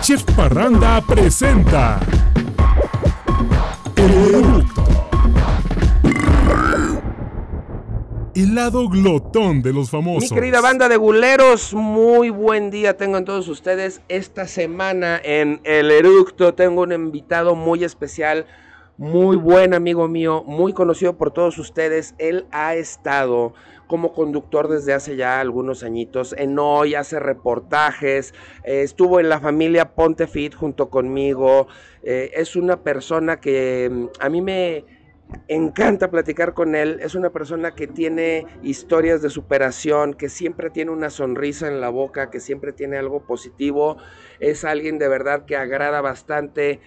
Chef 0.00 0.22
Parranda 0.36 1.02
presenta 1.06 2.00
El 3.96 4.34
Eructo. 4.34 4.84
El 8.34 8.54
lado 8.54 8.88
glotón 8.88 9.60
de 9.60 9.72
los 9.72 9.90
famosos. 9.90 10.30
Mi 10.30 10.36
querida 10.36 10.60
banda 10.60 10.88
de 10.88 10.96
guleros, 10.96 11.74
muy 11.74 12.30
buen 12.30 12.70
día 12.70 12.96
tengan 12.96 13.24
todos 13.24 13.48
ustedes. 13.48 14.00
Esta 14.08 14.46
semana 14.46 15.20
en 15.22 15.60
El 15.64 15.90
Eructo 15.90 16.54
tengo 16.54 16.82
un 16.82 16.92
invitado 16.92 17.56
muy 17.56 17.82
especial, 17.82 18.46
muy 18.96 19.36
buen 19.36 19.74
amigo 19.74 20.06
mío, 20.06 20.44
muy 20.46 20.72
conocido 20.72 21.18
por 21.18 21.32
todos 21.32 21.58
ustedes. 21.58 22.14
Él 22.18 22.46
ha 22.52 22.76
estado 22.76 23.52
como 23.88 24.12
conductor 24.12 24.68
desde 24.68 24.92
hace 24.92 25.16
ya 25.16 25.40
algunos 25.40 25.82
añitos. 25.82 26.34
En 26.38 26.58
hoy 26.58 26.94
hace 26.94 27.18
reportajes, 27.18 28.34
eh, 28.62 28.82
estuvo 28.82 29.18
en 29.18 29.28
la 29.28 29.40
familia 29.40 29.94
Ponte 29.94 30.28
Fit 30.28 30.54
junto 30.54 30.90
conmigo. 30.90 31.66
Eh, 32.04 32.30
es 32.34 32.54
una 32.54 32.82
persona 32.82 33.40
que 33.40 33.88
mm, 33.90 34.06
a 34.20 34.28
mí 34.28 34.42
me 34.42 34.84
encanta 35.48 36.10
platicar 36.10 36.54
con 36.54 36.74
él. 36.74 36.98
Es 37.00 37.14
una 37.14 37.30
persona 37.30 37.74
que 37.74 37.86
tiene 37.86 38.46
historias 38.62 39.22
de 39.22 39.30
superación, 39.30 40.14
que 40.14 40.28
siempre 40.28 40.70
tiene 40.70 40.90
una 40.90 41.10
sonrisa 41.10 41.68
en 41.68 41.80
la 41.80 41.88
boca, 41.88 42.30
que 42.30 42.40
siempre 42.40 42.72
tiene 42.72 42.98
algo 42.98 43.26
positivo. 43.26 43.96
Es 44.38 44.64
alguien 44.64 44.98
de 44.98 45.08
verdad 45.08 45.44
que 45.46 45.56
agrada 45.56 46.00
bastante 46.00 46.80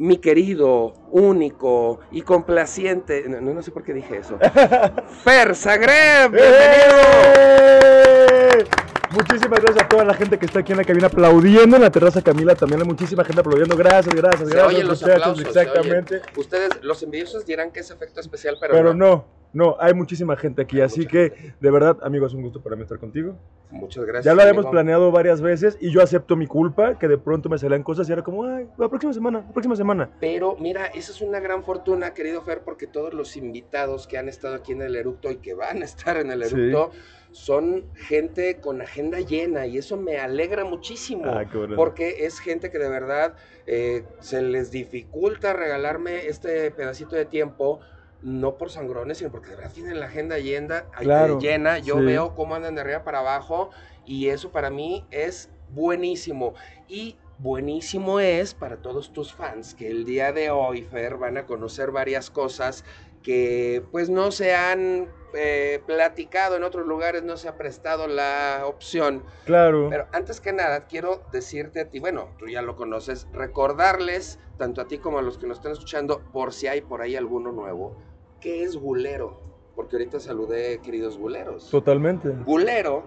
mi 0.00 0.16
querido, 0.16 0.94
único 1.10 2.00
y 2.10 2.22
complaciente. 2.22 3.22
No, 3.28 3.38
no 3.52 3.62
sé 3.62 3.70
por 3.70 3.84
qué 3.84 3.92
dije 3.92 4.16
eso. 4.16 4.38
Fer 5.24 5.54
Zagreb, 5.54 6.30
bienvenido. 6.32 6.96
¡Eh! 7.36 8.64
Muchísimas 9.10 9.60
gracias 9.60 9.84
a 9.84 9.88
toda 9.88 10.04
la 10.04 10.14
gente 10.14 10.38
que 10.38 10.46
está 10.46 10.60
aquí 10.60 10.72
en 10.72 10.78
la 10.78 10.84
cabina 10.84 11.08
aplaudiendo 11.08 11.76
en 11.76 11.82
la 11.82 11.90
terraza 11.90 12.22
Camila. 12.22 12.54
También 12.54 12.80
hay 12.80 12.86
muchísima 12.86 13.24
gente 13.24 13.40
aplaudiendo. 13.40 13.76
Gracias, 13.76 14.14
gracias, 14.14 14.48
Se 14.48 14.54
gracias. 14.54 14.74
oyen 14.74 14.88
los 14.88 15.02
muchachos, 15.02 15.20
aplausos. 15.22 15.42
se 15.52 15.60
Exactamente. 15.60 16.14
oyen. 16.16 16.26
Ustedes, 16.36 16.70
los 16.82 17.02
envidiosos, 17.02 17.44
dirán 17.44 17.70
que 17.70 17.80
es 17.80 17.90
efecto 17.90 18.20
especial, 18.20 18.56
pero, 18.58 18.72
Pero 18.72 18.94
no. 18.94 19.06
no, 19.06 19.24
no, 19.52 19.76
hay 19.80 19.94
muchísima 19.94 20.36
gente 20.36 20.62
aquí. 20.62 20.80
Así 20.80 21.06
que, 21.06 21.52
de 21.60 21.70
verdad, 21.70 21.98
amigo, 22.02 22.26
es 22.26 22.34
un 22.34 22.42
gusto 22.42 22.60
para 22.62 22.76
mí 22.76 22.82
estar 22.82 22.98
contigo. 22.98 23.36
Muchas 23.70 24.04
gracias. 24.04 24.24
Ya 24.24 24.34
lo 24.34 24.42
habíamos 24.42 24.64
amigo. 24.64 24.72
planeado 24.72 25.10
varias 25.12 25.40
veces 25.40 25.78
y 25.80 25.90
yo 25.90 26.02
acepto 26.02 26.34
mi 26.36 26.46
culpa, 26.46 26.98
que 26.98 27.06
de 27.08 27.18
pronto 27.18 27.48
me 27.48 27.56
salían 27.58 27.82
cosas 27.82 28.08
y 28.08 28.12
era 28.12 28.22
como, 28.22 28.44
ay, 28.44 28.66
la 28.78 28.88
próxima 28.88 29.12
semana, 29.12 29.44
la 29.46 29.52
próxima 29.52 29.76
semana. 29.76 30.10
Pero 30.20 30.56
mira, 30.58 30.86
esa 30.86 31.12
es 31.12 31.20
una 31.20 31.38
gran 31.40 31.62
fortuna, 31.62 32.12
querido 32.14 32.42
Fer, 32.42 32.62
porque 32.64 32.86
todos 32.86 33.14
los 33.14 33.36
invitados 33.36 34.06
que 34.08 34.18
han 34.18 34.28
estado 34.28 34.56
aquí 34.56 34.72
en 34.72 34.82
el 34.82 34.96
eructo 34.96 35.30
y 35.30 35.36
que 35.36 35.54
van 35.54 35.82
a 35.82 35.84
estar 35.84 36.16
en 36.16 36.30
el 36.32 36.44
Sí. 36.44 36.54
eructo 36.56 36.90
son 37.32 37.84
gente 37.94 38.56
con 38.60 38.82
agenda 38.82 39.20
llena 39.20 39.64
y 39.66 39.78
eso 39.78 39.96
me 39.96 40.18
alegra 40.18 40.64
muchísimo. 40.64 41.26
Ah, 41.26 41.44
qué 41.48 41.58
bueno. 41.58 41.76
Porque 41.76 42.24
es 42.26 42.40
gente 42.40 42.72
que 42.72 42.78
de 42.78 42.88
verdad 42.88 43.34
eh, 43.68 44.02
se 44.18 44.42
les 44.42 44.72
dificulta 44.72 45.52
regalarme 45.52 46.26
este 46.26 46.72
pedacito 46.72 47.14
de 47.14 47.24
tiempo, 47.26 47.78
no 48.22 48.56
por 48.56 48.70
sangrones, 48.70 49.18
sino 49.18 49.30
porque 49.30 49.50
de 49.50 49.56
verdad 49.56 49.72
tienen 49.72 50.00
la 50.00 50.06
agenda 50.06 50.38
llena. 50.38 50.84
Claro, 50.98 51.38
llena. 51.38 51.78
Yo 51.78 51.96
sí. 51.96 52.04
veo 52.04 52.34
cómo 52.34 52.54
andan 52.54 52.74
de 52.74 52.82
arriba 52.82 53.04
para 53.04 53.20
abajo 53.20 53.70
y 54.04 54.28
eso 54.28 54.50
para 54.50 54.70
mí 54.70 55.06
es 55.10 55.50
buenísimo. 55.70 56.54
Y 56.88 57.16
buenísimo 57.38 58.20
es 58.20 58.54
para 58.54 58.76
todos 58.76 59.12
tus 59.12 59.32
fans 59.32 59.74
que 59.74 59.88
el 59.88 60.04
día 60.04 60.32
de 60.32 60.50
hoy, 60.50 60.82
Fer, 60.82 61.16
van 61.16 61.38
a 61.38 61.46
conocer 61.46 61.90
varias 61.90 62.30
cosas 62.30 62.84
que 63.22 63.82
pues 63.90 64.08
no 64.08 64.30
se 64.30 64.54
han 64.54 65.08
eh, 65.34 65.82
platicado 65.86 66.56
en 66.56 66.64
otros 66.64 66.86
lugares, 66.86 67.22
no 67.22 67.36
se 67.36 67.48
ha 67.48 67.56
prestado 67.56 68.08
la 68.08 68.62
opción. 68.66 69.24
Claro. 69.44 69.88
Pero 69.90 70.06
antes 70.12 70.40
que 70.40 70.52
nada, 70.52 70.86
quiero 70.86 71.22
decirte 71.30 71.80
a 71.80 71.88
ti, 71.88 72.00
bueno, 72.00 72.30
tú 72.38 72.48
ya 72.48 72.62
lo 72.62 72.76
conoces, 72.76 73.28
recordarles, 73.32 74.38
tanto 74.58 74.80
a 74.80 74.88
ti 74.88 74.98
como 74.98 75.18
a 75.18 75.22
los 75.22 75.38
que 75.38 75.46
nos 75.46 75.58
están 75.58 75.72
escuchando, 75.72 76.22
por 76.32 76.52
si 76.52 76.66
hay 76.66 76.80
por 76.80 77.02
ahí 77.02 77.16
alguno 77.16 77.52
nuevo, 77.52 77.96
¿qué 78.40 78.62
es 78.62 78.76
gulero? 78.76 79.40
Porque 79.74 79.96
ahorita 79.96 80.20
saludé, 80.20 80.80
queridos 80.80 81.16
guleros. 81.16 81.70
Totalmente. 81.70 82.28
Gulero, 82.44 83.04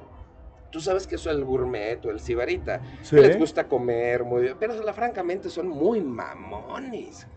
tú 0.71 0.79
sabes 0.79 1.05
que 1.05 1.15
eso 1.15 1.29
es 1.29 1.35
el 1.35 1.43
gourmet 1.43 2.03
o 2.05 2.09
el 2.09 2.19
sibarita. 2.19 2.81
Sí. 3.01 3.15
Les 3.15 3.37
gusta 3.37 3.67
comer 3.67 4.23
muy 4.23 4.43
bien, 4.43 4.55
pero 4.59 4.81
la, 4.81 4.93
francamente 4.93 5.49
son 5.49 5.67
muy 5.67 6.01
mamones. 6.01 7.27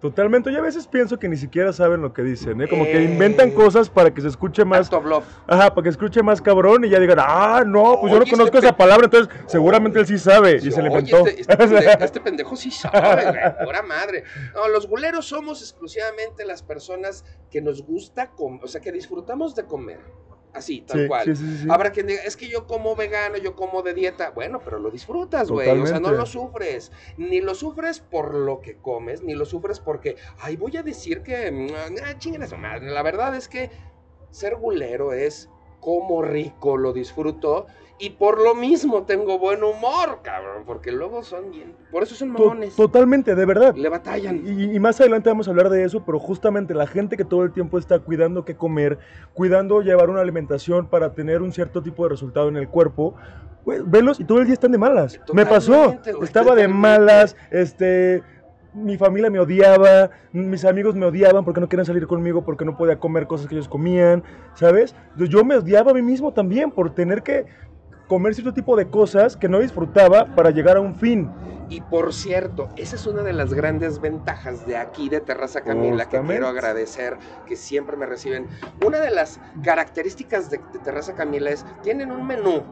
Totalmente. 0.00 0.52
Yo 0.52 0.58
a 0.58 0.62
veces 0.62 0.86
pienso 0.86 1.18
que 1.18 1.26
ni 1.28 1.36
siquiera 1.36 1.72
saben 1.72 2.02
lo 2.02 2.12
que 2.12 2.22
dicen, 2.22 2.60
¿eh? 2.60 2.68
Como 2.68 2.84
que 2.84 2.98
Eh. 2.98 3.04
inventan 3.04 3.50
cosas 3.50 3.88
para 3.88 4.12
que 4.12 4.20
se 4.20 4.28
escuche 4.28 4.64
más. 4.64 4.90
Bluff. 4.90 5.24
Ajá, 5.46 5.70
para 5.74 5.82
que 5.84 5.88
escuche 5.88 6.22
más 6.22 6.42
cabrón 6.42 6.84
y 6.84 6.90
ya 6.90 7.00
digan, 7.00 7.18
ah, 7.20 7.64
no, 7.66 7.98
pues 8.00 8.12
yo 8.12 8.18
no 8.18 8.26
conozco 8.26 8.58
esa 8.58 8.76
palabra, 8.76 9.06
entonces 9.06 9.34
seguramente 9.46 9.98
él 9.98 10.06
sí 10.06 10.18
sabe 10.18 10.56
y 10.62 10.70
se 10.70 10.82
le 10.82 10.88
inventó. 10.88 11.26
Este, 11.26 11.40
este 11.40 11.56
pendejo, 11.56 11.90
este 12.04 12.20
pendejo 12.20 12.56
sí 12.56 12.70
sabe, 12.70 13.24
güey, 13.24 13.64
pura 13.64 13.82
madre. 13.82 14.24
No, 14.54 14.68
los 14.68 14.86
guleros 14.86 15.26
somos 15.26 15.60
exclusivamente 15.62 16.44
las 16.44 16.62
personas 16.62 17.24
que 17.50 17.62
nos 17.62 17.82
gusta 17.82 18.32
comer, 18.32 18.60
o 18.64 18.68
sea, 18.68 18.80
que 18.82 18.92
disfrutamos 18.92 19.54
de 19.54 19.64
comer. 19.64 20.00
Así, 20.52 20.80
tal 20.80 21.02
Sí, 21.02 21.06
cual. 21.08 21.36
sí, 21.36 21.58
sí. 21.58 21.66
Habrá 21.70 21.90
quien 21.90 22.06
diga, 22.06 22.22
es 22.22 22.36
que 22.36 22.48
yo 22.48 22.66
como 22.66 22.96
vegano, 22.96 23.36
yo 23.36 23.54
como 23.54 23.82
de 23.82 23.92
dieta. 23.92 24.30
Bueno, 24.30 24.60
pero 24.64 24.78
lo 24.78 24.90
disfrutas, 24.90 25.50
güey. 25.50 25.68
O 25.68 25.86
sea, 25.86 26.00
no 26.00 26.12
lo 26.12 26.24
sufres. 26.26 26.92
Ni 27.18 27.40
lo 27.40 27.54
sufres 27.54 28.00
por 28.00 28.34
lo 28.34 28.60
que 28.60 28.78
comes, 28.78 29.22
ni 29.22 29.34
lo 29.34 29.44
sufres 29.44 29.80
porque, 29.80 30.16
ay, 30.38 30.56
voy 30.56 30.76
a 30.76 30.82
decir 30.82 31.22
que, 31.22 31.50
mm, 31.52 31.68
ah, 32.04 32.18
chinguen 32.18 32.42
a 32.42 32.46
su 32.46 32.56
madre. 32.56 32.90
La 32.90 33.02
verdad 33.02 33.36
es 33.36 33.48
que 33.48 33.70
ser 34.30 34.56
gulero 34.56 35.12
es 35.12 35.50
como 35.80 36.22
rico, 36.22 36.76
lo 36.76 36.92
disfruto. 36.92 37.66
Y 37.98 38.10
por 38.10 38.42
lo 38.42 38.54
mismo 38.54 39.04
tengo 39.04 39.38
buen 39.38 39.64
humor, 39.64 40.20
cabrón. 40.22 40.64
Porque 40.66 40.92
luego 40.92 41.22
son 41.22 41.50
bien. 41.50 41.74
Por 41.90 42.02
eso 42.02 42.14
son 42.14 42.30
mamones. 42.30 42.76
totalmente, 42.76 43.34
de 43.34 43.46
verdad. 43.46 43.74
Le 43.74 43.88
batallan. 43.88 44.42
Y, 44.46 44.74
y 44.74 44.78
más 44.80 45.00
adelante 45.00 45.30
vamos 45.30 45.48
a 45.48 45.50
hablar 45.50 45.70
de 45.70 45.84
eso, 45.84 46.04
pero 46.04 46.18
justamente 46.18 46.74
la 46.74 46.86
gente 46.86 47.16
que 47.16 47.24
todo 47.24 47.42
el 47.42 47.52
tiempo 47.52 47.78
está 47.78 47.98
cuidando 47.98 48.44
qué 48.44 48.54
comer, 48.54 48.98
cuidando 49.32 49.80
llevar 49.80 50.10
una 50.10 50.20
alimentación 50.20 50.88
para 50.88 51.14
tener 51.14 51.42
un 51.42 51.52
cierto 51.52 51.82
tipo 51.82 52.02
de 52.02 52.10
resultado 52.10 52.48
en 52.48 52.56
el 52.56 52.68
cuerpo, 52.68 53.14
güey, 53.64 53.80
velos 53.84 54.20
y 54.20 54.24
todo 54.24 54.38
el 54.40 54.44
día 54.44 54.54
están 54.54 54.72
de 54.72 54.78
malas. 54.78 55.18
Me 55.32 55.46
pasó, 55.46 55.96
güey, 56.04 56.24
estaba 56.24 56.54
de 56.54 56.68
malas, 56.68 57.36
este, 57.50 58.22
mi 58.74 58.96
familia 58.98 59.30
me 59.30 59.40
odiaba, 59.40 60.10
mis 60.32 60.64
amigos 60.64 60.94
me 60.94 61.06
odiaban 61.06 61.44
porque 61.44 61.60
no 61.60 61.68
querían 61.68 61.86
salir 61.86 62.06
conmigo, 62.06 62.44
porque 62.44 62.64
no 62.64 62.76
podía 62.76 62.98
comer 62.98 63.26
cosas 63.26 63.46
que 63.46 63.54
ellos 63.54 63.68
comían, 63.68 64.22
¿sabes? 64.54 64.94
Yo 65.16 65.44
me 65.44 65.56
odiaba 65.56 65.90
a 65.90 65.94
mí 65.94 66.02
mismo 66.02 66.32
también 66.32 66.70
por 66.70 66.94
tener 66.94 67.22
que 67.22 67.46
comer 68.06 68.34
cierto 68.34 68.54
tipo 68.54 68.76
de 68.76 68.88
cosas 68.88 69.36
que 69.36 69.48
no 69.48 69.60
disfrutaba 69.60 70.34
para 70.34 70.50
llegar 70.50 70.76
a 70.76 70.80
un 70.80 70.94
fin. 70.94 71.30
Y 71.68 71.80
por 71.80 72.14
cierto, 72.14 72.68
esa 72.76 72.94
es 72.94 73.06
una 73.06 73.22
de 73.22 73.32
las 73.32 73.52
grandes 73.52 74.00
ventajas 74.00 74.66
de 74.66 74.76
aquí, 74.76 75.08
de 75.08 75.20
Terraza 75.20 75.62
Camila, 75.62 76.08
que 76.08 76.20
quiero 76.20 76.46
agradecer, 76.46 77.16
que 77.46 77.56
siempre 77.56 77.96
me 77.96 78.06
reciben. 78.06 78.46
Una 78.84 79.00
de 79.00 79.10
las 79.10 79.40
características 79.64 80.48
de, 80.48 80.58
de 80.72 80.78
Terraza 80.78 81.14
Camila 81.14 81.50
es, 81.50 81.66
tienen 81.82 82.12
un 82.12 82.24
menú, 82.24 82.62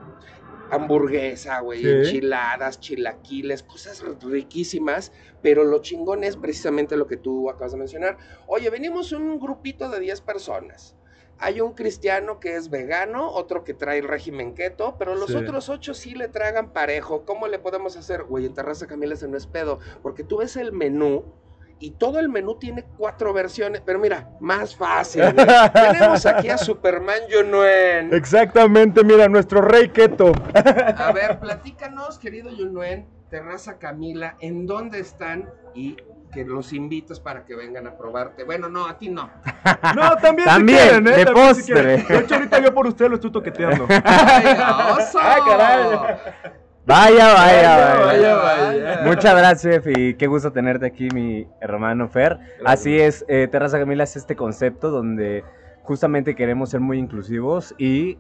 hamburguesa, 0.70 1.60
güey, 1.60 1.80
Sí. 1.82 1.88
enchiladas, 1.88 2.78
chilaquiles, 2.78 3.64
cosas 3.64 4.02
riquísimas, 4.22 5.10
pero 5.42 5.64
lo 5.64 5.80
chingón 5.80 6.22
es 6.22 6.36
precisamente 6.36 6.96
lo 6.96 7.08
que 7.08 7.16
tú 7.16 7.50
acabas 7.50 7.72
de 7.72 7.78
mencionar. 7.78 8.16
Oye, 8.46 8.70
venimos 8.70 9.10
un 9.12 9.40
grupito 9.40 9.88
de 9.90 9.98
10 9.98 10.20
personas. 10.20 10.96
Hay 11.38 11.60
un 11.60 11.74
cristiano 11.74 12.38
que 12.40 12.56
es 12.56 12.70
vegano, 12.70 13.28
otro 13.30 13.64
que 13.64 13.74
trae 13.74 13.98
el 13.98 14.08
régimen 14.08 14.54
keto, 14.54 14.96
pero 14.98 15.14
los 15.14 15.30
Sí. 15.30 15.36
otros 15.36 15.68
ocho 15.68 15.92
sí 15.94 16.14
le 16.14 16.28
tragan 16.28 16.70
parejo. 16.72 17.24
¿Cómo 17.24 17.48
le 17.48 17.58
podemos 17.58 17.96
hacer? 17.96 18.22
Güey, 18.24 18.46
en 18.46 18.54
Terraza 18.54 18.86
Camila 18.86 19.14
ese 19.14 19.28
no 19.28 19.36
es 19.36 19.46
pedo, 19.46 19.78
porque 20.02 20.22
tú 20.24 20.38
ves 20.38 20.56
el 20.56 20.72
menú 20.72 21.24
y 21.80 21.90
todo 21.90 22.20
el 22.20 22.28
menú 22.28 22.54
tiene 22.58 22.84
cuatro 22.96 23.32
versiones, 23.32 23.82
pero 23.84 23.98
mira, 23.98 24.30
más 24.40 24.76
fácil. 24.76 25.22
güey. 25.32 25.34
Tenemos 25.74 26.24
aquí 26.24 26.48
a 26.48 26.56
Superman 26.56 27.18
Yunuen. 27.28 28.14
Exactamente, 28.14 29.02
mira, 29.04 29.28
nuestro 29.28 29.60
rey 29.60 29.88
keto. 29.88 30.32
A 30.54 31.12
ver, 31.12 31.38
platícanos, 31.40 32.18
querido 32.18 32.50
Yunuen, 32.50 33.06
Terraza 33.28 33.78
Camila, 33.78 34.36
¿en 34.40 34.66
dónde 34.66 35.00
están? 35.00 35.50
Y 35.74 35.96
que 36.34 36.44
los 36.44 36.72
invitas 36.72 37.20
para 37.20 37.44
que 37.44 37.54
vengan 37.54 37.86
a 37.86 37.96
probarte. 37.96 38.44
Bueno, 38.44 38.68
no, 38.68 38.86
a 38.86 38.98
ti 38.98 39.08
no. 39.08 39.30
No, 39.96 40.16
también, 40.16 40.48
También, 40.48 40.78
si 40.78 40.84
quieren, 40.88 41.06
¿eh? 41.06 41.10
de 41.16 41.24
También 41.24 41.54
si 41.54 41.60
postre. 41.72 41.74
quieren. 41.74 42.06
De 42.08 42.18
hecho, 42.18 42.34
ahorita 42.34 42.58
yo 42.60 42.74
por 42.74 42.86
usted 42.86 43.08
lo 43.08 43.14
estoy 43.14 43.30
toqueteando. 43.32 43.86
¡Ay, 44.04 44.46
oso! 44.98 45.18
Ah, 45.22 45.36
caray. 45.46 46.54
Vaya, 46.86 47.32
vaya, 47.32 47.34
Vaya, 47.34 47.76
vaya. 47.76 48.36
vaya, 48.36 48.36
vaya. 48.36 49.00
Muchas 49.04 49.34
gracias, 49.36 49.62
Chef, 49.82 49.86
y 49.96 50.14
qué 50.14 50.26
gusto 50.26 50.52
tenerte 50.52 50.84
aquí, 50.84 51.08
mi 51.14 51.46
hermano 51.60 52.08
Fer. 52.08 52.38
Así 52.64 52.98
es, 52.98 53.24
eh, 53.28 53.48
Terraza 53.50 53.78
Camila 53.78 54.04
es 54.04 54.16
este 54.16 54.36
concepto 54.36 54.90
donde 54.90 55.44
justamente 55.82 56.34
queremos 56.34 56.68
ser 56.70 56.80
muy 56.80 56.98
inclusivos 56.98 57.74
y, 57.78 58.18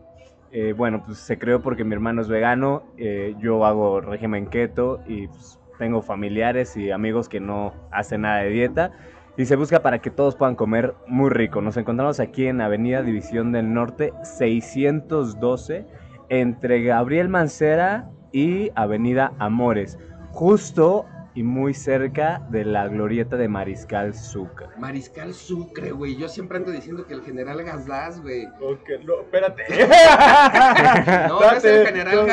eh, 0.52 0.72
bueno, 0.74 1.02
pues 1.04 1.18
se 1.18 1.38
creó 1.38 1.60
porque 1.60 1.84
mi 1.84 1.92
hermano 1.92 2.22
es 2.22 2.28
vegano, 2.28 2.84
eh, 2.96 3.34
yo 3.38 3.66
hago 3.66 4.00
régimen 4.00 4.46
keto 4.46 5.00
y 5.06 5.28
pues, 5.28 5.58
tengo 5.78 6.02
familiares 6.02 6.76
y 6.76 6.90
amigos 6.90 7.28
que 7.28 7.40
no 7.40 7.72
hacen 7.90 8.22
nada 8.22 8.38
de 8.42 8.50
dieta. 8.50 8.92
Y 9.36 9.46
se 9.46 9.56
busca 9.56 9.82
para 9.82 9.98
que 10.00 10.10
todos 10.10 10.36
puedan 10.36 10.54
comer 10.54 10.94
muy 11.08 11.28
rico. 11.30 11.60
Nos 11.60 11.76
encontramos 11.76 12.20
aquí 12.20 12.46
en 12.46 12.60
Avenida 12.60 13.02
División 13.02 13.50
del 13.50 13.72
Norte 13.74 14.12
612 14.22 15.86
entre 16.28 16.82
Gabriel 16.84 17.28
Mancera 17.28 18.10
y 18.32 18.70
Avenida 18.76 19.32
Amores. 19.38 19.98
justo 20.30 21.06
y 21.34 21.42
muy 21.42 21.74
cerca 21.74 22.46
de 22.50 22.64
la 22.64 22.86
glorieta 22.86 23.36
de 23.36 23.48
Mariscal 23.48 24.14
Sucre. 24.14 24.68
Mariscal 24.78 25.34
Sucre, 25.34 25.90
güey. 25.90 26.16
Yo 26.16 26.28
siempre 26.28 26.58
ando 26.58 26.70
diciendo 26.70 27.06
que 27.06 27.14
el 27.14 27.22
general 27.22 27.62
Gazdaz, 27.64 28.20
güey. 28.22 28.46
Ok, 28.60 28.88
no, 29.04 29.20
espérate. 29.22 29.64
No, 31.28 31.40
no 31.40 31.50
es 31.50 31.64
el 31.64 31.86
general 31.86 32.26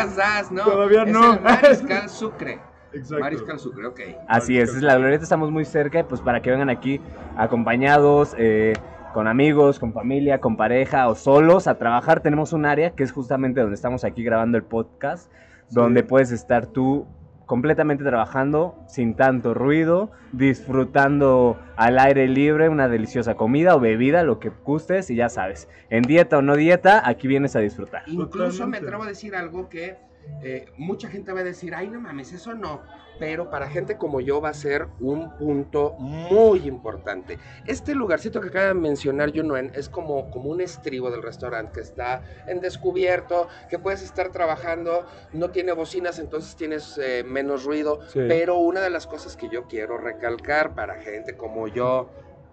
no, 0.51 0.51
no. 0.51 0.63
todavía 0.63 1.03
es 1.03 1.11
no. 1.11 1.33
el 1.33 1.41
Mariscal 1.41 2.09
Sucre. 2.09 2.59
Exacto. 2.93 3.23
Mariscal 3.23 3.59
Sucre, 3.59 3.88
ok. 3.88 3.99
Así 4.27 4.57
es, 4.57 4.75
es 4.75 4.81
la 4.81 4.97
glorieta, 4.97 5.23
estamos 5.23 5.51
muy 5.51 5.65
cerca, 5.65 5.99
y 5.99 6.03
pues 6.03 6.21
para 6.21 6.41
que 6.41 6.51
vengan 6.51 6.69
aquí 6.69 6.99
acompañados, 7.38 8.35
eh, 8.38 8.73
con 9.13 9.27
amigos, 9.27 9.79
con 9.79 9.93
familia, 9.93 10.39
con 10.39 10.57
pareja 10.57 11.07
o 11.09 11.15
solos 11.15 11.67
a 11.67 11.77
trabajar, 11.77 12.21
tenemos 12.21 12.53
un 12.53 12.65
área 12.65 12.91
que 12.91 13.03
es 13.03 13.11
justamente 13.11 13.61
donde 13.61 13.75
estamos 13.75 14.03
aquí 14.03 14.23
grabando 14.23 14.57
el 14.57 14.63
podcast, 14.63 15.31
donde 15.69 16.03
puedes 16.03 16.31
estar 16.31 16.65
tú 16.65 17.05
completamente 17.45 18.05
trabajando 18.05 18.75
sin 18.88 19.15
tanto 19.15 19.53
ruido, 19.53 20.11
disfrutando 20.31 21.59
al 21.75 21.99
aire 21.99 22.27
libre 22.27 22.69
una 22.69 22.88
deliciosa 22.88 23.35
comida 23.35 23.75
o 23.75 23.79
bebida, 23.79 24.23
lo 24.23 24.39
que 24.39 24.51
gustes 24.63 25.09
y 25.09 25.15
ya 25.15 25.27
sabes, 25.27 25.67
en 25.89 26.03
dieta 26.03 26.38
o 26.38 26.41
no 26.41 26.55
dieta, 26.55 27.01
aquí 27.05 27.27
vienes 27.27 27.55
a 27.57 27.59
disfrutar. 27.59 28.03
Incluso 28.07 28.67
me 28.67 28.77
atrevo 28.77 29.03
a 29.03 29.07
decir 29.07 29.35
algo 29.35 29.67
que 29.67 29.97
eh, 30.44 30.65
mucha 30.77 31.09
gente 31.09 31.31
va 31.31 31.41
a 31.41 31.44
decir, 31.44 31.75
ay, 31.75 31.89
no 31.89 32.00
mames, 32.00 32.33
eso 32.33 32.53
no. 32.53 32.81
Pero 33.19 33.51
para 33.51 33.69
gente 33.69 33.97
como 33.97 34.19
yo 34.19 34.41
va 34.41 34.50
a 34.50 34.53
ser 34.53 34.88
un 35.00 35.38
punto 35.38 35.95
muy 36.00 36.68
importante. 36.68 37.38
Este 37.68 37.94
lugarcito 37.94 38.41
que 38.41 38.47
acaba 38.47 38.68
de 38.68 38.73
mencionar 38.73 39.31
Junuen 39.35 39.71
es 39.75 39.89
como, 39.89 40.31
como 40.31 40.50
un 40.50 40.62
estribo 40.62 41.12
del 41.12 41.21
restaurante 41.21 41.73
que 41.73 41.81
está 41.81 42.23
en 42.47 42.62
descubierto, 42.62 43.47
que 43.69 43.77
puedes 43.77 44.01
estar 44.01 44.31
trabajando, 44.31 45.06
no 45.33 45.51
tiene 45.51 45.73
bocinas, 45.73 46.18
entonces 46.18 46.56
tienes 46.56 46.97
eh, 46.97 47.24
menos 47.24 47.63
ruido. 47.63 48.00
Sí. 48.07 48.21
Pero 48.27 48.57
una 48.57 48.81
de 48.81 48.89
las 48.89 49.06
cosas 49.06 49.38
que 49.38 49.50
yo 49.50 49.67
quiero 49.67 49.97
recalcar 49.97 50.74
para 50.74 50.95
gente 50.95 51.38
como 51.38 51.67
yo, 51.67 52.09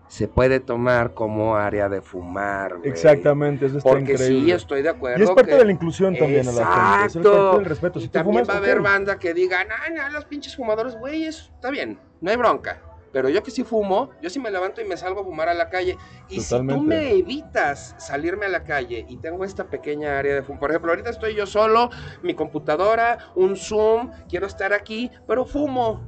se 0.08 0.26
puede 0.26 0.58
tomar 0.60 1.14
como 1.14 1.56
área 1.56 1.88
de 1.88 2.00
fumar. 2.00 2.78
güey. 2.78 2.90
Exactamente, 2.90 3.66
eso 3.66 3.78
está 3.78 3.90
Porque 3.90 4.16
sí, 4.18 4.24
increíble. 4.24 4.54
estoy 4.54 4.82
de 4.82 4.88
acuerdo. 4.88 5.18
y 5.20 5.22
es 5.22 5.30
parte 5.30 5.50
que- 5.50 5.56
de 5.58 5.64
la 5.66 5.72
inclusión 5.72 6.16
también 6.16 6.48
a 6.48 6.52
la 6.52 6.64
gente. 6.64 7.06
Es 7.06 7.16
el 7.16 7.22
parte 7.22 7.28
Exacto. 7.38 7.56
del 7.58 7.64
respeto. 7.66 7.98
Y 7.98 8.02
Si 8.02 8.08
también 8.08 8.34
fumas, 8.44 8.48
va 8.48 8.54
a 8.54 8.56
haber 8.56 8.80
banda 8.80 9.18
que 9.18 9.34
diga, 9.34 9.64
no, 9.64 9.74
no, 9.94 10.08
los 10.10 10.24
pinches 10.24 10.56
fumadores, 10.56 10.96
güey, 10.98 11.24
eso 11.24 11.50
está 11.54 11.70
bien, 11.70 11.98
no 12.20 12.30
hay 12.30 12.36
bronca. 12.36 12.82
Pero 13.10 13.30
yo 13.30 13.42
que 13.42 13.50
sí 13.50 13.64
fumo, 13.64 14.10
yo 14.20 14.28
sí 14.28 14.38
me 14.38 14.50
levanto 14.50 14.82
y 14.82 14.84
me 14.84 14.94
salgo 14.96 15.22
a 15.22 15.24
fumar 15.24 15.48
a 15.48 15.54
la 15.54 15.70
calle. 15.70 15.96
Y 16.28 16.40
si 16.40 16.50
tú 16.50 16.60
Totalmente. 16.66 16.86
me 16.86 17.10
evitas 17.18 17.94
salirme 17.98 18.44
a 18.46 18.48
la 18.50 18.64
calle 18.64 19.06
y 19.08 19.16
tengo 19.16 19.46
esta 19.46 19.64
pequeña 19.64 20.18
área 20.18 20.34
de 20.34 20.42
fumo, 20.42 20.60
por 20.60 20.70
ejemplo, 20.70 20.90
ahorita 20.92 21.08
estoy 21.08 21.34
yo 21.34 21.46
solo, 21.46 21.88
mi 22.22 22.34
computadora, 22.34 23.18
un 23.34 23.56
Zoom, 23.56 24.10
quiero 24.28 24.46
estar 24.46 24.74
aquí, 24.74 25.10
pero 25.26 25.46
fumo. 25.46 26.02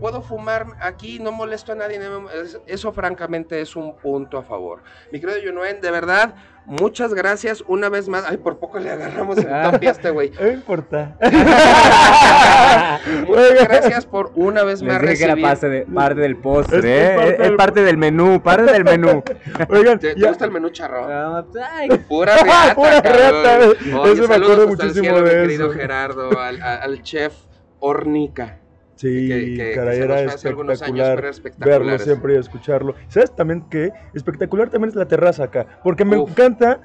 Puedo 0.00 0.22
fumar 0.22 0.66
aquí, 0.80 1.18
no 1.18 1.32
molesto 1.32 1.72
a 1.72 1.74
nadie. 1.74 1.98
no 1.98 2.20
me- 2.22 2.32
es- 2.40 2.60
Eso 2.66 2.92
francamente 2.92 3.60
es 3.60 3.76
un 3.76 3.96
punto 3.96 4.38
a 4.38 4.42
favor. 4.42 4.82
Mi 5.12 5.20
querido 5.20 5.38
Yunuen, 5.38 5.80
de 5.80 5.90
verdad, 5.90 6.34
muchas 6.66 7.14
gracias 7.14 7.62
una 7.66 7.88
vez 7.88 8.08
más. 8.08 8.24
Ay, 8.28 8.36
por 8.36 8.58
poco 8.58 8.78
le 8.78 8.90
agarramos 8.90 9.38
el 9.38 9.46
topi 9.70 9.86
a 9.86 9.90
este 9.90 10.10
güey. 10.10 10.32
No 10.40 10.48
importa. 10.52 11.16
Muchas 13.26 13.68
gracias 13.68 14.06
por 14.06 14.32
una 14.34 14.62
vez 14.64 14.82
más 14.82 15.00
dije 15.00 15.16
que 15.16 15.24
era 15.24 15.34
recibir. 15.34 15.42
parte, 15.44 15.68
de- 15.68 15.86
parte 15.86 16.20
del 16.20 16.36
postre, 16.36 16.78
Es- 16.78 16.84
es 16.84 16.90
¿eh? 17.10 17.14
parte 17.16 17.32
es, 17.32 17.38
del- 17.38 17.56
parte 17.56 17.82
del 17.82 17.96
menú, 17.96 18.42
parte 18.42 18.72
del 18.72 18.84
menú. 18.84 19.22
Oigan, 19.70 19.98
¿Te, 19.98 20.14
ya- 20.16 20.28
gusta 20.28 20.44
el 20.44 20.50
menú 20.52 20.68
charro? 20.70 21.06
Ah, 21.10 21.44
ay, 21.72 21.88
Pura 22.08 22.36
reata, 22.36 22.74
Pura 22.74 23.00
reata, 23.00 23.58
Oye, 24.00 24.12
eso 24.12 24.28
me 24.28 24.34
acuerdo 24.36 24.68
muchísimo 24.68 25.02
cielo, 25.02 25.22
de 25.22 25.34
mi 25.36 25.42
querido 25.42 25.70
eso. 25.70 25.78
Gerardo, 25.80 26.40
al, 26.40 26.62
al 26.62 27.02
chef 27.02 27.34
Hornica. 27.80 28.58
Sí, 28.98 29.28
que- 29.28 29.56
que- 29.56 29.72
caray, 29.76 29.98
que 29.98 30.04
era 30.04 30.16
algunos 30.48 30.82
años, 30.82 31.08
espectacular, 31.30 31.78
verlo 31.84 31.98
siempre 32.00 32.34
y 32.34 32.36
escucharlo. 32.36 32.96
¿Sabes 33.06 33.30
también 33.32 33.62
qué? 33.70 33.92
Espectacular 34.12 34.70
también 34.70 34.88
es 34.88 34.96
la 34.96 35.06
terraza 35.06 35.44
acá, 35.44 35.66
porque 35.84 36.04
me 36.04 36.16
Uf. 36.16 36.30
encanta, 36.30 36.80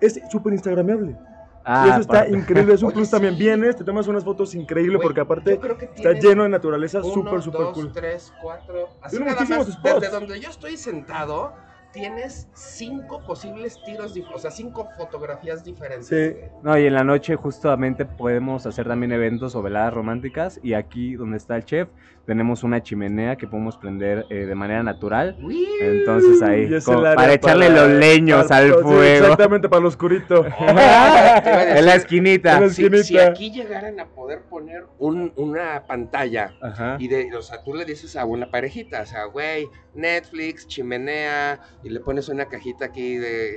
es 0.00 0.20
súper 0.30 0.52
instagramable. 0.52 1.16
ah, 1.64 1.84
y 1.84 1.90
eso 1.90 2.00
está 2.02 2.18
aparte. 2.20 2.36
increíble, 2.38 2.74
es 2.74 2.82
un 2.82 2.86
Oye, 2.90 2.94
plus 2.94 3.08
sí. 3.08 3.10
también. 3.10 3.36
Vienes, 3.36 3.74
te 3.76 3.82
tomas 3.82 4.06
unas 4.06 4.22
fotos 4.22 4.54
increíbles 4.54 4.98
Güey, 4.98 5.04
porque 5.08 5.20
aparte 5.20 5.58
está 5.96 6.12
lleno 6.12 6.44
de 6.44 6.48
naturaleza, 6.48 7.02
súper, 7.02 7.42
súper 7.42 7.60
dos, 7.62 7.74
cool. 7.74 7.92
tres, 7.92 8.32
cuatro. 8.40 8.90
Así 9.02 9.16
Tiene 9.16 9.32
nada 9.32 9.44
más, 9.44 9.82
desde 9.82 10.08
donde 10.10 10.38
yo 10.38 10.50
estoy 10.50 10.76
sentado, 10.76 11.54
tienes 11.92 12.48
cinco 12.54 13.20
posibles 13.26 13.78
tiros, 13.84 14.14
o 14.34 14.38
sea, 14.38 14.50
cinco 14.50 14.88
fotografías 14.96 15.64
diferentes. 15.64 16.08
Sí. 16.08 16.40
No, 16.62 16.78
y 16.78 16.86
en 16.86 16.94
la 16.94 17.04
noche 17.04 17.36
justamente 17.36 18.04
podemos 18.04 18.66
hacer 18.66 18.86
también 18.86 19.12
eventos 19.12 19.54
o 19.54 19.62
veladas 19.62 19.94
románticas 19.94 20.60
y 20.62 20.74
aquí 20.74 21.14
donde 21.14 21.38
está 21.38 21.56
el 21.56 21.64
chef 21.64 21.88
tenemos 22.28 22.62
una 22.62 22.82
chimenea 22.82 23.36
que 23.36 23.46
podemos 23.46 23.78
prender 23.78 24.26
eh, 24.28 24.44
de 24.44 24.54
manera 24.54 24.82
natural. 24.82 25.38
Entonces 25.80 26.42
ahí, 26.42 26.68
como 26.84 27.02
para 27.02 27.32
echarle 27.32 27.68
para- 27.68 27.86
los 27.86 27.98
leños 27.98 28.46
para- 28.46 28.60
al 28.66 28.66
sí, 28.74 28.82
fuego. 28.82 29.00
exactamente, 29.24 29.68
para 29.70 29.80
lo 29.80 29.88
oscurito. 29.88 30.44
en 30.60 31.86
la 31.86 31.94
esquinita. 31.94 32.58
En 32.58 32.64
la 32.64 32.68
Si, 33.02 33.18
aquí 33.18 33.50
llegaran 33.50 33.98
a 33.98 34.08
poder 34.08 34.42
poner 34.42 34.84
un- 34.98 35.32
una 35.36 35.86
pantalla 35.86 36.52
Ajá. 36.60 36.96
y 37.00 37.08
de, 37.08 37.34
o 37.34 37.40
sea, 37.40 37.62
tú 37.64 37.72
le 37.72 37.86
dices 37.86 38.14
a 38.14 38.26
una 38.26 38.50
parejita, 38.50 39.00
o 39.00 39.06
sea, 39.06 39.24
güey, 39.24 39.66
Netflix, 39.94 40.66
chimenea, 40.68 41.60
y 41.82 41.88
le 41.88 42.00
pones 42.00 42.28
una 42.28 42.44
cajita 42.44 42.84
aquí 42.84 43.16
de 43.16 43.56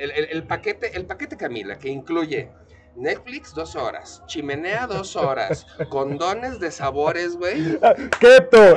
el, 0.00 0.10
el- 0.12 0.28
el 0.32 0.42
paquete, 0.44 0.96
el 0.96 1.04
paquete 1.04 1.36
Camila, 1.36 1.78
que 1.78 1.90
incluye 1.90 2.48
Netflix 2.96 3.54
dos 3.54 3.76
horas, 3.76 4.22
chimenea 4.26 4.86
dos 4.86 5.16
horas, 5.16 5.66
condones 5.88 6.58
de 6.60 6.70
sabores, 6.70 7.36
güey. 7.36 7.78
¡Keto! 8.18 8.76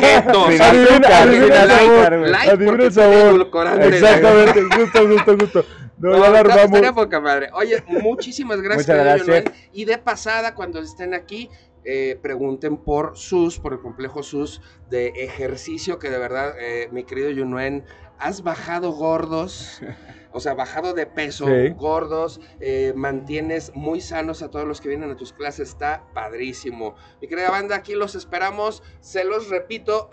Keto, 0.00 0.50
Sin 0.50 0.62
Adivina, 0.62 1.18
adivina 1.18 1.66
sabor. 1.66 2.12
Light 2.28 2.50
Adivina 2.50 2.84
el 2.84 2.92
sabor. 2.92 3.50
Exactamente, 3.82 4.62
justo, 4.62 5.08
justo, 5.08 5.36
justo. 5.38 5.64
No, 5.98 6.10
No, 6.18 6.82
ya 6.82 6.92
poca 6.92 7.20
madre. 7.20 7.48
Oye, 7.54 7.82
muchísimas 7.86 8.60
gracias, 8.60 8.86
gracias. 8.86 9.44
Y 9.72 9.84
de 9.84 9.96
pasada, 9.98 10.54
cuando 10.54 10.80
estén 10.80 11.14
aquí, 11.14 11.48
eh, 11.86 12.18
pregunten 12.20 12.76
por 12.76 13.16
SUS, 13.16 13.58
por 13.60 13.72
el 13.72 13.80
complejo 13.80 14.22
SUS 14.22 14.60
de 14.90 15.08
ejercicio, 15.16 15.98
que 15.98 16.10
de 16.10 16.18
verdad, 16.18 16.54
eh, 16.60 16.88
mi 16.92 17.04
querido 17.04 17.30
Yunuen, 17.30 17.84
has 18.18 18.42
bajado 18.42 18.90
gordos. 18.92 19.80
O 20.32 20.40
sea, 20.40 20.52
bajado 20.52 20.92
de 20.92 21.06
peso, 21.06 21.46
Sí. 21.46 21.70
gordos, 21.78 22.42
eh, 22.60 22.92
mantienes 22.94 23.72
muy 23.74 24.02
sanos 24.02 24.42
a 24.42 24.50
todos 24.50 24.66
los 24.66 24.82
que 24.82 24.88
vienen 24.90 25.10
a 25.10 25.16
tus 25.16 25.32
clases, 25.32 25.70
está 25.70 26.04
padrísimo. 26.12 26.94
Mi 27.22 27.28
querida 27.28 27.50
banda, 27.50 27.76
aquí 27.76 27.94
los 27.94 28.14
esperamos, 28.14 28.82
se 29.00 29.24
los 29.24 29.48
repito, 29.48 30.10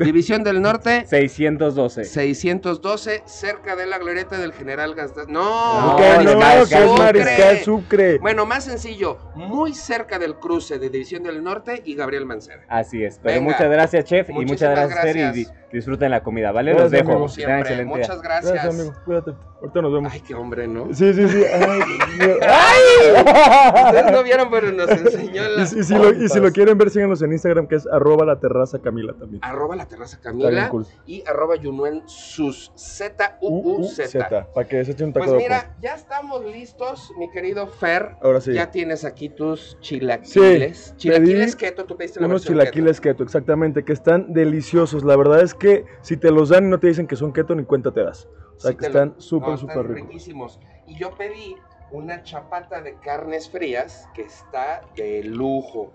División 0.04 0.42
del 0.42 0.62
Norte, 0.62 1.04
612. 1.06 2.04
612, 2.04 3.22
cerca 3.26 3.76
de 3.76 3.86
la 3.86 3.98
glorieta 3.98 4.38
del 4.38 4.52
General 4.52 4.94
Gazdaz. 4.94 5.28
No, 5.28 5.92
No, 5.92 5.96
que 5.96 6.24
no, 6.24 6.38
Mariscal 6.38 6.68
que 6.68 6.74
es 6.74 6.90
Sucre. 6.90 7.04
Mariscal 7.04 7.58
Sucre. 7.58 8.18
Bueno, 8.18 8.46
más 8.46 8.64
sencillo, 8.64 9.18
muy 9.34 9.74
cerca 9.74 10.18
del 10.18 10.36
cruce 10.36 10.78
de 10.78 10.90
División 10.90 11.22
del 11.22 11.42
Norte 11.42 11.82
y 11.84 11.94
Gabriel 11.94 12.26
Mancera. 12.26 12.64
Así 12.68 13.02
es. 13.04 13.18
Pero 13.22 13.40
Venga. 13.40 13.52
muchas 13.52 13.70
gracias, 13.70 14.04
chef. 14.04 14.30
y 14.30 14.32
muchas 14.32 14.70
gracias, 14.70 15.04
gracias. 15.04 15.52
Di- 15.70 15.76
disfruten 15.76 16.10
la 16.10 16.22
comida, 16.22 16.52
¿vale? 16.52 16.72
Gracias, 16.72 16.92
Los 16.92 17.00
dejo. 17.00 17.12
amigo. 17.12 17.28
Siempre, 17.28 17.84
muchas 17.84 18.22
gracias. 18.22 18.52
Gracias, 18.52 18.74
amigo. 18.74 18.94
Cuídate. 19.04 19.32
Ahorita 19.60 19.82
nos 19.82 19.92
vemos. 19.92 20.12
Ay, 20.12 20.20
qué 20.20 20.34
hombre, 20.34 20.66
¿no? 20.66 20.86
Sí, 20.94 21.12
sí, 21.12 21.28
sí. 21.28 21.42
Ay. 21.44 21.80
Ustedes 23.86 24.12
no 24.12 24.22
vieron, 24.22 24.50
pero 24.50 24.72
nos 24.72 24.88
enseñó 24.90 25.42
Y, 25.60 25.66
si- 25.66 25.78
y 25.80 25.84
si 25.84 25.94
lo, 25.94 26.12
y 26.12 26.28
si 26.28 26.40
lo 26.40 26.50
quieren 26.50 26.78
ver, 26.78 26.88
síganos 26.90 27.20
en 27.22 27.32
Instagram, 27.32 27.66
que 27.66 27.74
es 27.76 27.86
arroba 27.86 28.24
la 28.24 28.38
terraza 28.40 28.78
Camila 28.80 29.12
también. 29.18 29.40
Arroba 29.44 29.76
la 29.76 29.86
terraza 29.86 30.16
Está 30.16 30.30
bien 30.32 30.48
Camila 30.48 30.68
cool. 30.70 30.86
y 31.06 31.22
arroba 31.26 31.56
Yunuen 31.56 32.02
sus 32.06 32.72
Z-U-U-Z. 32.74 34.08
Z, 34.08 34.46
para 34.54 34.66
que 34.68 34.84
se 34.84 34.92
eche 34.92 35.04
un 35.04 35.12
taco 35.12 35.26
Pues 35.26 35.36
de 35.38 35.42
mira, 35.44 35.76
ya 35.82 35.94
estamos 35.94 36.44
listos, 36.44 37.12
mi 37.18 37.30
querido 37.30 37.66
Fer. 37.66 38.16
Ahora 38.22 38.40
sí. 38.40 38.52
Ya 38.54 38.70
tienes 38.70 39.04
aquí 39.04 39.28
tus 39.28 39.76
chilaquiles. 39.80 40.94
chilaquiles 40.96 41.54
keto, 41.56 41.84
tú 41.84 41.96
pediste 41.96 42.20
la 42.20 42.26
Unos 42.26 42.44
chilaquiles 42.46 43.00
keto, 43.00 43.22
exactamente, 43.22 43.84
que 43.84 43.92
están 43.92 44.32
deliciosos. 44.32 45.04
La 45.04 45.16
verdad 45.16 45.42
es 45.42 45.54
que 45.54 45.59
si 46.02 46.16
te 46.16 46.30
los 46.30 46.48
dan 46.48 46.66
y 46.66 46.68
no 46.68 46.78
te 46.80 46.88
dicen 46.88 47.06
que 47.06 47.16
son 47.16 47.32
keto, 47.32 47.54
ni 47.54 47.64
cuenta 47.64 47.92
te 47.92 48.02
das. 48.04 48.28
O 48.56 48.60
sea, 48.60 48.70
Sí 48.72 48.76
que 48.76 48.82
lo- 48.82 48.88
están 48.88 49.14
súper, 49.20 49.50
no, 49.50 49.56
súper 49.56 49.86
ricos. 49.88 50.08
riquísimos. 50.08 50.60
Y 50.86 50.96
yo 50.98 51.10
pedí 51.16 51.56
una 51.90 52.22
chapata 52.22 52.80
de 52.82 52.96
carnes 52.98 53.48
frías 53.50 54.08
que 54.14 54.22
está 54.22 54.82
de 54.96 55.24
lujo. 55.24 55.92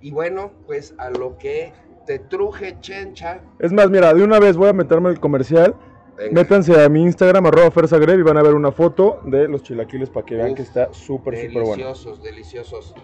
Y 0.00 0.10
bueno, 0.10 0.52
pues 0.66 0.94
a 0.98 1.10
lo 1.10 1.36
que 1.38 1.72
te 2.06 2.18
truje 2.18 2.78
chencha. 2.80 3.40
Es 3.58 3.72
más, 3.72 3.90
mira, 3.90 4.12
de 4.14 4.22
una 4.22 4.38
vez 4.38 4.56
voy 4.56 4.68
a 4.68 4.72
meterme 4.72 5.10
el 5.10 5.20
comercial. 5.20 5.74
Venga. 6.16 6.32
Métanse 6.32 6.82
a 6.82 6.88
mi 6.88 7.02
Instagram, 7.02 7.44
arroba 7.46 7.70
fersagreb, 7.70 8.18
y 8.18 8.22
van 8.22 8.38
a 8.38 8.42
ver 8.42 8.54
una 8.54 8.72
foto 8.72 9.20
de 9.24 9.48
los 9.48 9.62
chilaquiles 9.62 10.08
para 10.08 10.24
que 10.24 10.34
vean 10.36 10.54
que 10.54 10.62
está 10.62 10.92
súper, 10.92 11.36
súper 11.36 11.50
bueno. 11.52 11.68
Deliciosos, 11.84 12.22
deliciosos. 12.22 12.94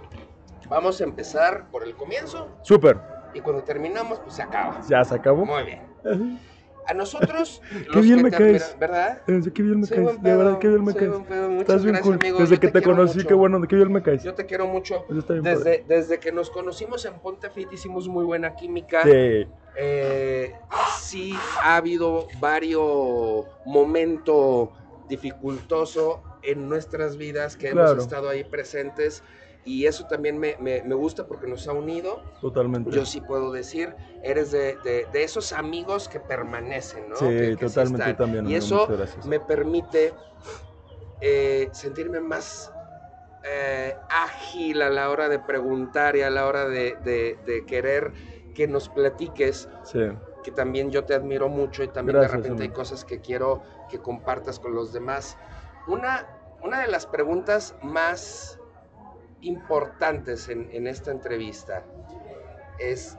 Vamos 0.69 1.01
a 1.01 1.05
empezar 1.05 1.71
por 1.71 1.83
el 1.85 1.95
comienzo 1.95 2.49
Súper. 2.63 2.99
y 3.35 3.41
cuando 3.41 3.63
terminamos, 3.63 4.21
pues 4.21 4.35
se 4.37 4.43
acaba. 4.43 4.81
Ya 4.89 5.05
se 5.05 5.15
acabó. 5.15 5.45
Muy 5.45 5.65
bien. 5.65 5.92
A 6.85 6.95
nosotros, 6.95 7.63
Qué 7.93 8.01
bien 8.01 8.17
que 8.19 8.23
me 8.25 8.31
caes. 8.33 8.77
¿verdad? 8.77 9.23
Qué 9.25 9.63
bien 9.63 9.81
me 9.81 9.87
Soy 9.87 9.99
caes, 10.05 10.21
de 10.21 10.37
verdad, 10.37 10.59
qué 10.59 10.67
bien 10.69 10.85
me 10.85 10.93
caes. 10.93 11.11
buen 11.29 11.59
Estás 11.61 11.85
bien 11.85 11.95
gracias, 11.95 12.03
cool. 12.03 12.15
amigo. 12.21 12.39
Desde 12.41 12.55
Yo 12.57 12.61
que 12.61 12.69
te, 12.73 12.83
conocí, 12.83 13.19
mucho. 13.19 13.29
qué 13.29 13.35
bueno, 13.35 13.63
qué 13.69 13.77
bien 13.77 13.93
me 13.93 14.03
caes. 14.03 14.25
Yo 14.25 14.35
te 14.35 14.47
quiero 14.47 14.67
mucho. 14.67 15.05
Desde, 15.43 15.85
desde 15.87 16.19
que 16.19 16.33
nos 16.33 16.51
conocimos 16.51 17.05
en 17.05 17.21
Ponte 17.21 17.51
Fit 17.51 17.73
hicimos 17.73 18.09
muy 18.09 18.25
buena 18.25 18.57
química. 18.57 19.05
Sí, 19.05 19.47
Eh, 19.77 20.53
sí 21.01 21.35
ha 21.63 21.77
habido 21.77 22.27
varios 22.41 23.47
momentos 23.65 24.71
dificultoso 25.09 26.23
en 26.43 26.69
nuestras 26.69 27.17
vidas 27.17 27.57
que 27.57 27.71
Claro. 27.71 27.93
hemos 27.93 28.03
estado 28.03 28.29
ahí 28.29 28.43
presentes 28.43 29.23
y 29.65 29.87
eso 29.87 30.07
también 30.07 30.39
me, 30.39 30.57
me- 30.59 30.83
me 30.83 30.95
gusta 30.95 31.27
porque 31.27 31.47
nos 31.47 31.67
ha 31.69 31.73
unido. 31.73 32.23
totalmente. 32.41 32.91
Yo 32.91 33.05
sí 33.07 33.21
puedo 33.21 33.53
decir, 33.53 33.95
eres 34.23 34.51
de, 34.51 34.77
de- 34.77 35.07
de 35.13 35.23
esos 35.23 35.53
amigos 35.53 36.09
que 36.09 36.21
permanecen, 36.21 37.09
¿no? 37.09 37.17
Sí, 37.17 37.25
Que- 37.25 37.57
que 37.57 37.67
totalmente 37.67 38.11
están. 38.11 38.17
también, 38.17 38.49
Y 38.49 38.55
eso 38.55 38.87
me 39.25 39.39
permite 39.41 40.15
eh, 41.21 41.71
sentirme 41.73 42.21
más 42.21 42.73
eh, 43.45 43.97
ágil 44.09 44.83
a 44.83 44.91
la 44.91 45.11
hora 45.11 45.29
de 45.29 45.39
preguntar 45.39 46.17
y 46.17 46.23
a 46.23 46.31
la 46.31 46.47
hora 46.47 46.69
de, 46.69 46.97
de- 47.03 47.65
querer 47.67 48.13
que 48.55 48.67
nos 48.69 48.89
platiques 48.89 49.69
Sí, 49.85 50.01
que 50.45 50.51
también 50.51 50.91
yo 50.91 51.05
te 51.05 51.15
admiro 51.15 51.49
mucho 51.49 51.83
y 51.85 51.89
también 51.89 52.19
Gracias, 52.19 52.33
de 52.33 52.37
repente 52.43 52.63
hay 52.65 52.69
amigo. 52.69 52.79
cosas 52.81 53.05
que 53.05 53.21
quiero 53.21 53.63
que 53.89 54.01
compartas 54.01 54.59
con 54.59 54.75
los 54.75 54.93
demás. 54.93 55.37
Una, 55.87 56.27
una 56.63 56.81
de 56.83 56.89
las 56.89 57.07
preguntas 57.07 57.75
más 57.83 58.59
importantes 59.43 60.49
en, 60.49 60.69
en 60.73 60.87
esta 60.87 61.11
entrevista 61.11 61.85
es 62.79 63.19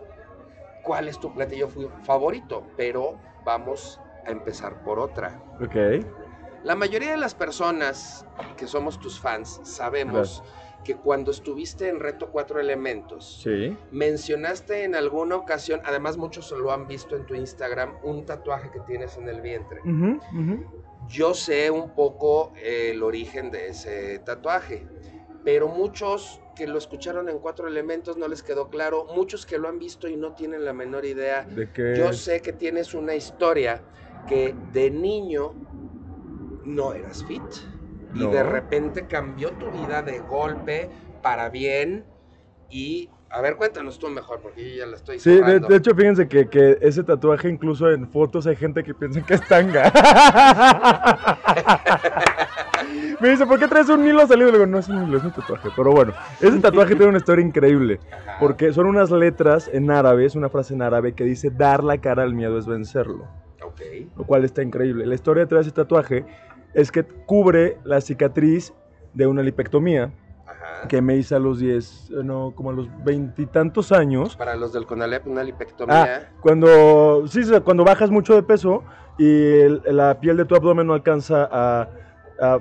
cuál 0.84 1.08
es 1.08 1.20
tu 1.20 1.34
platillo 1.34 1.70
favorito, 2.04 2.66
pero 2.76 3.20
vamos 3.46 4.00
a 4.26 4.32
empezar 4.32 4.84
por 4.84 5.00
otra. 5.00 5.40
ok. 5.62 6.04
La 6.64 6.76
mayoría 6.76 7.12
de 7.12 7.18
las 7.18 7.36
personas 7.36 8.26
que 8.56 8.68
somos 8.68 8.98
tus 9.00 9.20
fans 9.20 9.60
sabemos 9.64 10.42
que 10.86 10.96
cuando 10.96 11.32
estuviste 11.32 11.90
en 11.90 12.00
Reto 12.00 12.30
Cuatro 12.32 12.60
Elementos, 12.60 13.42
Sí. 13.44 13.78
Mencionaste 13.92 14.84
en 14.86 14.96
alguna 14.96 15.36
ocasión, 15.36 15.82
además 15.86 16.16
muchos 16.18 16.52
lo 16.52 16.72
han 16.72 16.88
visto 16.88 17.16
en 17.18 17.26
tu 17.26 17.36
Instagram, 17.36 17.98
un 18.04 18.26
tatuaje 18.26 18.70
que 18.72 18.80
tienes 18.82 19.18
en 19.18 19.28
el 19.30 19.42
vientre. 19.42 19.82
Yo 21.10 21.34
sé 21.34 21.70
un 21.70 21.90
poco 21.96 22.54
eh, 22.56 22.92
el 22.94 23.04
origen 23.04 23.52
de 23.52 23.68
ese 23.68 24.20
tatuaje, 24.20 24.88
pero 25.44 25.68
muchos 25.68 26.40
que 26.56 26.68
lo 26.68 26.78
escucharon 26.78 27.30
en 27.30 27.40
Cuatro 27.40 27.68
Elementos 27.68 28.18
no 28.18 28.28
les 28.28 28.44
quedó 28.44 28.70
claro, 28.70 29.08
muchos 29.16 29.46
que 29.46 29.58
lo 29.58 29.68
han 29.68 29.80
visto 29.80 30.08
y 30.08 30.16
no 30.16 30.34
tienen 30.34 30.66
la 30.66 30.74
menor 30.74 31.06
idea. 31.06 31.44
De 31.44 31.72
que. 31.72 31.96
Yo 31.98 32.14
sé 32.14 32.42
que 32.42 32.54
tienes 32.54 32.94
una 32.94 33.16
historia 33.16 33.82
que 34.28 34.56
de 34.72 34.92
niño 34.92 35.54
no 36.66 36.94
eras 36.94 37.26
fit 37.26 37.42
y 38.16 38.28
de 38.28 38.44
repente 38.44 39.08
cambió 39.08 39.52
tu 39.54 39.72
vida 39.72 40.02
de 40.02 40.20
golpe 40.20 40.90
para 41.22 41.50
bien 41.50 42.06
y 42.70 43.10
a 43.30 43.42
ver 43.42 43.58
cuéntanos 43.58 43.98
tú 43.98 44.08
mejor 44.10 44.40
porque 44.40 44.70
yo 44.70 44.78
ya 44.78 44.86
la 44.86 44.98
estoy 44.98 45.20
Sí, 45.20 45.42
de, 45.42 45.60
de 45.60 45.76
hecho, 45.76 45.96
fíjense 45.96 46.28
que, 46.28 46.48
que 46.48 46.78
ese 46.82 47.04
tatuaje, 47.04 47.50
incluso 47.50 47.90
en 47.90 48.08
fotos, 48.08 48.46
hay 48.46 48.56
gente 48.56 48.84
que 48.84 48.94
piensa 48.94 49.26
que 49.26 49.34
es 49.34 49.48
tanga. 49.48 49.92
Me 53.20 53.30
dice, 53.30 53.46
¿por 53.46 53.60
qué 53.60 53.68
traes 53.68 53.90
un 53.90 54.06
hilo 54.06 54.26
salido? 54.28 54.48
Le 54.48 54.54
digo, 54.58 54.66
no 54.68 54.80
es 54.80 54.90
un 54.90 55.04
hilo, 55.08 55.18
es 55.18 55.24
un 55.24 55.32
tatuaje. 55.32 55.70
Pero 55.76 55.92
bueno, 55.92 56.14
ese 56.42 56.60
tatuaje 56.60 56.96
tiene 56.96 57.08
una 57.10 57.18
historia 57.18 57.46
increíble. 57.46 58.00
Porque 58.40 58.74
son 58.74 58.86
unas 58.88 59.12
letras 59.12 59.70
en 59.72 59.90
árabe, 59.92 60.26
es 60.26 60.36
una 60.36 60.50
frase 60.50 60.74
en 60.74 60.82
árabe 60.82 61.14
que 61.14 61.24
dice, 61.24 61.50
dar 61.50 61.84
la 61.84 61.98
cara 62.00 62.24
al 62.24 62.34
miedo 62.34 62.58
es 62.58 62.66
vencerlo. 62.66 63.28
Ok. 63.66 63.82
Lo 64.18 64.24
cual 64.26 64.44
está 64.46 64.62
increíble. 64.62 65.06
La 65.06 65.16
historia 65.16 65.44
detrás 65.44 65.66
de 65.66 65.70
ese 65.70 65.76
tatuaje 65.76 66.26
es 66.74 66.92
que 66.92 67.04
cubre 67.04 67.78
la 67.84 68.02
cicatriz 68.02 68.74
de 69.14 69.28
una 69.28 69.42
lipectomía 69.44 70.12
Ajá. 70.46 70.88
que 70.88 71.02
me 71.02 71.16
hice 71.16 71.36
a 71.36 71.40
los 71.40 71.60
10, 71.60 72.10
eh, 72.12 72.24
no, 72.24 72.52
como 72.56 72.72
a 72.72 72.74
los 72.74 72.88
veintitantos 73.04 73.92
años. 73.92 74.36
Para 74.36 74.56
los 74.56 74.74
del 74.74 74.86
Conalep, 74.86 75.26
una 75.28 75.42
Ah, 75.42 75.44
lipectomía. 75.44 76.32
cuando, 76.42 77.26
sí, 77.28 77.44
sí, 77.44 77.54
cuando 77.64 77.84
bajas 77.84 78.10
mucho 78.10 78.34
de 78.36 78.44
peso 78.44 78.84
y 79.18 79.26
el- 79.26 79.82
la 79.86 80.20
piel 80.20 80.36
de 80.38 80.46
tu 80.46 80.56
abdomen 80.56 80.88
no 80.88 80.94
alcanza 80.94 81.48
a, 81.52 81.88
a 82.42 82.60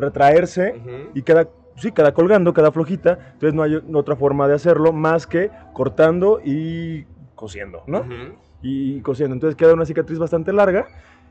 retraerse 0.00 0.80
y 1.14 1.22
queda, 1.22 1.48
sí, 1.76 1.92
queda 1.92 2.12
colgando, 2.12 2.52
queda 2.52 2.72
flojita, 2.72 3.18
entonces 3.34 3.54
no 3.54 3.62
hay 3.62 3.82
otra 3.94 4.16
forma 4.16 4.48
de 4.48 4.54
hacerlo 4.54 4.92
más 4.92 5.26
que 5.26 5.50
cortando 5.72 6.40
y 6.44 7.04
cosiendo, 7.34 7.82
¿no? 7.86 8.04
Y 8.62 9.00
cosiendo. 9.00 9.34
Entonces 9.34 9.56
queda 9.56 9.74
una 9.74 9.84
cicatriz 9.84 10.18
bastante 10.18 10.52
larga 10.52 10.86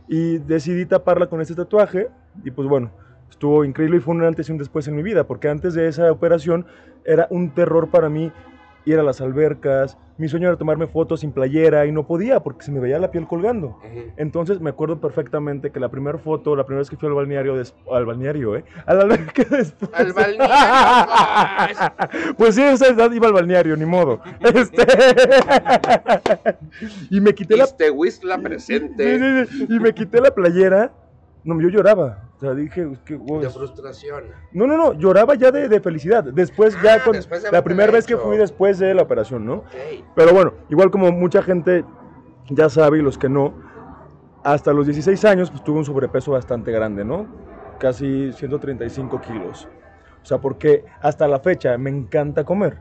y 0.08 0.40
decidí 0.40 0.86
taparla 0.86 1.28
con 1.28 1.42
este 1.42 1.56
tatuaje 1.56 2.10
y 2.44 2.52
pues 2.52 2.68
bueno, 2.68 2.92
estuvo 3.30 3.64
increíble 3.64 3.98
y 3.98 4.00
fue 4.00 4.16
un 4.16 4.24
antes 4.24 4.50
y 4.50 4.52
un 4.52 4.58
después 4.58 4.88
en 4.88 4.96
mi 4.96 5.04
vida, 5.04 5.26
porque 5.26 5.50
antes 5.50 5.74
de 5.74 5.88
esa 5.88 6.12
operación 6.12 6.66
era 7.06 7.28
un 7.30 7.52
terror 7.52 7.90
para 7.90 8.10
mí 8.10 8.32
ir 8.86 9.00
a 9.00 9.04
las 9.04 9.22
albercas, 9.22 9.98
mi 10.18 10.28
sueño 10.28 10.50
era 10.50 10.58
tomarme 10.58 10.88
fotos 10.88 11.22
sin 11.22 11.32
playera 11.32 11.86
y 11.86 11.94
no 11.94 12.06
podía 12.06 12.42
porque 12.42 12.66
se 12.66 12.72
me 12.72 12.82
veía 12.82 13.00
la 13.00 13.10
piel 13.10 13.26
colgando. 13.26 13.80
Entonces 14.18 14.60
me 14.60 14.70
acuerdo 14.70 15.00
perfectamente 15.00 15.72
que 15.72 15.80
la 15.80 15.90
primera 15.90 16.18
foto, 16.18 16.58
la 16.58 16.66
primera 16.66 16.80
vez 16.80 16.90
que 16.90 16.98
fui 16.98 17.08
al 17.08 17.16
balneario, 17.16 17.56
al 17.92 18.06
balneario, 18.06 18.58
¿eh? 18.58 18.66
A 18.86 18.94
la 18.96 19.04
alberca 19.04 19.44
después. 19.50 19.90
Al 19.94 20.12
balneario. 20.12 21.76
Pues 22.38 22.56
sí, 22.56 22.62
edad 22.62 23.12
iba 23.12 23.28
al 23.28 23.34
balneario, 23.34 23.78
ni 23.78 23.86
modo. 23.86 24.20
Este... 24.42 24.84
y 27.10 27.22
me 27.22 27.34
quité 27.34 27.56
la 27.56 27.64
Iztehuistla 27.64 28.36
Sí, 28.36 28.42
presente. 28.42 29.46
sí, 29.48 29.58
sí. 29.58 29.68
Y 29.70 29.80
me 29.80 29.94
quité 29.94 30.20
la 30.20 30.32
playera. 30.32 30.92
No, 31.44 31.60
yo 31.62 31.70
lloraba. 31.70 32.29
O 32.40 32.42
sea, 32.42 32.54
dije. 32.56 32.86
De 32.86 33.50
frustración. 33.50 34.24
No, 34.54 34.66
no, 34.66 34.78
no, 34.78 34.94
lloraba 34.94 35.36
ya 35.36 35.52
de, 35.52 35.68
de 35.68 35.82
felicidad. 35.82 36.24
Después, 36.24 36.74
Ah, 36.78 36.82
ya 36.84 37.04
con 37.04 37.12
después 37.14 37.44
de 37.44 37.52
la 37.52 37.62
primera 37.64 37.92
vez 37.92 38.06
que 38.06 38.16
fui 38.16 38.38
después 38.38 38.80
de 38.80 38.94
la 38.94 39.02
operación, 39.02 39.46
¿no? 39.46 39.66
Pero 40.16 40.34
bueno, 40.34 40.54
igual 40.70 40.90
como 40.90 41.12
mucha 41.12 41.44
gente 41.44 41.84
ya 42.50 42.70
sabe 42.70 43.00
y 43.00 43.02
los 43.02 43.18
que 43.18 43.28
no, 43.28 43.54
hasta 44.44 44.72
los 44.72 44.86
16 44.86 45.26
años 45.26 45.52
pues 45.52 45.64
tuve 45.66 45.80
un 45.80 45.86
sobrepeso 45.86 46.32
bastante 46.32 46.72
grande, 46.72 47.04
¿no? 47.04 47.28
Casi 47.78 48.32
135 48.32 49.20
kilos. 49.20 49.68
O 50.24 50.26
sea, 50.26 50.38
porque 50.40 50.86
hasta 51.02 51.28
la 51.28 51.40
fecha 51.40 51.78
me 51.78 51.90
encanta 51.90 52.46
comer. 52.46 52.80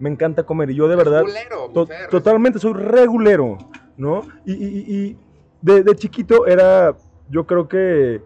Me 0.00 0.10
encanta 0.10 0.42
comer 0.42 0.70
y 0.70 0.74
yo 0.74 0.88
de 0.88 0.96
verdad... 0.96 1.22
Culero, 1.22 1.68
To- 1.72 1.86
totalmente, 2.10 2.58
soy 2.58 2.72
regulero, 2.72 3.58
¿no? 3.96 4.22
Y, 4.44 4.52
y- 4.54 4.66
y- 4.66 4.94
y 5.08 5.18
de, 5.62 5.82
de 5.84 5.94
chiquito 5.94 6.46
era, 6.46 6.94
yo 7.28 7.46
creo 7.46 7.66
que 7.68 8.22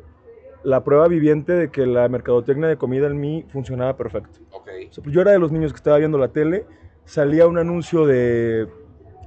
la 0.65 0.85
prueba 0.85 1.09
viviente 1.09 1.53
de 1.53 1.71
que 1.71 1.87
la 1.87 2.09
mercadotecnia 2.09 2.69
de 2.69 2.77
comida 2.77 3.07
en 3.07 3.21
mí 3.21 3.45
funcionaba 3.53 3.97
perfecto. 3.97 4.41
Ok. 4.53 4.69
O 4.91 4.93
sea, 4.93 5.03
pues 5.05 5.15
yo 5.15 5.21
era 5.21 5.33
de 5.33 5.39
los 5.39 5.53
niños 5.53 5.73
que 5.73 5.77
estaba 5.77 5.99
viendo 5.99 6.19
la 6.19 6.29
tele, 6.29 6.65
salía 7.05 7.47
un 7.47 7.59
anuncio 7.59 8.07
de 8.07 8.69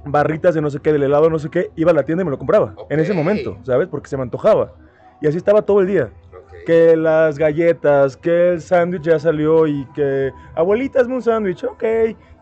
barritas 0.04 0.54
de 0.54 0.60
no 0.62 0.70
sé 0.70 0.78
qué, 0.80 0.92
del 0.92 1.02
helado 1.02 1.28
no 1.30 1.38
sé 1.38 1.50
qué, 1.50 1.70
iba 1.76 1.90
a 1.90 1.94
la 1.94 2.04
tienda 2.04 2.22
y 2.22 2.24
me 2.24 2.30
lo 2.30 2.38
compraba 2.38 2.74
en 2.90 3.00
ese 3.00 3.12
momento, 3.12 3.58
¿sabes? 3.64 3.88
Porque 3.88 4.08
se 4.08 4.16
me 4.16 4.22
antojaba. 4.22 4.72
Y 5.20 5.26
así 5.26 5.36
estaba 5.36 5.62
todo 5.62 5.80
el 5.80 5.86
día. 5.88 6.10
Que 6.64 6.96
las 6.96 7.38
galletas, 7.38 8.16
que 8.16 8.50
el 8.52 8.60
sándwich 8.60 9.02
ya 9.02 9.18
salió 9.18 9.66
y 9.66 9.84
que, 9.94 10.32
abuelita, 10.54 11.00
hazme 11.00 11.14
un 11.14 11.22
sándwich, 11.22 11.64
ok. 11.64 11.84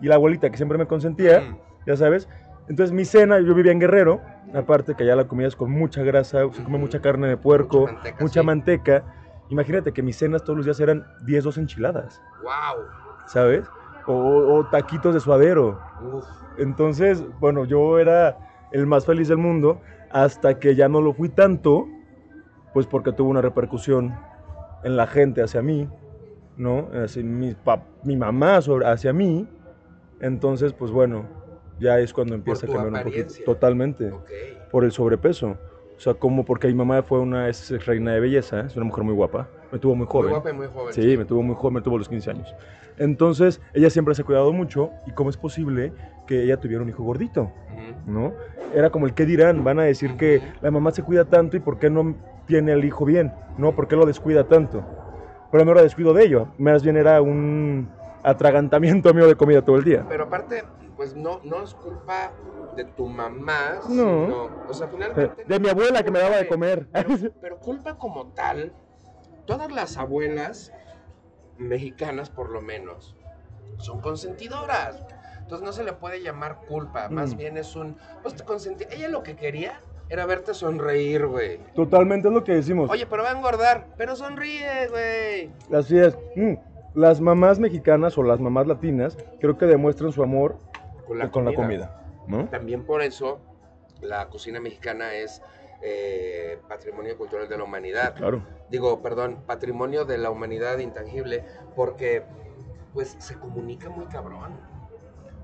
Y 0.00 0.06
la 0.06 0.14
abuelita 0.16 0.50
que 0.50 0.56
siempre 0.56 0.78
me 0.78 0.86
consentía, 0.86 1.40
Mm. 1.40 1.56
ya 1.86 1.96
sabes. 1.96 2.28
Entonces 2.68 2.92
mi 2.94 3.04
cena, 3.04 3.40
yo 3.40 3.54
vivía 3.54 3.72
en 3.72 3.80
Guerrero, 3.80 4.20
aparte 4.54 4.94
que 4.94 5.02
allá 5.04 5.16
la 5.16 5.26
comida 5.26 5.48
es 5.48 5.56
con 5.56 5.70
mucha 5.70 6.02
grasa, 6.02 6.40
se 6.52 6.62
come 6.64 6.78
mucha 6.78 7.00
carne 7.00 7.28
de 7.28 7.36
puerco, 7.36 7.80
Mucha 7.88 8.14
mucha, 8.20 8.42
manteca, 8.42 8.98
sí. 8.98 9.02
manteca. 9.02 9.04
Imagínate 9.50 9.92
que 9.92 10.02
mis 10.02 10.16
cenas 10.16 10.42
todos 10.42 10.56
los 10.56 10.64
días 10.66 10.80
eran 10.80 11.06
10, 11.26 11.44
12 11.44 11.60
enchiladas, 11.60 12.22
Wow. 12.42 12.84
¿sabes? 13.26 13.66
O, 14.06 14.12
o 14.14 14.66
taquitos 14.66 15.14
de 15.14 15.20
suadero. 15.20 15.80
Uf. 16.12 16.24
Entonces, 16.58 17.22
bueno, 17.40 17.64
yo 17.64 17.98
era 17.98 18.38
el 18.72 18.86
más 18.86 19.06
feliz 19.06 19.28
del 19.28 19.38
mundo 19.38 19.80
hasta 20.10 20.58
que 20.58 20.74
ya 20.74 20.88
no 20.88 21.00
lo 21.00 21.12
fui 21.12 21.28
tanto, 21.28 21.86
pues 22.72 22.86
porque 22.86 23.12
tuvo 23.12 23.30
una 23.30 23.40
repercusión 23.42 24.14
en 24.82 24.96
la 24.96 25.06
gente 25.06 25.42
hacia 25.42 25.62
mí, 25.62 25.88
¿no? 26.56 26.88
Hacia 26.92 27.22
mi, 27.22 27.56
mamá 28.16 28.60
sobre, 28.60 28.86
hacia 28.86 29.12
mí. 29.12 29.48
Entonces, 30.20 30.72
pues 30.72 30.90
bueno, 30.90 31.24
ya 31.78 31.98
es 31.98 32.12
cuando 32.12 32.34
empieza 32.34 32.66
a 32.66 32.68
cambiar 32.70 32.86
un 32.86 32.92
poquito. 32.92 33.08
apariencia. 33.08 33.44
Totalmente. 33.44 34.10
Ok. 34.10 34.30
Por 34.70 34.84
el 34.84 34.92
sobrepeso. 34.92 35.56
O 35.96 36.00
sea, 36.00 36.14
como 36.14 36.44
porque 36.44 36.66
mi 36.66 36.74
mamá 36.74 37.02
fue 37.02 37.20
una 37.20 37.48
es 37.48 37.70
reina 37.86 38.12
de 38.12 38.20
belleza, 38.20 38.60
es 38.62 38.74
una 38.76 38.84
mujer 38.84 39.04
muy 39.04 39.14
guapa, 39.14 39.48
me 39.70 39.78
tuvo 39.78 39.94
muy 39.94 40.06
Muy 40.06 40.12
joven. 40.12 40.30
guapa 40.30 40.50
y 40.50 40.52
muy 40.52 40.66
joven. 40.66 40.92
Sí, 40.92 41.16
me 41.16 41.24
tuvo 41.24 41.42
muy 41.42 41.54
joven, 41.54 41.74
me 41.74 41.80
tuvo 41.82 41.94
a 41.94 41.98
los 41.98 42.08
15 42.08 42.30
años. 42.30 42.52
Entonces, 42.96 43.60
ella 43.74 43.88
siempre 43.90 44.14
se 44.14 44.22
ha 44.22 44.24
cuidado 44.24 44.52
mucho 44.52 44.90
y 45.06 45.12
cómo 45.12 45.30
es 45.30 45.36
posible 45.36 45.92
que 46.26 46.42
ella 46.42 46.56
tuviera 46.58 46.82
un 46.82 46.88
hijo 46.88 47.04
gordito, 47.04 47.52
Ujú. 47.72 48.10
¿no? 48.10 48.34
Era 48.74 48.90
como 48.90 49.06
el 49.06 49.14
qué 49.14 49.24
dirán, 49.24 49.62
van 49.62 49.78
a 49.78 49.82
decir 49.84 50.16
que 50.16 50.38
Ujú. 50.38 50.46
la 50.62 50.70
mamá 50.72 50.90
se 50.90 51.02
cuida 51.04 51.24
tanto 51.26 51.56
y 51.56 51.60
por 51.60 51.78
qué 51.78 51.90
no 51.90 52.16
tiene 52.46 52.72
al 52.72 52.84
hijo 52.84 53.04
bien, 53.04 53.32
¿no? 53.56 53.72
¿Por 53.76 53.86
qué 53.86 53.94
lo 53.94 54.04
descuida 54.04 54.44
tanto? 54.44 54.84
Pero 55.52 55.64
no 55.64 55.70
era 55.72 55.82
descuido 55.82 56.12
de 56.12 56.24
ello, 56.24 56.48
más 56.58 56.82
bien 56.82 56.96
era 56.96 57.22
un 57.22 57.88
atragantamiento 58.24 59.14
mío 59.14 59.28
de 59.28 59.36
comida 59.36 59.62
todo 59.62 59.76
el 59.76 59.84
día. 59.84 60.04
Pero 60.08 60.24
aparte, 60.24 60.64
pues 61.04 61.14
no, 61.16 61.40
no 61.44 61.62
es 61.62 61.74
culpa 61.74 62.32
de 62.76 62.84
tu 62.84 63.06
mamá, 63.06 63.74
No. 63.90 64.24
sino, 64.24 64.50
o 64.68 64.72
sea, 64.72 64.88
finalmente... 64.88 65.44
De 65.44 65.60
mi 65.60 65.68
abuela 65.68 66.02
que 66.02 66.10
me 66.10 66.18
daba 66.18 66.36
de 66.38 66.48
comer. 66.48 66.88
Pero, 66.92 67.08
pero 67.42 67.58
culpa 67.58 67.98
como 67.98 68.28
tal, 68.28 68.72
todas 69.44 69.70
las 69.70 69.98
abuelas 69.98 70.72
mexicanas 71.58 72.30
por 72.30 72.48
lo 72.48 72.62
menos, 72.62 73.14
son 73.76 74.00
consentidoras. 74.00 75.04
Entonces 75.40 75.62
no 75.66 75.72
se 75.72 75.84
le 75.84 75.92
puede 75.92 76.22
llamar 76.22 76.60
culpa, 76.66 77.10
más 77.10 77.34
Mm. 77.34 77.36
bien 77.36 77.56
es 77.58 77.76
un, 77.76 77.98
pues 78.22 78.34
te 78.34 78.44
consentí. 78.44 78.84
Ella 78.90 79.10
lo 79.10 79.22
que 79.22 79.36
quería 79.36 79.78
era 80.08 80.24
verte 80.24 80.54
sonreír, 80.54 81.26
güey. 81.26 81.58
Totalmente 81.74 82.28
es 82.28 82.34
lo 82.34 82.42
que 82.44 82.52
decimos. 82.54 82.88
Oye, 82.90 83.04
pero 83.06 83.22
va 83.24 83.28
a 83.30 83.36
engordar, 83.36 83.88
pero 83.98 84.16
sonríe, 84.16 84.88
güey. 84.88 85.50
Así 85.78 85.98
es. 85.98 86.16
Mm, 86.34 86.54
Las 86.94 87.20
mamás 87.20 87.58
mexicanas 87.58 88.16
o 88.16 88.22
las 88.22 88.38
mamás 88.40 88.66
latinas 88.68 89.18
creo 89.40 89.58
que 89.58 89.66
demuestran 89.66 90.12
su 90.12 90.22
amor 90.22 90.56
con 91.06 91.18
la 91.18 91.30
comida. 91.30 92.00
¿no? 92.26 92.48
También 92.48 92.84
por 92.84 93.02
eso 93.02 93.40
la 94.00 94.28
cocina 94.28 94.60
mexicana 94.60 95.14
es 95.14 95.42
eh, 95.82 96.58
patrimonio 96.68 97.16
cultural 97.16 97.48
de 97.48 97.58
la 97.58 97.64
humanidad. 97.64 98.14
Claro. 98.14 98.42
Digo, 98.70 99.02
perdón, 99.02 99.42
patrimonio 99.46 100.04
de 100.04 100.18
la 100.18 100.30
humanidad 100.30 100.78
intangible, 100.78 101.44
porque 101.76 102.22
pues 102.92 103.16
se 103.18 103.34
comunica 103.38 103.90
muy 103.90 104.06
cabrón. 104.06 104.58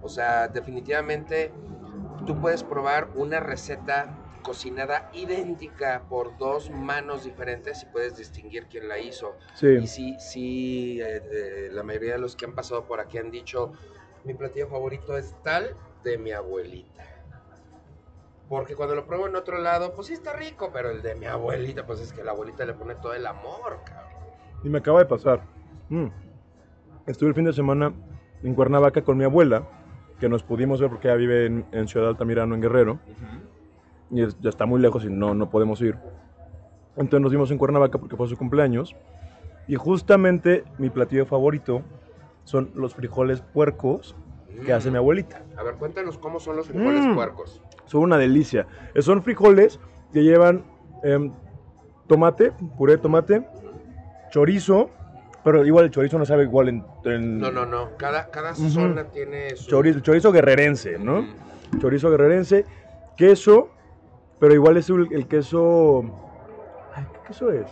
O 0.03 0.09
sea, 0.09 0.49
definitivamente 0.49 1.53
tú 2.27 2.41
puedes 2.41 2.63
probar 2.63 3.09
una 3.15 3.41
receta 3.41 4.17
cocinada 4.43 5.11
idéntica 5.13 6.05
por 6.09 6.39
dos 6.39 6.71
manos 6.71 7.25
diferentes 7.25 7.83
y 7.83 7.87
puedes 7.87 8.17
distinguir 8.17 8.67
quién 8.71 8.89
la 8.89 8.99
hizo. 8.99 9.37
Y 9.57 9.59
Sí. 9.59 9.87
sí, 9.87 10.17
sí, 10.19 11.01
eh, 11.03 11.23
eh, 11.31 11.69
la 11.73 11.83
mayoría 11.83 12.13
de 12.13 12.19
los 12.19 12.37
que 12.37 12.47
han 12.47 12.55
pasado 12.55 12.87
por 12.87 13.01
aquí 13.01 13.19
han 13.19 13.31
dicho, 13.31 13.73
mi 14.25 14.35
platillo 14.35 14.69
favorito 14.69 15.17
es 15.17 15.35
tal 15.43 15.77
de 16.05 16.19
mi 16.19 16.33
abuelita. 16.33 17.05
Porque 18.49 18.75
cuando 18.75 18.95
lo 18.97 19.07
pruebo 19.07 19.29
en 19.29 19.37
otro 19.37 19.59
lado, 19.59 19.95
pues 19.95 20.09
sí 20.09 20.13
está 20.15 20.33
rico, 20.35 20.71
pero 20.73 20.91
el 20.91 21.03
de 21.03 21.15
mi 21.15 21.27
abuelita, 21.27 21.87
pues 21.87 22.01
es 22.01 22.13
que 22.13 22.25
la 22.25 22.33
abuelita 22.33 22.65
le 22.65 22.75
pone 22.75 22.97
todo 22.97 23.15
el 23.15 23.27
amor, 23.27 23.79
cabrón. 23.85 24.11
Y 24.65 24.69
me 24.69 24.79
acaba 24.79 24.99
de 24.99 25.07
pasar. 25.07 25.41
Mm. 25.89 26.07
Estuve 27.07 27.29
el 27.31 27.35
fin 27.35 27.45
de 27.45 27.53
semana 27.53 27.93
en 28.43 28.55
Cuernavaca 28.55 29.03
con 29.03 29.17
mi 29.17 29.25
abuela, 29.25 29.63
que 30.19 30.29
nos 30.29 30.43
pudimos 30.43 30.81
ver 30.81 30.91
porque 30.91 31.09
ella 31.09 31.17
vive 31.17 31.47
en, 31.47 31.65
en 31.73 31.87
Ciudad 31.89 32.09
Altamirano, 32.09 32.55
en 32.55 32.61
Guerrero. 32.61 32.99
Y 34.11 34.23
es- 34.23 34.39
ya 34.41 34.51
está 34.51 34.67
muy 34.67 34.81
lejos 34.81 35.05
y 35.05 35.09
no, 35.09 35.35
no 35.35 35.49
podemos 35.49 35.81
ir. 35.81 35.97
Entonces 36.97 37.21
nos 37.23 37.31
vimos 37.31 37.51
en 37.53 37.59
Cuernavaca 37.59 37.99
porque 37.99 38.17
fue 38.17 38.27
su 38.29 38.37
cumpleaños. 38.37 38.97
Y 39.69 39.77
justamente 39.77 40.65
mi 40.79 40.91
platillo 40.91 41.25
favorito 41.25 41.83
son 42.51 42.73
los 42.75 42.95
frijoles 42.97 43.41
puercos 43.43 44.17
que 44.67 44.73
hace 44.73 44.91
mi 44.91 44.97
abuelita. 44.97 45.43
A 45.57 45.63
ver, 45.63 45.77
cuéntanos 45.77 46.19
cómo 46.19 46.41
son 46.41 46.57
los 46.57 46.67
frijoles 46.67 47.07
Mm. 47.07 47.15
puercos. 47.15 47.63
Son 47.87 48.03
una 48.03 48.19
delicia. 48.19 48.67
Eh, 48.95 49.03
Son 49.03 49.23
frijoles 49.23 49.79
que 50.13 50.25
llevan 50.25 50.65
em, 51.05 51.33
tomate, 52.09 52.53
puré 52.77 52.97
de 52.97 52.99
tomate, 52.99 53.47
chorizo, 54.31 54.91
pero 55.45 55.65
igual 55.65 55.85
el 55.87 55.91
chorizo 55.93 56.19
no 56.19 56.27
sabe 56.27 56.43
igual 56.43 56.69
en... 56.69 56.85
en- 57.05 57.39
No, 57.39 57.51
no, 57.53 57.65
no. 57.65 57.91
Cada, 57.97 58.31
cada 58.31 58.55
zona 58.55 59.05
tiene 59.05 59.55
su... 59.57 59.71
Chorizo, 59.71 60.01
chorizo 60.01 60.33
guerrerense, 60.33 60.99
¿no? 60.99 61.23
Mm. 61.23 61.79
Chorizo 61.81 62.11
guerrerense, 62.11 62.67
queso, 63.17 63.69
pero 64.41 64.53
igual 64.55 64.77
es 64.77 64.91
el, 64.91 65.09
el 65.13 65.27
queso... 65.29 66.03
Ay, 66.95 67.07
¿Qué 67.13 67.29
queso 67.29 67.51
es? 67.53 67.67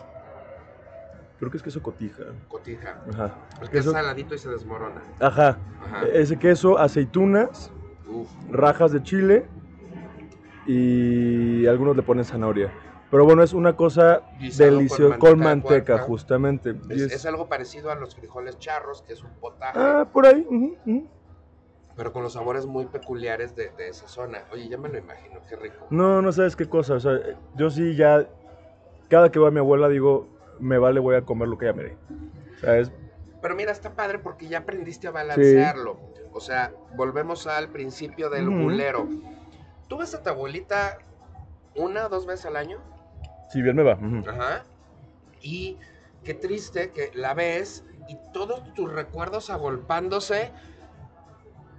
Creo 1.38 1.50
que 1.50 1.56
es 1.58 1.62
queso 1.62 1.82
cotija. 1.82 2.24
Cotija. 2.48 3.00
Ajá. 3.12 3.34
El 3.62 3.70
que 3.70 3.78
es 3.78 3.84
Queso- 3.84 3.92
saladito 3.92 4.34
y 4.34 4.38
se 4.38 4.48
desmorona. 4.50 5.00
Ajá. 5.20 5.58
Ajá. 5.84 6.04
E- 6.06 6.20
Ese 6.20 6.36
queso, 6.38 6.78
aceitunas, 6.78 7.70
Uf. 8.08 8.28
rajas 8.50 8.90
de 8.92 9.02
chile 9.02 9.46
y 10.66 11.66
algunos 11.66 11.96
le 11.96 12.02
ponen 12.02 12.24
zanahoria. 12.24 12.72
Pero 13.10 13.24
bueno, 13.24 13.42
es 13.42 13.54
una 13.54 13.74
cosa 13.74 14.20
deliciosa 14.58 15.16
con 15.18 15.38
manteca 15.38 15.98
justamente. 15.98 16.74
Es, 16.90 17.00
es- 17.02 17.12
es 17.12 17.26
algo 17.26 17.48
parecido 17.48 17.90
a 17.90 17.94
los 17.94 18.14
frijoles 18.14 18.58
charros, 18.58 19.02
que 19.02 19.14
es 19.14 19.22
un 19.22 19.30
potaje, 19.40 19.78
Ah, 19.80 20.08
por 20.12 20.26
ahí. 20.26 20.46
ujú. 20.48 21.08
pero 21.96 22.12
con 22.12 22.22
los 22.22 22.34
sabores 22.34 22.64
muy 22.64 22.86
peculiares 22.86 23.56
de, 23.56 23.70
de 23.76 23.88
esa 23.88 24.06
zona. 24.06 24.44
Oye, 24.52 24.68
ya 24.68 24.78
me 24.78 24.88
lo 24.88 24.98
imagino, 24.98 25.40
qué 25.48 25.56
rico. 25.56 25.84
No, 25.90 26.22
no 26.22 26.30
sabes 26.30 26.54
qué 26.54 26.68
cosa. 26.68 26.94
O 26.94 27.00
sea, 27.00 27.18
yo 27.56 27.70
sí 27.70 27.96
ya, 27.96 28.24
cada 29.10 29.32
que 29.32 29.40
va 29.40 29.50
mi 29.50 29.58
abuela 29.58 29.88
digo, 29.88 30.28
me 30.60 30.78
vale, 30.78 31.00
voy 31.00 31.16
a 31.16 31.22
comer 31.22 31.48
lo 31.48 31.58
que 31.58 31.66
ella 31.66 31.74
me 31.74 31.82
dé. 31.84 31.96
O 32.56 32.58
sea, 32.60 32.76
es- 32.78 32.90
Pero 33.40 33.54
mira, 33.54 33.70
está 33.72 33.94
padre 33.94 34.18
porque 34.18 34.48
ya 34.48 34.58
aprendiste 34.58 35.06
a 35.08 35.10
balancearlo. 35.12 35.98
O 36.32 36.40
sea, 36.40 36.72
volvemos 36.96 37.46
al 37.46 37.68
principio 37.68 38.30
del 38.30 38.48
Ujú. 38.48 38.62
bulero. 38.62 39.08
¿Tú 39.88 39.98
ves 39.98 40.14
a 40.14 40.22
tu 40.22 40.28
abuelita 40.30 40.98
una 41.74 42.06
o 42.06 42.08
dos 42.08 42.26
veces 42.26 42.46
al 42.46 42.56
año? 42.56 42.78
si 43.50 43.62
bien 43.62 43.76
me 43.76 43.82
va. 43.82 43.98
Ajá. 44.28 44.64
Y 45.40 45.78
qué 46.22 46.34
triste 46.34 46.90
que 46.90 47.10
la 47.14 47.32
ves 47.32 47.82
y 48.08 48.18
todos 48.34 48.74
tus 48.74 48.92
recuerdos 48.92 49.48
agolpándose. 49.48 50.50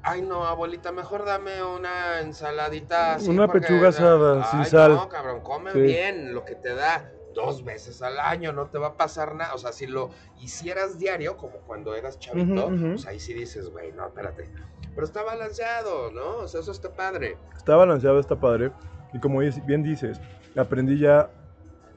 Ay, 0.02 0.24
no, 0.24 0.46
abuelita, 0.48 0.92
mejor 0.92 1.26
dame 1.26 1.62
una 1.62 2.22
ensaladita 2.22 3.16
así. 3.16 3.30
Una 3.30 3.46
porque- 3.46 3.68
pechuga 3.68 3.90
asada, 3.90 4.46
sin 4.50 4.60
Ay, 4.62 4.66
sal. 4.66 4.96
No, 4.96 5.10
cabrón, 5.10 5.42
come 5.42 5.72
Sí. 5.74 5.82
bien 5.82 6.34
lo 6.34 6.44
que 6.46 6.56
te 6.56 6.74
da 6.74 7.12
dos 7.34 7.64
veces 7.64 8.02
al 8.02 8.20
año, 8.20 8.52
no 8.54 8.68
te 8.68 8.78
va 8.78 8.88
a 8.88 8.98
pasar 8.98 9.36
nada. 9.36 9.54
O 9.54 9.58
sea, 9.58 9.72
si 9.72 9.88
lo 9.88 10.10
hicieras 10.40 10.98
diario, 11.00 11.38
como 11.38 11.60
cuando 11.60 11.96
eras 11.96 12.20
chavito, 12.20 12.66
Ujú, 12.68 12.76
ujú. 12.76 12.88
pues 12.94 13.06
ahí 13.08 13.20
sí 13.20 13.34
dices, 13.34 13.70
güey, 13.70 13.92
no, 13.92 14.08
espérate. 14.08 14.50
Pero 14.94 15.06
está 15.06 15.24
balanceado, 15.24 16.12
¿no? 16.12 16.38
O 16.38 16.48
sea, 16.48 16.62
eso 16.62 16.72
está 16.72 16.94
padre. 16.94 17.38
Está 17.56 17.76
balanceado, 17.76 18.20
está 18.20 18.36
padre. 18.40 18.72
Y 19.14 19.20
como 19.20 19.40
bien 19.66 19.84
dices, 19.84 20.20
aprendí 20.56 20.98
ya 21.00 21.30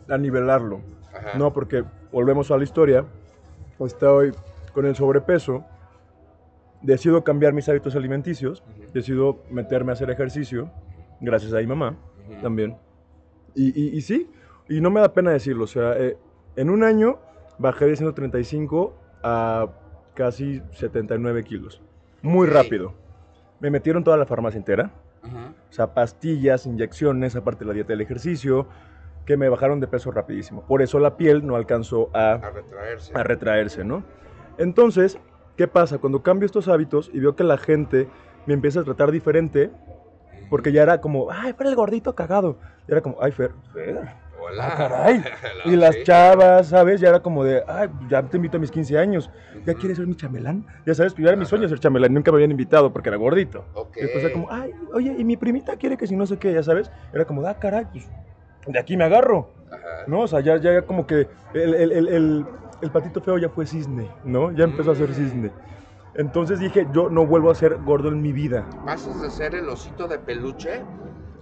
a 0.09 0.19
nivelarlo. 0.19 0.83
Ajá. 1.13 1.37
No, 1.39 1.53
porque 1.53 1.85
volvemos 2.11 2.51
a 2.51 2.57
la 2.59 2.65
historia. 2.65 3.05
Estoy 3.81 4.33
con 4.73 4.87
el 4.87 4.95
sobrepeso. 4.95 5.65
Decido 6.81 7.23
cambiar 7.23 7.53
mis 7.53 7.69
hábitos 7.69 7.95
alimenticios. 7.95 8.63
Ujú, 8.63 8.93
Decido 8.93 9.43
meterme 9.51 9.93
a 9.93 9.95
hacer 9.95 10.11
ejercicio. 10.11 10.71
Gracias 11.21 11.53
a 11.53 11.59
mi 11.59 11.67
mamá 11.67 11.97
también. 12.41 12.77
Y, 13.55 13.69
y- 13.81 13.97
y 13.97 14.01
sí, 14.01 14.31
y 14.77 14.81
no 14.81 14.91
me 14.91 15.01
da 15.01 15.13
pena 15.13 15.31
decirlo. 15.31 15.65
O 15.65 15.69
sea, 15.69 15.95
eh, 15.99 16.17
en 16.57 16.71
un 16.71 16.85
año 16.85 17.19
bajé 17.59 17.87
de 17.87 17.97
135 17.97 18.95
a 19.23 19.69
casi 20.15 20.63
79 20.73 21.45
kilos. 21.45 21.81
Muy 22.23 22.49
Ok. 22.49 22.55
rápido. 22.55 22.95
Me 23.61 23.71
metieron 23.71 24.05
toda 24.05 24.17
la 24.17 24.27
farmacia 24.27 24.59
entera. 24.59 24.91
Ujú. 25.25 25.37
O 25.39 25.73
sea, 25.73 25.95
pastillas, 25.95 26.67
inyecciones, 26.67 27.37
aparte 27.37 27.61
de 27.61 27.67
la 27.69 27.75
dieta 27.75 27.93
del 27.93 28.01
ejercicio, 28.01 28.67
que 29.25 29.37
me 29.37 29.49
bajaron 29.49 29.79
de 29.81 29.87
peso 29.87 30.11
rapidísimo. 30.11 30.63
Por 30.67 30.83
eso 30.83 30.99
la 30.99 31.17
piel 31.17 31.47
no 31.47 31.55
alcanzó 31.55 32.11
a, 32.13 32.33
A 32.33 32.51
retraerse. 32.51 33.13
a 33.17 33.23
retraerse, 33.23 33.85
¿no? 33.85 34.03
Entonces, 34.59 35.19
¿qué 35.57 35.69
pasa? 35.69 35.99
Cuando 35.99 36.23
cambio 36.23 36.47
estos 36.47 36.67
hábitos 36.69 37.09
y 37.13 37.21
veo 37.21 37.37
que 37.37 37.45
la 37.45 37.57
gente 37.57 38.09
me 38.47 38.55
empieza 38.55 38.81
a 38.81 38.85
tratar 38.85 39.13
diferente, 39.13 39.71
porque 40.51 40.73
ya 40.73 40.83
era 40.83 41.01
como, 41.01 41.31
ay, 41.31 41.53
Fer 41.53 41.69
el 41.69 41.77
gordito 41.77 42.15
cagado. 42.17 42.59
Y 42.89 42.93
era 42.93 43.01
como, 43.01 43.17
ay, 43.21 43.31
Fer, 43.31 43.53
Fer. 43.73 44.01
Hola. 44.43 44.67
Ah, 44.69 44.77
caray. 44.77 45.23
Y 45.65 45.77
las 45.77 46.03
chavas, 46.03 46.69
¿sabes? 46.69 47.01
Ya 47.01 47.09
era 47.11 47.21
como 47.21 47.45
de, 47.45 47.63
ay, 47.69 47.89
ya 48.09 48.21
te 48.23 48.37
invito 48.37 48.57
a 48.57 48.61
mis 48.61 48.71
15 48.73 48.99
años. 48.99 49.31
¿Ya 49.65 49.75
quieres 49.75 49.97
ser 49.97 50.09
mi 50.09 50.17
chamelán? 50.17 50.67
Ya 50.85 50.93
sabes, 50.95 51.13
pues 51.15 51.23
ya 51.25 51.29
era 51.31 51.37
mi 51.39 51.45
sueño 51.47 51.69
ser 51.69 51.79
chamelán. 51.79 52.13
Nunca 52.13 52.33
me 52.33 52.37
habían 52.39 52.51
invitado 52.51 52.93
porque 52.93 53.11
era 53.11 53.17
gordito. 53.17 53.65
Ok. 53.75 53.97
Y 53.97 54.01
después 54.03 54.25
era 54.25 54.33
como, 54.33 54.51
ay, 54.51 54.73
oye, 54.93 55.15
y 55.17 55.25
mi 55.25 55.37
primita 55.37 55.77
quiere 55.77 55.97
que 55.97 56.09
si 56.09 56.17
no 56.17 56.27
sé 56.27 56.37
qué, 56.39 56.53
ya 56.53 56.65
sabes. 56.65 56.91
Era 57.13 57.25
como, 57.25 57.47
ah, 57.47 57.55
caray, 57.55 57.87
pues 57.93 58.11
de 58.67 58.79
aquí 58.79 58.97
me 58.97 59.05
agarro, 59.05 59.55
Ajá. 59.71 60.05
¿no? 60.09 60.23
O 60.23 60.27
sea, 60.27 60.41
ya, 60.41 60.57
ya 60.57 60.83
como 60.83 61.07
que 61.07 61.29
el, 61.55 61.75
el- 61.75 61.93
el- 61.93 62.47
el- 62.81 62.91
patito 62.91 63.21
feo 63.21 63.39
ya 63.39 63.49
fue 63.49 63.65
cisne, 63.67 64.11
¿no? 64.25 64.51
Ya 64.53 64.65
empezó 64.65 64.91
a 64.91 64.97
ser 64.97 65.11
Mm. 65.11 65.15
cisne. 65.15 65.53
Entonces 66.15 66.59
dije, 66.59 66.89
yo 66.93 67.09
no 67.09 67.25
vuelvo 67.25 67.51
a 67.51 67.55
ser 67.55 67.79
gordo 67.85 68.09
en 68.09 68.21
mi 68.21 68.33
vida. 68.33 68.69
Pasas 68.85 69.23
de 69.23 69.31
ser 69.31 69.55
el 69.55 69.69
osito 69.69 70.09
de 70.09 70.19
peluche 70.19 70.83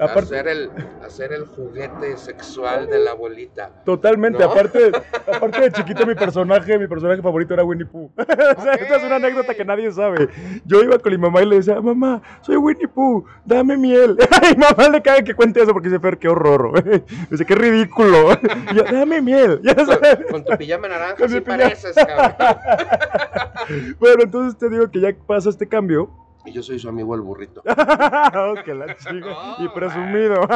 Aparte, 0.00 0.28
ser 0.28 0.48
el, 0.48 0.70
a 1.04 1.10
ser 1.10 1.32
el 1.32 1.44
juguete 1.46 2.16
sexual 2.16 2.88
de 2.88 2.98
la 2.98 3.10
abuelita. 3.12 3.70
totalmente, 3.84 4.38
¿No? 4.42 4.50
aparte, 4.50 4.90
aparte 5.32 5.60
de 5.60 5.72
chiquito 5.72 6.06
mi 6.06 6.14
personaje, 6.14 6.78
mi 6.78 6.86
personaje 6.88 7.20
favorito 7.22 7.54
era 7.54 7.64
Winnie 7.64 7.86
Pooh. 7.86 8.10
o 8.16 8.62
sea, 8.62 8.74
esta 8.74 8.96
es 8.96 9.02
una 9.04 9.16
anécdota 9.16 9.54
que 9.54 9.64
nadie 9.64 9.90
sabe. 9.92 10.28
Yo 10.64 10.82
iba 10.82 10.98
con 10.98 11.12
mi 11.12 11.18
mamá 11.18 11.42
y 11.42 11.46
le 11.46 11.56
decía, 11.56 11.80
mamá, 11.80 12.22
soy 12.42 12.56
Winnie 12.56 12.88
Pooh, 12.88 13.24
dame 13.44 13.76
miel. 13.76 14.16
y 14.52 14.56
mamá 14.56 14.88
le 14.90 15.02
cae 15.02 15.22
que 15.24 15.34
cuente 15.34 15.60
eso 15.62 15.72
porque 15.72 15.88
dice, 15.88 16.00
Fer, 16.00 16.18
qué 16.18 16.28
horror. 16.28 16.82
dice, 17.30 17.44
qué 17.44 17.54
ridículo. 17.54 18.32
y 18.72 18.76
yo, 18.76 18.84
dame 18.84 19.20
miel. 19.20 19.60
Ya 19.62 19.74
Con, 19.74 19.86
sabes. 19.86 20.18
con 20.30 20.44
tu 20.44 20.56
pijama 20.56 20.88
naranja 20.88 21.16
Con 21.16 21.28
sí 21.28 21.40
pijama. 21.40 21.62
pareces, 21.64 21.94
cabrón. 21.94 22.34
Bueno, 23.98 24.22
entonces 24.24 24.58
te 24.58 24.68
digo 24.68 24.90
que 24.90 25.00
ya 25.00 25.14
pasa 25.26 25.50
este 25.50 25.66
cambio. 25.68 26.10
Y 26.44 26.52
yo 26.52 26.62
soy 26.62 26.78
su 26.78 26.88
amigo 26.88 27.14
el 27.14 27.20
burrito. 27.20 27.62
oh, 27.66 28.54
que 28.64 28.74
la 28.74 28.96
chica. 28.96 29.56
y 29.58 29.66
Oh, 29.66 29.74
presumido. 29.74 30.40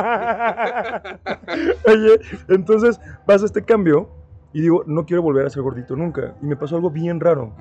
Oye, 1.87 2.21
entonces 2.49 3.01
pasa 3.27 3.45
este 3.47 3.65
cambio 3.65 4.09
y 4.53 4.61
digo, 4.63 4.85
no 4.87 5.05
quiero 5.05 5.23
volver 5.23 5.47
a 5.47 5.51
ser 5.51 5.63
gordito 5.63 5.97
nunca. 5.97 6.35
Y 6.43 6.47
me 6.47 6.57
pasó 6.57 6.77
algo 6.77 6.91
bien 6.91 7.21
raro 7.21 7.53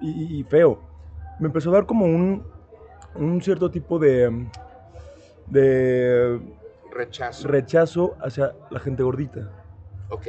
y, 0.00 0.10
y- 0.10 0.40
y 0.40 0.44
feo. 0.44 0.80
Me 1.38 1.46
empezó 1.46 1.70
a 1.70 1.74
dar 1.74 1.86
como 1.86 2.04
un, 2.06 2.44
un 3.14 3.40
cierto 3.42 3.70
tipo 3.70 3.98
de, 3.98 4.46
de 5.46 6.40
Rechazo. 6.92 7.48
rechazo 7.48 8.16
hacia 8.20 8.52
la 8.70 8.80
gente 8.80 9.02
gordita. 9.02 9.50
ok. 10.10 10.26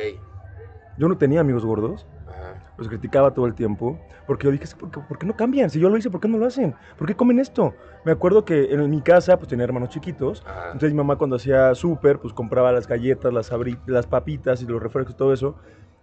Yo 0.97 1.07
no 1.07 1.17
tenía 1.17 1.39
amigos 1.39 1.65
gordos, 1.65 2.05
Ajá. 2.27 2.68
Los 2.79 2.87
criticaba 2.87 3.33
todo 3.33 3.45
el 3.45 3.53
tiempo, 3.53 3.99
porque 4.25 4.45
yo 4.45 4.51
dije, 4.51 4.65
¿por 4.79 4.89
qué, 4.89 4.99
por 5.01 5.17
qué 5.19 5.25
no 5.27 5.35
cambian? 5.35 5.69
Si 5.69 5.79
yo 5.79 5.89
lo 5.89 5.97
hice, 5.97 6.09
¿por 6.09 6.19
qué 6.21 6.27
no 6.27 6.37
lo 6.37 6.45
hacen? 6.47 6.73
¿Por 6.97 7.07
qué 7.07 7.15
comen 7.15 7.39
esto? 7.39 7.75
Me 8.05 8.11
acuerdo 8.11 8.45
que 8.45 8.73
en 8.73 8.89
mi 8.89 9.01
casa, 9.01 9.37
pues 9.37 9.49
tenía 9.49 9.65
hermanos 9.65 9.89
chiquitos, 9.89 10.43
Ajá. 10.47 10.65
entonces 10.67 10.91
mi 10.91 10.97
mamá 10.97 11.17
cuando 11.17 11.35
hacía 11.35 11.75
súper, 11.75 12.19
pues 12.19 12.33
compraba 12.33 12.71
las 12.71 12.87
galletas, 12.87 13.31
las, 13.33 13.51
las 13.85 14.07
papitas 14.07 14.61
y 14.61 14.65
los 14.65 14.81
refrescos 14.81 15.13
y 15.13 15.17
todo 15.17 15.33
eso, 15.33 15.55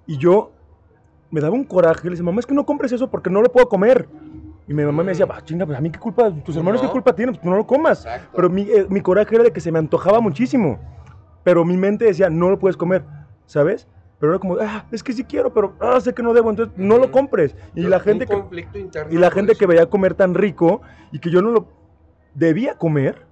y 0.06 0.18
yo 0.18 0.52
me 1.30 1.40
daba 1.40 1.54
un 1.54 1.64
coraje, 1.64 2.04
le 2.04 2.10
decía, 2.10 2.24
mamá, 2.24 2.40
es 2.40 2.46
que 2.46 2.54
no 2.54 2.64
compres 2.64 2.92
eso 2.92 3.10
porque 3.10 3.30
no 3.30 3.42
lo 3.42 3.50
puedo 3.50 3.68
comer. 3.68 4.08
Y 4.68 4.74
mi 4.74 4.84
mamá 4.84 5.02
me 5.02 5.10
decía, 5.10 5.26
bah, 5.26 5.40
chinga, 5.44 5.64
pues 5.64 5.78
a 5.78 5.80
mí 5.80 5.90
qué 5.90 5.98
culpa, 5.98 6.30
tus 6.44 6.56
hermanos 6.56 6.82
No. 6.82 6.88
qué 6.88 6.92
culpa 6.92 7.14
tienen, 7.14 7.34
pues 7.34 7.42
tú 7.42 7.48
no 7.50 7.56
lo 7.56 7.66
comas. 7.66 8.04
Exacto. 8.04 8.30
Pero 8.34 8.50
mi, 8.50 8.62
eh, 8.62 8.86
mi 8.90 9.00
coraje 9.00 9.34
era 9.34 9.44
de 9.44 9.52
que 9.52 9.60
se 9.60 9.70
me 9.72 9.78
antojaba 9.78 10.20
muchísimo. 10.20 10.78
Pero 11.44 11.64
mi 11.64 11.76
mente 11.76 12.04
decía, 12.04 12.28
no 12.28 12.50
lo 12.50 12.58
puedes 12.58 12.76
comer, 12.76 13.04
¿sabes? 13.46 13.86
Pero 14.18 14.32
era 14.32 14.38
como, 14.38 14.56
ah, 14.60 14.86
es 14.90 15.02
que 15.02 15.12
sí 15.12 15.24
quiero, 15.24 15.52
pero 15.52 15.74
ah, 15.80 16.00
sé 16.00 16.14
que 16.14 16.22
no 16.22 16.32
debo, 16.32 16.48
entonces 16.50 16.74
no 16.78 16.96
lo 16.98 17.12
compres. 17.12 17.54
Y 17.74 17.82
la 17.82 18.00
gente 18.00 18.26
que, 18.26 18.34
y 19.10 19.18
la 19.18 19.30
gente 19.30 19.52
eso. 19.52 19.58
que 19.58 19.66
veía 19.66 19.86
comer 19.86 20.14
tan 20.14 20.34
rico 20.34 20.80
y 21.12 21.18
que 21.18 21.30
yo 21.30 21.42
no 21.42 21.50
lo 21.50 21.68
debía 22.34 22.76
comer, 22.76 23.26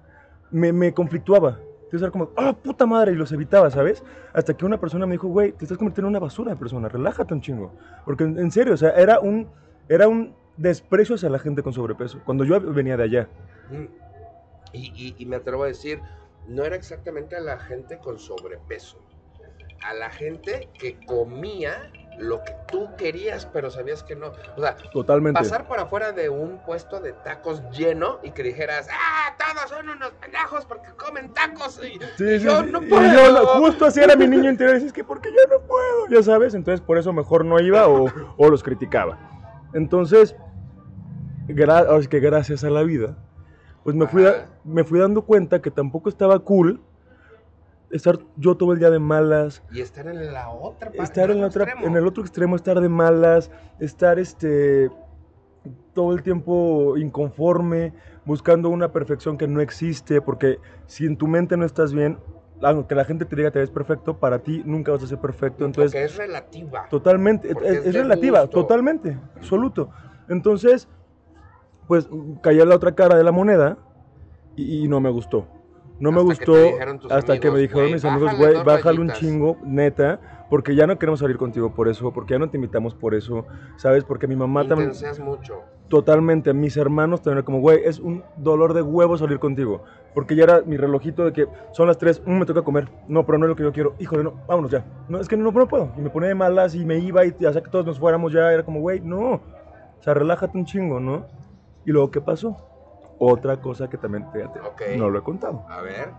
me, 0.51 0.71
me 0.71 0.93
conflictuaba. 0.93 1.59
Entonces 1.85 2.01
era 2.01 2.11
como, 2.11 2.29
ah, 2.37 2.53
puta 2.53 2.85
madre, 2.85 3.13
y 3.13 3.15
los 3.15 3.31
evitaba, 3.31 3.69
¿sabes? 3.71 4.03
Hasta 4.33 4.55
que 4.55 4.65
una 4.65 4.79
persona 4.79 5.05
me 5.05 5.13
dijo, 5.13 5.27
güey, 5.27 5.51
te 5.53 5.65
estás 5.65 5.77
convirtiendo 5.77 6.07
en 6.07 6.11
una 6.13 6.19
basura 6.19 6.51
de 6.51 6.57
persona, 6.57 6.87
relájate 6.89 7.33
un 7.33 7.41
chingo. 7.41 7.73
Porque 8.05 8.23
en, 8.23 8.51
serio, 8.51 8.73
o 8.73 8.77
sea, 8.77 8.89
era 8.91 9.19
un, 9.19 9.47
era 9.89 10.07
un 10.07 10.35
desprecio 10.57 11.15
hacia 11.15 11.29
la 11.29 11.39
gente 11.39 11.63
con 11.63 11.73
sobrepeso, 11.73 12.19
cuando 12.25 12.43
yo 12.43 12.59
venía 12.59 12.97
de 12.97 13.03
allá. 13.03 13.29
Mm. 13.69 13.85
Y, 14.73 14.79
y- 14.95 15.15
y 15.17 15.25
me 15.25 15.35
atrevo 15.37 15.63
a 15.63 15.67
decir, 15.67 15.99
no 16.47 16.63
era 16.63 16.75
exactamente 16.75 17.35
a 17.35 17.39
la 17.39 17.59
gente 17.59 17.97
con 17.99 18.19
sobrepeso, 18.19 18.97
a 19.81 19.93
la 19.93 20.09
gente 20.09 20.69
que 20.79 20.97
comía 21.05 21.91
lo 22.17 22.41
que 22.45 22.55
tú 22.71 22.87
querías, 22.97 23.45
pero 23.45 23.69
sabías 23.69 24.01
que 24.01 24.15
no. 24.15 24.31
O 24.55 24.61
sea, 24.61 24.77
Totalmente. 24.91 25.37
pasar 25.37 25.67
por 25.67 25.79
afuera 25.79 26.13
de 26.13 26.29
un 26.29 26.59
puesto 26.65 27.01
de 27.01 27.11
tacos 27.11 27.61
lleno 27.71 28.19
y 28.23 28.31
que 28.31 28.41
dijeras, 28.41 28.87
ah, 28.89 29.35
todos 29.37 29.69
son 29.69 29.89
unos 29.89 30.11
pendejos 30.11 30.65
porque 30.65 30.91
comen 30.97 31.33
tacos 31.33 31.77
y, 31.83 31.99
Sí, 32.17 32.23
y 32.35 32.39
sí, 32.39 32.45
yo 32.45 32.61
sí. 32.63 32.69
no 32.71 32.81
Y 32.81 32.85
puedo. 32.87 33.13
yo 33.13 33.31
no- 33.33 33.45
justo 33.59 33.85
así 33.85 33.99
era 33.99 34.15
mi 34.15 34.27
niño 34.27 34.49
interior. 34.49 34.77
Es 34.77 34.93
que 34.93 35.03
porque 35.03 35.29
yo 35.29 35.41
no 35.57 35.61
puedo, 35.67 36.07
ya 36.09 36.23
sabes. 36.23 36.53
Entonces 36.53 36.79
por 36.79 36.97
eso 36.97 37.11
mejor 37.11 37.43
no 37.43 37.59
iba 37.59 37.85
o, 37.89 38.05
o 38.37 38.49
los 38.49 38.63
criticaba. 38.63 39.17
Entonces, 39.73 40.37
gra- 41.49 41.85
sí 42.01 42.07
que 42.07 42.21
gracias 42.21 42.63
a 42.63 42.69
la 42.69 42.83
vida, 42.83 43.17
pues 43.83 43.93
me 43.95 44.07
fui, 44.07 44.23
me 44.63 44.85
fui 44.85 44.99
dando 44.99 45.23
cuenta 45.23 45.61
que 45.61 45.69
tampoco 45.69 46.07
estaba 46.07 46.39
cool 46.39 46.81
estar 47.95 48.19
yo 48.37 48.55
todo 48.55 48.73
el 48.73 48.79
día 48.79 48.89
de 48.89 48.99
malas, 48.99 49.63
Y 49.71 49.81
estar 49.81 50.07
en 50.07 50.33
la 50.33 50.49
otra 50.49 50.89
parte. 50.89 51.03
estar 51.03 51.29
en, 51.31 51.37
el 51.37 51.41
la 51.41 51.47
otro 51.47 51.61
otra, 51.63 51.71
extremo. 51.73 51.87
en 51.91 51.97
el 52.01 52.07
otro 52.07 52.23
extremo, 52.23 52.55
estar 52.55 52.79
de 52.81 52.89
malas, 52.89 53.51
estar 53.79 54.19
este 54.19 54.89
todo 55.93 56.13
el 56.13 56.21
tiempo 56.21 56.95
inconforme, 56.97 57.93
buscando 58.25 58.69
una 58.69 58.91
perfección 58.91 59.37
que 59.37 59.47
no 59.47 59.61
existe, 59.61 60.21
porque 60.21 60.59
si 60.87 61.05
en 61.05 61.17
tu 61.17 61.27
mente 61.27 61.57
no 61.57 61.65
estás 61.65 61.93
bien, 61.93 62.19
aunque 62.61 62.95
la 62.95 63.05
gente 63.05 63.25
te 63.25 63.35
diga 63.35 63.49
que 63.51 63.59
eres 63.59 63.71
perfecto, 63.71 64.17
para 64.17 64.39
ti 64.39 64.61
nunca 64.65 64.91
vas 64.91 65.03
a 65.03 65.07
ser 65.07 65.19
perfecto. 65.19 65.65
Entonces, 65.65 65.91
Porque 65.91 66.03
es 66.05 66.17
relativa. 66.17 66.87
totalmente, 66.89 67.49
es, 67.49 67.57
es 67.61 67.85
es 67.87 67.93
de 67.93 68.01
relativa, 68.03 68.41
gusto. 68.41 68.61
totalmente, 68.61 69.17
absoluto. 69.37 69.89
Entonces, 70.29 70.87
pues 71.87 72.07
caí 72.41 72.59
a 72.59 72.65
la 72.65 72.75
otra 72.75 72.93
cara 72.93 73.15
de 73.15 73.23
la 73.23 73.31
moneda 73.31 73.77
y, 74.55 74.83
y 74.83 74.87
no 74.87 74.99
me 74.99 75.09
gustó. 75.09 75.47
No 75.99 76.11
me 76.11 76.17
Hasta 76.19 76.45
que 76.45 76.51
gustó 76.51 76.99
tus 76.99 77.11
hasta 77.11 77.39
que 77.39 77.49
me 77.49 77.57
amigos, 77.57 77.61
dijeron 77.61 77.81
"Güey, 77.83 77.93
mis 77.93 78.05
amigos, 78.05 78.37
güey, 78.37 78.53
bájale 78.63 78.99
un 78.99 79.07
rayitas". 79.07 79.19
chingo, 79.19 79.57
neta, 79.63 80.19
porque 80.49 80.75
ya 80.75 80.85
no 80.87 80.99
queremos 80.99 81.19
salir 81.19 81.37
contigo 81.37 81.73
por 81.73 81.87
eso, 81.87 82.11
porque 82.11 82.33
ya 82.33 82.39
no 82.39 82.49
te 82.49 82.57
invitamos 82.57 82.93
por 82.93 83.15
eso, 83.15 83.45
¿sabes? 83.77 84.03
Porque 84.03 84.27
mi 84.27 84.35
mamá 84.35 84.67
también, 84.67 84.91
mucho. 85.23 85.63
totalmente, 85.87 86.53
mis 86.53 86.75
hermanos 86.77 87.21
también 87.21 87.45
como, 87.45 87.59
güey, 87.61 87.79
es 87.85 87.99
un 87.99 88.23
dolor 88.35 88.73
de 88.73 88.81
huevo 88.81 89.17
salir 89.17 89.39
contigo, 89.39 89.83
porque 90.13 90.35
ya 90.35 90.43
era 90.43 90.61
mi 90.61 90.77
relojito 90.77 91.23
de 91.25 91.31
que 91.31 91.47
son 91.71 91.87
las 91.87 91.97
3, 91.97 92.21
me 92.25 92.45
toca 92.45 92.61
comer, 92.63 92.89
no, 93.07 93.25
pero 93.25 93.37
no 93.37 93.45
es 93.45 93.49
lo 93.49 93.55
que 93.55 93.63
yo 93.63 93.71
quiero, 93.71 93.95
híjole, 93.99 94.23
no, 94.23 94.33
vámonos 94.47 94.71
ya, 94.71 94.83
no, 95.07 95.19
es 95.19 95.27
que 95.27 95.37
no, 95.37 95.51
no 95.51 95.67
puedo, 95.67 95.91
y 95.97 96.01
me 96.01 96.09
ponía 96.09 96.29
de 96.29 96.35
malas 96.35 96.75
y 96.75 96.83
me 96.85 96.97
iba 96.97 97.25
y 97.25 97.29
hacía 97.45 97.61
que 97.61 97.69
todos 97.69 97.85
nos 97.85 97.99
fuéramos 97.99 98.33
ya, 98.33 98.51
era 98.51 98.63
como, 98.63 98.81
güey, 98.81 98.99
no, 98.99 99.33
o 99.35 99.41
sea, 100.01 100.13
relájate 100.13 100.57
un 100.57 100.65
chingo, 100.65 100.99
¿no? 100.99 101.25
Y 101.85 101.91
luego, 101.91 102.11
¿qué 102.11 102.19
pasó? 102.21 102.57
Otra 103.17 103.57
cosa 103.61 103.89
que 103.89 103.97
también, 103.97 104.25
fíjate, 104.33 104.59
no 104.97 105.09
lo 105.09 105.19
he 105.19 105.23
contado. 105.23 105.65
A 105.69 105.81
ver. 105.81 106.09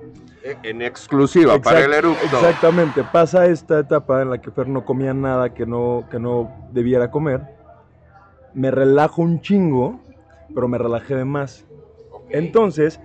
eh, 0.43 0.57
En 0.63 0.81
exclusiva 0.81 1.59
para 1.59 1.85
el 1.85 1.93
eructo. 1.93 2.25
Exactamente, 2.25 3.05
pasa 3.13 3.47
esta 3.47 3.81
etapa 3.81 4.23
en 4.23 4.31
la 4.31 4.41
que 4.41 4.51
Fer 4.51 4.67
no 4.69 4.85
comía 4.85 5.13
nada 5.13 5.53
que 5.53 5.67
no, 5.67 6.05
que 6.11 6.19
no 6.19 6.69
debiera 6.73 7.11
comer. 7.11 7.43
Me 8.55 8.71
relajo 8.71 9.21
un 9.21 9.43
chingo, 9.43 10.01
pero 10.55 10.69
me 10.69 10.79
relajé 10.79 11.15
de 11.17 11.27
más. 11.27 11.67
Entonces, 12.31 12.99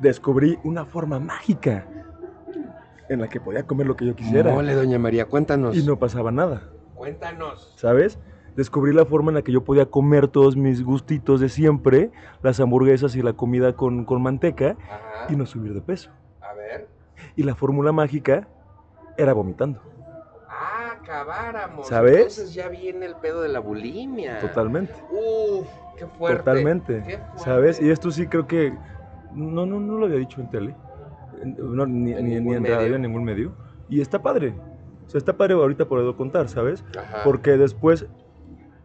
descubrí 0.00 0.58
una 0.64 0.84
forma 0.84 1.20
mágica 1.20 1.86
en 3.08 3.20
la 3.20 3.28
que 3.28 3.40
podía 3.40 3.64
comer 3.64 3.86
lo 3.86 3.96
que 3.96 4.06
yo 4.06 4.14
quisiera 4.16 4.52
Mole, 4.52 4.74
doña 4.74 4.98
María, 4.98 5.26
cuéntanos. 5.26 5.76
y 5.76 5.82
no 5.84 5.98
pasaba 5.98 6.30
nada, 6.32 6.62
Cuéntanos. 6.94 7.74
¿sabes? 7.76 8.18
Descubrí 8.56 8.92
la 8.92 9.04
forma 9.04 9.30
en 9.30 9.36
la 9.36 9.42
que 9.42 9.52
yo 9.52 9.62
podía 9.64 9.86
comer 9.86 10.28
todos 10.28 10.56
mis 10.56 10.82
gustitos 10.84 11.40
de 11.40 11.48
siempre, 11.48 12.10
las 12.42 12.60
hamburguesas 12.60 13.14
y 13.16 13.22
la 13.22 13.32
comida 13.32 13.74
con, 13.74 14.04
con 14.04 14.22
manteca, 14.22 14.76
Ajá. 14.82 15.32
y 15.32 15.36
no 15.36 15.46
subir 15.46 15.72
de 15.74 15.80
peso. 15.80 16.10
A 16.40 16.52
ver. 16.54 16.88
Y 17.36 17.42
la 17.44 17.54
fórmula 17.54 17.92
mágica 17.92 18.48
era 19.16 19.32
vomitando. 19.32 19.80
Ah, 20.48 20.96
acabáramos. 21.00 21.86
¿Sabes? 21.86 22.16
Entonces 22.38 22.54
ya 22.54 22.68
viene 22.68 23.06
el 23.06 23.14
pedo 23.16 23.40
de 23.42 23.48
la 23.48 23.60
bulimia. 23.60 24.40
Totalmente. 24.40 24.92
Uf, 25.10 25.66
qué 25.96 26.06
fuerte. 26.06 26.38
Totalmente. 26.38 27.02
Qué 27.06 27.18
fuerte. 27.18 27.38
¿Sabes? 27.44 27.80
Y 27.80 27.90
esto 27.90 28.10
sí 28.10 28.26
creo 28.26 28.46
que 28.46 28.72
no, 29.32 29.64
no, 29.64 29.78
no 29.80 29.96
lo 29.98 30.06
había 30.06 30.18
dicho 30.18 30.40
en 30.40 30.50
tele. 30.50 30.74
No, 31.44 31.86
ni, 31.86 32.12
En 32.12 32.24
ni- 32.24 32.30
ni 32.30 32.34
ningún 32.36 32.56
en 32.56 32.64
radio, 32.64 32.78
medio. 32.80 32.96
en 32.96 33.02
ningún 33.02 33.24
medio. 33.24 33.52
Y 33.88 34.00
está 34.00 34.20
padre. 34.20 34.54
O 35.06 35.08
sea, 35.10 35.18
está 35.18 35.36
padre 35.36 35.54
ahorita 35.54 35.86
poderlo 35.86 36.16
contar, 36.16 36.48
¿sabes? 36.48 36.84
Ajá. 36.98 37.20
Porque 37.24 37.56
después 37.56 38.06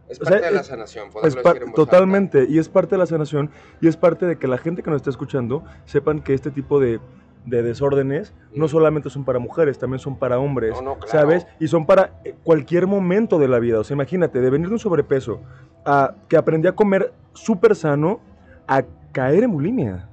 es 0.08 0.20
o 0.20 0.24
parte 0.24 0.38
sea, 0.38 0.48
de 0.48 0.54
la 0.54 0.62
sanación, 0.62 1.08
decir 1.22 1.38
en 1.38 1.42
voz 1.42 1.46
alta. 1.46 1.72
totalmente. 1.74 2.46
Y 2.48 2.58
es 2.58 2.68
parte 2.68 2.94
de 2.94 2.98
la 2.98 3.06
sanación. 3.06 3.50
Y 3.80 3.88
es 3.88 3.96
parte 3.96 4.26
de 4.26 4.36
que 4.38 4.46
la 4.46 4.58
gente 4.58 4.82
que 4.82 4.90
nos 4.90 4.98
está 4.98 5.10
escuchando 5.10 5.64
sepan 5.84 6.20
que 6.20 6.34
este 6.34 6.50
tipo 6.50 6.78
de, 6.78 7.00
de 7.44 7.62
desórdenes 7.62 8.32
no 8.54 8.68
solamente 8.68 9.10
son 9.10 9.24
para 9.24 9.38
mujeres, 9.38 9.78
también 9.78 9.98
son 9.98 10.16
para 10.16 10.38
hombres. 10.38 10.74
No, 10.74 10.82
no, 10.82 10.94
claro. 10.98 11.10
¿Sabes? 11.10 11.46
Y 11.58 11.68
son 11.68 11.86
para 11.86 12.20
eh, 12.24 12.34
cualquier 12.44 12.86
momento 12.86 13.38
de 13.38 13.48
la 13.48 13.58
vida. 13.58 13.80
O 13.80 13.84
sea, 13.84 13.94
imagínate, 13.94 14.40
de 14.40 14.50
venir 14.50 14.68
de 14.68 14.74
un 14.74 14.78
sobrepeso 14.78 15.40
a 15.84 16.14
que 16.28 16.36
aprendí 16.36 16.68
a 16.68 16.72
comer 16.72 17.12
súper 17.32 17.74
sano 17.74 18.20
a 18.66 18.84
caer 19.12 19.44
en 19.44 19.52
bulimia. 19.52 20.08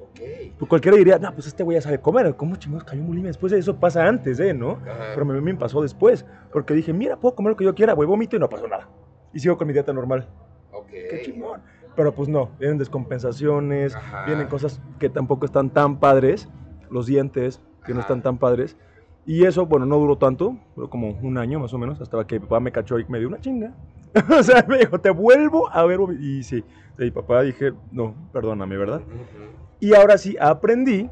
Ok. 0.00 0.20
Pues 0.58 0.68
cualquiera 0.68 0.96
diría, 0.96 1.18
no, 1.18 1.32
pues 1.32 1.46
este 1.46 1.62
güey 1.62 1.76
ya 1.76 1.82
sabe 1.82 2.00
comer. 2.00 2.34
¿Cómo 2.36 2.56
chingados 2.56 2.84
cayó 2.84 3.00
en 3.00 3.06
bulimia? 3.06 3.28
Después 3.28 3.52
de 3.52 3.58
eso 3.58 3.76
pasa 3.76 4.06
antes, 4.06 4.40
¿eh? 4.40 4.52
¿No? 4.52 4.72
Ajá. 4.72 5.12
Pero 5.14 5.22
a 5.22 5.34
mí 5.34 5.40
me 5.40 5.54
pasó 5.54 5.80
después. 5.80 6.26
Porque 6.52 6.74
dije, 6.74 6.92
mira, 6.92 7.16
puedo 7.16 7.34
comer 7.34 7.50
lo 7.50 7.56
que 7.56 7.64
yo 7.64 7.74
quiera, 7.74 7.92
güey, 7.92 8.08
vomito 8.08 8.36
y 8.36 8.38
no 8.38 8.48
pasó 8.48 8.66
nada. 8.66 8.88
Y 9.32 9.40
sigo 9.40 9.56
con 9.56 9.66
mi 9.66 9.72
dieta 9.72 9.92
normal. 9.92 10.28
Ok. 10.72 10.88
Qué 10.88 11.20
chingón. 11.22 11.62
Pero 11.94 12.14
pues 12.14 12.28
no, 12.28 12.50
vienen 12.58 12.78
descompensaciones, 12.78 13.96
Ajá. 13.96 14.24
vienen 14.24 14.46
cosas 14.46 14.80
que 14.98 15.08
tampoco 15.08 15.46
están 15.46 15.70
tan 15.70 15.98
padres, 15.98 16.48
los 16.90 17.06
dientes 17.06 17.60
que 17.84 17.92
no 17.92 18.00
Ajá. 18.00 18.06
están 18.06 18.22
tan 18.22 18.38
padres. 18.38 18.76
Y 19.24 19.44
eso, 19.44 19.66
bueno, 19.66 19.84
no 19.84 19.96
duró 19.98 20.16
tanto, 20.16 20.56
duró 20.76 20.88
como 20.88 21.10
un 21.10 21.36
año 21.38 21.58
más 21.60 21.74
o 21.74 21.78
menos, 21.78 22.00
hasta 22.00 22.24
que 22.26 22.38
mi 22.38 22.46
papá 22.46 22.60
me 22.60 22.72
cachó 22.72 22.98
y 22.98 23.04
me 23.08 23.18
dio 23.18 23.28
una 23.28 23.40
chinga. 23.40 23.74
o 24.38 24.42
sea, 24.42 24.64
me 24.66 24.78
dijo, 24.78 25.00
te 25.00 25.10
vuelvo 25.10 25.68
a 25.70 25.84
ver. 25.84 25.98
vomi-". 25.98 26.18
Y 26.20 26.42
sí, 26.44 26.64
de 26.96 27.04
mi 27.04 27.10
papá 27.10 27.42
dije, 27.42 27.72
no, 27.90 28.14
perdóname, 28.32 28.76
¿verdad? 28.76 29.00
Ujú. 29.00 29.58
Y 29.80 29.94
ahora 29.94 30.16
sí, 30.18 30.36
aprendí 30.40 31.10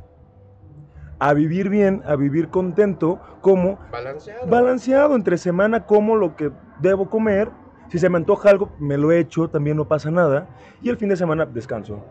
a 1.18 1.34
vivir 1.34 1.68
bien, 1.68 2.02
a 2.06 2.16
vivir 2.16 2.48
contento, 2.48 3.20
como 3.40 3.78
Balanceado. 3.90 4.46
balanceado 4.46 5.16
entre 5.16 5.38
semana, 5.38 5.84
como 5.84 6.16
lo 6.16 6.36
que 6.36 6.52
debo 6.80 7.10
comer. 7.10 7.50
Si 7.90 7.98
se 7.98 8.08
me 8.08 8.18
antoja 8.18 8.50
algo, 8.50 8.72
me 8.78 8.96
lo 8.96 9.12
echo, 9.12 9.48
también 9.48 9.76
no 9.76 9.86
pasa 9.86 10.10
nada. 10.10 10.48
Y 10.82 10.88
el 10.90 10.96
fin 10.96 11.08
de 11.08 11.16
semana 11.16 11.46
descanso. 11.46 12.04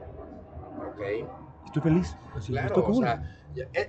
Ok. 0.77 1.01
Estoy 1.65 1.81
feliz. 1.81 2.15
Así, 2.35 2.51
Claro, 2.51 2.77
estoy 2.79 2.91
o 2.91 2.93
sea, 2.93 3.23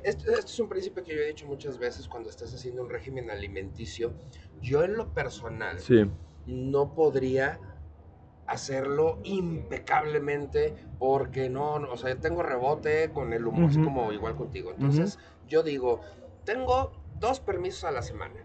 esto, 0.04 0.30
esto 0.30 0.46
es 0.46 0.58
un 0.60 0.68
principio 0.68 1.02
que 1.04 1.14
yo 1.14 1.20
he 1.20 1.26
dicho 1.28 1.46
muchas 1.46 1.78
veces 1.78 2.08
cuando 2.08 2.30
estás 2.30 2.52
haciendo 2.54 2.82
un 2.82 2.90
régimen 2.90 3.30
alimenticio. 3.30 4.14
Yo 4.60 4.82
en 4.82 4.96
lo 4.96 5.12
personal 5.12 5.78
Sí, 5.78 6.10
no 6.46 6.94
podría 6.94 7.60
hacerlo 8.46 9.20
impecablemente 9.24 10.74
porque 10.98 11.50
no, 11.50 11.78
no, 11.78 11.90
o 11.90 11.96
sea, 11.96 12.14
tengo 12.20 12.42
rebote 12.42 13.10
con 13.12 13.32
el 13.32 13.46
humo, 13.46 13.66
así 13.66 13.76
Ujú. 13.76 13.86
como 13.86 14.12
igual 14.12 14.36
contigo. 14.36 14.70
Entonces, 14.72 15.18
yo 15.44 15.62
digo, 15.62 16.00
tengo 16.44 16.92
dos 17.18 17.40
permisos 17.40 17.84
a 17.84 17.90
la 17.90 18.02
semana 18.02 18.44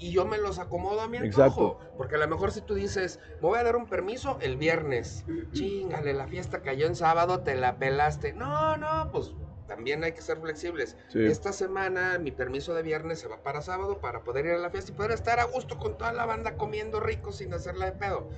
y 0.00 0.10
yo 0.12 0.24
me 0.24 0.38
los 0.38 0.58
acomodo 0.58 1.02
a 1.02 1.08
mi 1.08 1.18
Exacto. 1.18 1.42
antojo. 1.78 1.80
Porque 1.96 2.14
a 2.16 2.18
lo 2.18 2.26
mejor 2.26 2.50
si 2.52 2.62
tú 2.62 2.74
dices, 2.74 3.20
me 3.34 3.48
voy 3.48 3.58
a 3.58 3.62
dar 3.62 3.76
un 3.76 3.86
permiso 3.86 4.38
el 4.40 4.56
viernes, 4.56 5.24
chingale, 5.52 6.14
la 6.14 6.26
fiesta 6.26 6.62
cayó 6.62 6.86
en 6.86 6.96
sábado, 6.96 7.40
te 7.40 7.54
la 7.54 7.76
pelaste. 7.78 8.32
No, 8.32 8.76
no, 8.78 9.10
pues 9.12 9.34
también 9.66 10.02
hay 10.02 10.12
que 10.12 10.22
ser 10.22 10.38
flexibles. 10.40 10.96
Sí. 11.08 11.24
Esta 11.26 11.52
semana 11.52 12.18
mi 12.18 12.30
permiso 12.32 12.74
de 12.74 12.82
viernes 12.82 13.20
se 13.20 13.28
va 13.28 13.42
para 13.42 13.60
sábado 13.60 14.00
para 14.00 14.24
poder 14.24 14.46
ir 14.46 14.52
a 14.52 14.58
la 14.58 14.70
fiesta 14.70 14.90
y 14.90 14.94
poder 14.94 15.12
estar 15.12 15.38
a 15.38 15.44
gusto 15.44 15.78
con 15.78 15.96
toda 15.98 16.12
la 16.12 16.24
banda 16.26 16.56
comiendo 16.56 16.98
rico 16.98 17.30
sin 17.30 17.52
hacerla 17.52 17.84
de 17.84 17.92
pedo. 17.92 18.30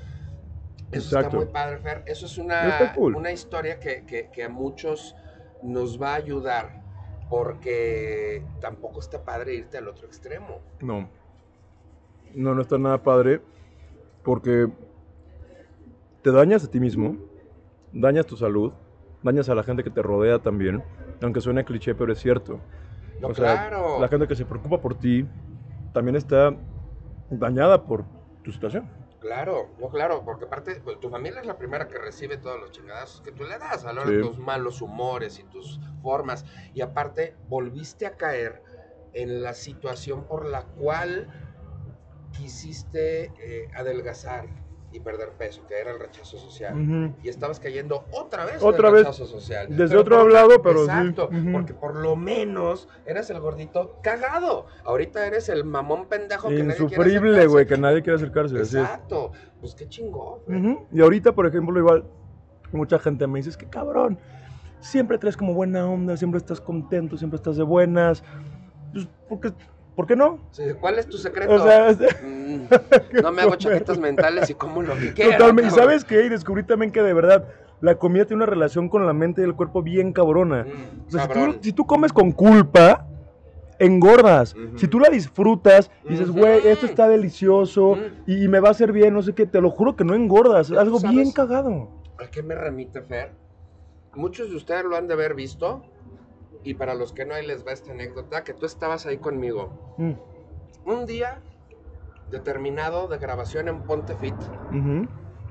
Eso 0.91 1.05
está 1.05 1.19
Exacto. 1.21 1.37
muy 1.39 1.47
padre, 1.47 1.79
Fer. 1.79 2.03
Eso 2.07 2.27
es 2.27 2.37
una, 2.37 2.69
Está 2.69 2.93
cool. 2.95 3.15
una 3.17 3.31
historia 3.33 3.79
que, 3.81 4.05
que- 4.05 4.31
que 4.31 4.45
a 4.45 4.49
muchos 4.51 5.15
nos 5.63 6.03
va 6.03 6.13
a 6.13 6.17
ayudar 6.17 6.83
porque 7.31 8.45
tampoco 8.61 9.01
está 9.01 9.25
padre 9.25 9.55
irte 9.55 9.79
al 9.79 9.89
otro 9.89 10.07
extremo. 10.07 10.61
No. 10.81 11.09
No, 12.35 12.55
no 12.55 12.63
está 12.63 12.79
nada 12.79 13.03
padre. 13.03 13.41
Porque 14.23 14.69
te 16.23 16.31
dañas 16.31 16.65
a 16.65 16.71
ti 16.71 16.79
mismo, 16.79 17.17
dañas 17.93 18.27
tu 18.27 18.37
salud, 18.37 18.73
dañas 19.23 19.49
a 19.49 19.55
la 19.55 19.63
gente 19.63 19.83
que 19.83 19.91
te 19.91 20.03
rodea 20.03 20.39
también. 20.39 20.83
Aunque 21.23 21.41
suene 21.41 21.65
cliché, 21.65 21.95
pero 21.95 22.13
es 22.13 22.21
cierto. 22.21 22.61
No, 23.21 23.29
O 23.29 23.35
sea, 23.35 23.69
claro. 23.69 24.01
La 24.01 24.09
gente 24.09 24.27
que 24.27 24.35
se 24.35 24.45
preocupa 24.45 24.81
por 24.81 24.95
ti 24.99 25.27
también 25.93 26.17
está 26.17 26.55
dañada 27.31 27.85
por 27.85 28.05
tu 28.43 28.53
situación. 28.53 28.89
Claro, 29.21 29.69
no, 29.79 29.89
claro, 29.89 30.23
porque 30.25 30.47
aparte 30.47 30.81
pues, 30.83 30.99
tu 30.99 31.09
familia 31.09 31.41
es 31.41 31.47
la 31.47 31.57
primera 31.57 31.87
que 31.87 31.97
recibe 31.97 32.39
todos 32.39 32.59
los 32.61 32.73
chingadazos 32.73 33.21
que 33.21 33.31
tú 33.31 33.45
le 33.45 33.57
das 33.57 33.85
a 33.85 33.93
la 33.93 34.01
hora 34.03 34.11
de 34.11 34.21
tus 34.21 34.37
malos 34.37 34.83
humores 34.83 35.39
y 35.39 35.45
tus 35.45 35.79
formas. 36.03 36.45
Y 36.75 36.81
aparte, 36.81 37.37
volviste 37.49 38.05
a 38.05 38.17
caer 38.17 38.63
en 39.13 39.43
la 39.43 39.55
situación 39.55 40.25
por 40.25 40.45
la 40.47 40.63
cual 40.63 41.29
quisiste 42.33 43.33
eh, 43.41 43.69
adelgazar 43.75 44.47
y 44.95 45.01
perder 45.01 45.31
peso, 45.31 45.67
que 45.67 45.81
era 45.81 45.91
el 45.91 45.99
rechazo 45.99 46.37
social. 46.37 46.75
Ujú. 46.79 47.15
Y 47.23 47.31
estabas 47.31 47.59
cayendo 47.59 48.05
otra 48.13 48.45
vez 48.45 48.63
Otra 48.63 48.81
en 48.81 48.87
el 48.87 48.93
vez, 48.93 49.03
rechazo 49.05 49.25
social. 49.27 49.67
desde 49.75 49.97
otro 49.97 50.29
lado, 50.29 50.61
pero 50.63 50.81
sí. 50.81 50.91
Exacto, 50.91 51.31
Ujú. 51.33 51.53
porque 51.53 51.73
por 51.73 51.95
lo 51.97 52.15
menos 52.15 52.89
eras 53.07 53.31
el 53.31 53.41
gordito 53.41 53.99
cagado. 54.03 54.67
Ahorita 54.85 55.27
eres 55.27 55.49
el 55.49 55.65
mamón 55.65 56.09
pendejo 56.09 56.49
que 56.49 56.59
Insufrible, 56.59 57.47
güey, 57.47 57.67
que 57.67 57.79
nadie 57.79 58.03
quiere 58.03 58.17
acercarse. 58.17 58.61
así. 58.61 58.77
Exacto. 58.79 59.33
Pues 59.61 59.75
qué 59.75 59.89
chingón. 59.89 60.41
güey. 60.47 60.61
Ujú. 60.61 60.87
Y 60.93 61.01
ahorita, 61.01 61.33
por 61.33 61.47
ejemplo, 61.47 61.79
igual, 61.79 62.05
mucha 62.71 62.99
gente 62.99 63.27
me 63.27 63.39
dice, 63.39 63.49
es 63.49 63.57
que 63.57 63.67
cabrón, 63.71 64.19
siempre 64.81 65.17
traes 65.17 65.39
como 65.39 65.55
buena 65.55 65.87
onda, 65.89 66.19
siempre 66.19 66.37
estás 66.37 66.61
contento, 66.61 67.17
siempre 67.17 67.37
estás 67.37 67.57
de 67.57 67.63
buenas. 67.63 68.23
Pues, 68.93 69.09
¿por 69.27 69.41
qué, 69.41 69.53
por 69.95 70.07
qué 70.07 70.17
no? 70.17 70.39
Sí, 70.53 70.63
¿Cuál 70.81 70.99
es 70.99 71.07
tu 71.09 71.19
secreto? 71.19 71.53
O 71.55 71.59
sea, 71.59 71.89
es- 71.89 71.99
Mm, 72.23 72.65
no 73.23 73.33
me 73.33 73.43
hago 73.43 73.55
chaquetas 73.57 73.99
mentales 73.99 74.51
y 74.51 74.55
como 74.55 74.83
lo 74.83 74.95
que 74.97 75.13
quiera. 75.13 75.37
totalmente. 75.39 75.69
¿Y 75.69 75.75
sabes 75.75 76.05
qué? 76.05 76.25
Y 76.25 76.29
descubrí 76.29 76.63
también 76.65 76.93
que 76.93 77.03
de 77.03 77.13
verdad 77.15 77.49
la 77.81 77.97
comida 77.97 78.25
tiene 78.25 78.43
una 78.43 78.51
relación 78.51 78.89
con 78.89 79.07
la 79.07 79.13
mente 79.13 79.41
y 79.41 79.45
el 79.45 79.55
cuerpo 79.55 79.83
bien 79.83 80.13
cabrona. 80.13 80.65
Mm, 80.65 81.07
O 81.09 81.11
sea, 81.11 81.23
si 81.23 81.29
tú, 81.29 81.57
si 81.63 81.73
tú 81.73 81.87
comes 81.87 82.13
con 82.13 82.33
culpa, 82.33 83.07
engordas. 83.79 84.57
Si 84.77 84.87
tú 84.87 85.01
la 85.01 85.09
disfrutas 85.09 85.91
y 86.05 86.11
dices, 86.13 86.31
güey, 86.31 86.67
esto 86.67 86.87
está 86.87 87.09
delicioso 87.09 87.99
y, 88.27 88.45
y 88.45 88.49
me 88.49 88.61
va 88.61 88.69
a 88.69 88.71
hacer 88.73 88.93
bien, 88.93 89.13
no 89.15 89.23
sé 89.23 89.35
qué, 89.35 89.47
te 89.47 89.61
lo 89.61 89.71
juro 89.71 89.97
que 89.97 90.05
no 90.05 90.15
engordas. 90.15 90.71
Algo 90.71 91.01
bien 91.01 91.33
cagado. 91.33 91.89
¿A 92.19 92.31
qué 92.31 92.43
me 92.43 92.55
remite, 92.55 93.03
Fer? 93.03 93.33
Muchos 94.15 94.51
de 94.51 94.57
ustedes 94.57 94.85
lo 94.85 94.97
han 94.97 95.09
de 95.09 95.15
haber 95.15 95.35
visto. 95.35 95.83
Y 96.65 96.75
para 96.75 96.95
los 96.95 97.13
que 97.13 97.25
no, 97.25 97.35
ahí 97.35 97.47
les 97.47 97.67
va 97.67 97.73
esta 97.73 97.93
anécdota, 97.93 98.45
que 98.45 98.55
tú 98.55 98.67
estabas 98.67 99.07
ahí 99.07 99.19
conmigo. 99.19 99.95
Mm. 99.99 100.13
Un 100.85 101.07
día 101.07 101.41
determinado 102.31 103.09
de 103.09 103.19
grabación 103.19 103.69
en 103.69 103.83
Ponte 103.83 104.15
Fit, 104.17 104.35
Ujú. 104.71 105.07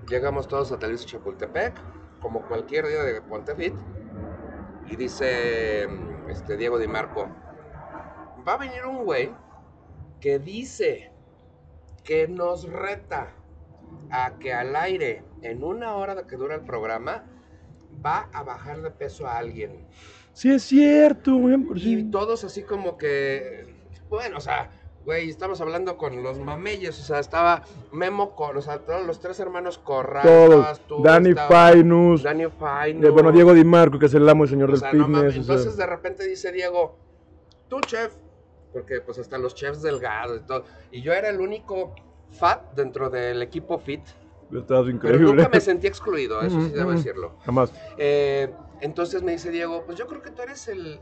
llegamos 0.10 0.48
todos 0.48 0.72
a 0.72 0.80
Televisa 0.80 1.06
Chapultepec, 1.06 1.74
como 2.22 2.42
cualquier 2.48 2.88
día 2.88 3.04
de 3.04 3.22
Ponte 3.22 3.56
Fit, 3.56 3.74
y 4.88 4.96
dice 4.96 5.88
mm, 5.88 6.30
este, 6.30 6.58
Diego 6.58 6.78
Di 6.80 6.88
Marco, 6.88 7.28
va 8.48 8.54
a 8.54 8.58
venir 8.58 8.86
un 8.86 9.04
güey 9.04 9.32
que 10.20 10.40
dice 10.40 11.12
que 12.04 12.28
nos 12.28 12.68
reta 12.70 13.34
a 14.10 14.34
que 14.40 14.54
al 14.54 14.76
aire, 14.76 15.24
en 15.42 15.64
una 15.64 15.96
hora 15.96 16.16
de 16.16 16.26
que 16.26 16.36
dura 16.36 16.56
el 16.56 16.62
programa, 16.62 17.26
va 18.04 18.30
a 18.34 18.44
bajar 18.44 18.82
de 18.82 18.92
peso 18.92 19.28
a 19.28 19.38
alguien. 19.38 19.86
Sí, 20.34 20.52
es 20.52 20.64
cierto, 20.64 21.36
güey. 21.36 21.56
Y 21.76 22.04
todos 22.12 22.44
así 22.44 22.64
como 22.64 22.98
que, 22.98 23.66
bueno, 24.10 24.38
o 24.38 24.42
sea, 24.42 24.70
güey, 25.06 25.30
estamos 25.30 25.60
hablando 25.62 25.98
con 25.98 26.24
los 26.24 26.40
mameyes, 26.40 27.00
o 27.00 27.04
sea, 27.04 27.20
estaba 27.20 27.64
Memo, 27.92 28.36
con, 28.36 28.56
o 28.56 28.62
sea, 28.62 28.80
todos 28.80 29.06
los 29.06 29.20
tres 29.20 29.40
hermanos 29.40 29.78
Corral, 29.78 30.24
Todos. 30.24 30.80
tú, 30.88 31.02
Dani 31.04 31.30
estaba 31.32 31.50
Fainus. 31.50 32.24
Dani 32.24 32.46
Fainus. 32.48 33.06
eh, 33.06 33.10
bueno, 33.10 33.32
Diego 33.32 33.54
Di 33.54 33.64
Marco, 33.66 34.00
que 34.00 34.06
es 34.06 34.14
el 34.14 34.28
amo 34.30 34.46
y 34.46 34.48
señor 34.48 34.70
o 34.70 34.74
del 34.74 34.80
sea, 34.82 34.94
no 34.94 35.08
mames, 35.08 35.34
fitness. 35.34 35.40
o 35.40 35.44
sea. 35.44 35.56
entonces 35.56 35.78
de 35.78 35.86
repente 35.86 36.26
dice 36.26 36.52
Diego, 36.52 36.98
tú 37.68 37.80
chef, 37.82 38.14
porque 38.72 39.02
pues 39.02 39.20
hasta 39.20 39.38
los 39.38 39.54
chefs 39.56 39.82
delgados 39.82 40.42
y 40.44 40.46
todo, 40.46 40.64
y 40.92 41.02
yo 41.02 41.12
era 41.14 41.30
el 41.30 41.42
único 41.42 41.94
fat 42.32 42.74
dentro 42.74 43.10
del 43.10 43.42
equipo 43.42 43.80
fit, 43.80 44.02
Estás 44.54 44.68
pero 44.68 44.90
increíble. 44.90 45.26
nunca 45.34 45.50
me 45.50 45.62
sentí 45.62 45.88
excluido, 45.88 46.42
eso 46.42 46.62
sí 46.62 46.70
debo 46.72 46.92
decirlo. 46.92 47.38
Jamás. 47.46 47.74
Eh, 47.98 48.54
entonces 48.82 49.24
me 49.24 49.32
dice 49.32 49.50
Diego, 49.52 49.84
pues 49.86 49.98
yo 49.98 50.08
creo 50.08 50.22
que 50.22 50.32
tú 50.32 50.42
eres 50.42 50.68
el 50.68 51.00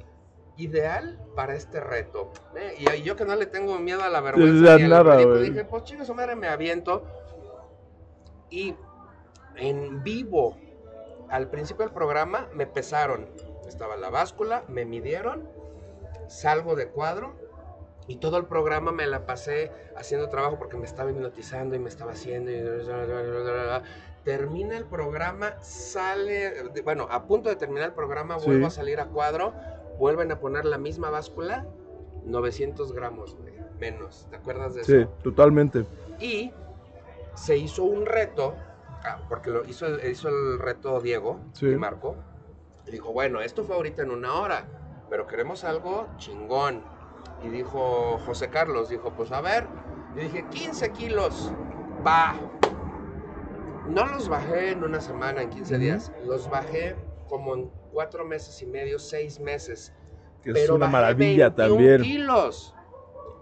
ideal 0.58 1.20
para 1.36 1.56
este 1.56 1.80
reto. 1.80 2.32
Eh, 2.56 2.76
y 2.98 3.02
yo 3.04 3.16
que 3.16 3.26
no 3.26 3.36
le 3.36 3.46
tengo 3.46 3.80
miedo 3.80 4.04
a 4.04 4.10
la 4.10 4.20
vergüenza 4.22 4.76
ni 4.78 4.84
nada, 5.04 5.16
dije, 5.44 5.66
pues 5.66 5.84
chinga 5.86 6.06
su 6.06 6.14
madre, 6.14 6.36
me 6.36 6.48
aviento. 6.50 7.04
Y 8.50 8.76
en 9.56 10.04
vivo, 10.04 10.58
al 11.30 11.50
principio 11.50 11.86
del 11.86 11.94
programa, 11.94 12.48
me 12.54 12.66
pesaron. 12.68 13.28
Estaba 13.68 13.96
la 13.98 14.10
báscula, 14.10 14.64
me 14.68 14.84
midieron, 14.86 15.48
salgo 16.28 16.76
de 16.76 16.90
cuadro 16.90 17.36
y 18.08 18.16
todo 18.18 18.38
el 18.38 18.46
programa 18.48 18.92
me 18.92 19.06
la 19.06 19.26
pasé 19.28 19.72
haciendo 19.96 20.30
trabajo 20.30 20.58
porque 20.58 20.76
me 20.78 20.86
estaba 20.86 21.12
hipnotizando 21.12 21.76
y 21.76 21.80
me 21.80 21.90
estaba 21.90 22.12
haciendo. 22.14 22.50
y- 22.52 22.58
Termina 24.24 24.78
el 24.78 24.86
programa, 24.86 25.54
sale, 25.62 26.54
bueno, 26.84 27.08
a 27.10 27.24
punto 27.26 27.50
de 27.50 27.56
terminar 27.56 27.86
el 27.90 27.94
programa, 27.96 28.40
Sí. 28.40 28.48
vuelvo 28.48 28.68
a 28.68 28.70
salir 28.70 29.00
a 29.00 29.06
cuadro, 29.08 29.54
vuelven 29.98 30.32
a 30.32 30.40
poner 30.40 30.66
la 30.66 30.78
misma 30.78 31.10
báscula, 31.10 31.66
900 32.26 32.92
gramos, 32.94 33.36
güey, 33.36 33.54
menos. 33.80 34.28
¿Te 34.30 34.36
acuerdas 34.36 34.76
de 34.76 34.82
eso? 34.82 34.92
Sí, 34.92 35.08
totalmente. 35.24 35.86
Y 36.20 36.52
se 37.34 37.58
hizo 37.58 37.84
un 37.84 38.06
reto, 38.06 38.56
ah, 39.04 39.20
porque 39.30 39.50
lo 39.52 39.64
hizo, 39.66 39.86
el- 39.88 40.10
hizo 40.12 40.28
el 40.30 40.60
reto 40.60 41.00
Diego 41.00 41.40
Sí. 41.54 41.68
y 41.68 41.76
Marco. 41.76 42.16
Y 42.86 42.92
dijo, 42.92 43.14
bueno, 43.14 43.40
esto 43.42 43.64
fue 43.64 43.76
ahorita 43.76 44.04
en 44.04 44.12
una 44.12 44.34
hora, 44.34 44.66
pero 45.10 45.28
queremos 45.28 45.64
algo 45.64 46.08
chingón. 46.18 46.84
Y 47.42 47.48
dijo 47.48 48.18
José 48.26 48.50
Carlos, 48.50 48.90
dijo, 48.90 49.12
pues 49.14 49.32
a 49.32 49.40
ver. 49.42 49.66
Yo 50.16 50.22
dije, 50.24 50.46
15 50.50 50.92
kilos, 50.92 51.54
va. 52.06 52.36
No 53.90 54.06
los 54.06 54.30
bajé 54.30 54.72
en 54.72 54.84
una 54.84 55.02
semana, 55.02 55.42
en 55.42 55.50
15 55.50 55.74
Ujú. 55.76 55.84
días. 55.84 56.12
Los 56.26 56.50
bajé 56.50 56.96
como 57.28 57.56
en 57.56 57.70
cuatro 57.92 58.26
meses 58.26 58.62
y 58.62 58.66
medio, 58.66 59.00
seis 59.00 59.40
meses. 59.40 59.94
Que 60.44 60.52
es 60.52 60.60
pero 60.60 60.76
una 60.76 60.86
bajé 60.86 60.94
maravilla 60.94 61.50
21 61.50 61.56
también. 61.76 62.02
kilos. 62.02 62.76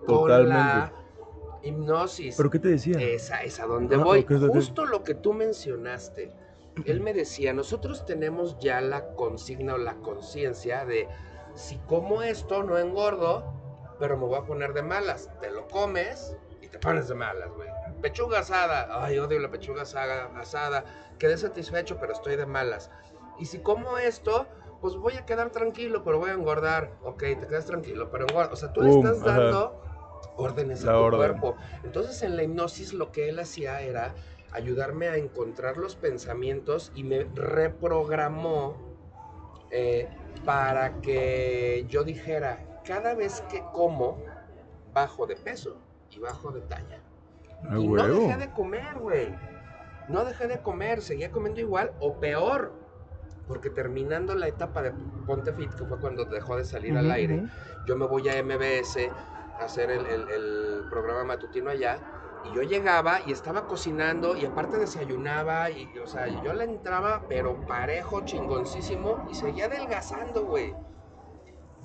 Con 0.05 0.19
Totalmente. 0.19 0.53
la 0.53 0.93
hipnosis. 1.63 2.35
¿Pero 2.37 2.49
qué 2.49 2.59
te 2.59 2.69
decía? 2.69 2.97
Esa 2.99 3.41
es 3.43 3.59
a 3.59 3.65
donde 3.65 3.95
Ah, 3.95 3.99
voy. 4.03 4.25
Justo 4.25 4.85
lo 4.85 5.03
que 5.03 5.13
tú 5.15 5.33
mencionaste. 5.33 6.31
Él 6.85 7.01
me 7.01 7.13
decía, 7.13 7.53
nosotros 7.53 8.05
tenemos 8.05 8.57
ya 8.59 8.79
la 8.81 9.15
consigna 9.15 9.73
o 9.73 9.77
la 9.79 9.95
conciencia 9.95 10.85
de 10.85 11.07
si 11.55 11.77
como 11.79 12.21
esto 12.21 12.61
no 12.63 12.77
engordo, 12.77 13.43
pero 13.99 14.15
me 14.15 14.25
voy 14.27 14.37
a 14.37 14.43
poner 14.43 14.73
de 14.73 14.83
malas. 14.83 15.31
Te 15.41 15.49
lo 15.49 15.67
comes 15.67 16.35
y 16.61 16.67
te 16.67 16.77
pones 16.77 17.07
de 17.07 17.15
malas, 17.15 17.49
güey. 17.55 17.67
Pechuga 18.01 18.39
asada. 18.39 18.87
Ay, 19.03 19.19
odio 19.19 19.39
la 19.39 19.49
pechuga 19.49 19.83
asada. 19.83 20.31
asada. 20.39 20.85
Quedé 21.19 21.37
satisfecho, 21.37 21.97
pero 21.99 22.13
estoy 22.13 22.35
de 22.35 22.45
malas. 22.45 22.91
Y 23.39 23.45
si 23.45 23.59
como 23.59 23.97
esto, 23.97 24.47
pues 24.81 24.95
voy 24.95 25.13
a 25.15 25.25
quedar 25.25 25.51
tranquilo, 25.51 26.03
pero 26.03 26.19
voy 26.19 26.29
a 26.29 26.33
engordar. 26.33 26.97
Ok, 27.03 27.19
te 27.19 27.47
quedas 27.47 27.65
tranquilo, 27.65 28.09
pero 28.11 28.25
engorda. 28.27 28.51
O 28.53 28.55
sea, 28.55 28.71
tú 28.73 28.81
le 28.81 28.89
estás 28.89 29.21
ajá. 29.21 29.37
dando 29.37 29.81
órdenes 30.35 30.83
La 30.83 30.91
a 30.91 30.95
tu 30.95 31.03
orden. 31.03 31.19
cuerpo. 31.19 31.55
Entonces 31.83 32.21
en 32.23 32.35
la 32.35 32.43
hipnosis 32.43 32.93
lo 32.93 33.11
que 33.11 33.29
él 33.29 33.39
hacía 33.39 33.81
era 33.81 34.13
ayudarme 34.51 35.07
a 35.09 35.17
encontrar 35.17 35.77
los 35.77 35.95
pensamientos 35.95 36.91
y 36.95 37.03
me 37.03 37.25
reprogramó 37.33 38.77
eh, 39.71 40.09
para 40.45 41.01
que 41.01 41.85
yo 41.89 42.03
dijera, 42.03 42.81
cada 42.85 43.13
vez 43.15 43.41
que 43.49 43.63
como, 43.73 44.23
bajo 44.93 45.27
de 45.27 45.35
peso 45.35 45.81
y 46.09 46.19
bajo 46.19 46.51
de 46.51 46.61
talla. 46.61 47.01
Ah, 47.63 47.77
y 47.79 47.87
no 47.87 48.03
dejé 48.27 48.37
de 48.37 48.51
comer, 48.51 48.99
güey. 48.99 49.35
No 50.07 50.23
dejé 50.25 50.47
de 50.47 50.61
comer, 50.61 51.01
seguía 51.01 51.31
comiendo 51.31 51.59
igual 51.59 51.91
o 51.99 52.19
peor. 52.19 52.73
Porque 53.47 53.69
terminando 53.69 54.35
la 54.35 54.47
etapa 54.47 54.81
de 54.81 54.91
Ponte 55.25 55.53
Fit, 55.53 55.73
que 55.73 55.85
fue 55.85 55.97
cuando 55.99 56.25
dejó 56.25 56.57
de 56.57 56.65
salir 56.65 56.97
al 56.97 57.09
aire, 57.11 57.47
yo 57.85 57.95
me 57.95 58.05
voy 58.05 58.27
a 58.27 58.37
MBS 58.37 59.09
a 59.59 59.63
hacer 59.65 59.89
el, 59.89 60.05
el- 60.05 60.29
el 60.29 60.83
programa 60.89 61.23
matutino 61.23 61.69
allá. 61.69 61.97
Y 62.43 62.53
yo 62.55 62.61
llegaba 62.61 63.19
y 63.25 63.31
estaba 63.31 63.65
cocinando 63.65 64.35
y 64.37 64.45
aparte 64.45 64.77
desayunaba 64.77 65.69
y, 65.71 65.89
o 65.97 66.07
sea, 66.07 66.27
yo 66.43 66.53
le 66.53 66.65
entraba 66.65 67.23
pero 67.27 67.65
parejo, 67.65 68.21
chingoncísimo 68.25 69.25
y 69.31 69.35
seguía 69.35 69.65
adelgazando, 69.65 70.45
güey. 70.45 70.73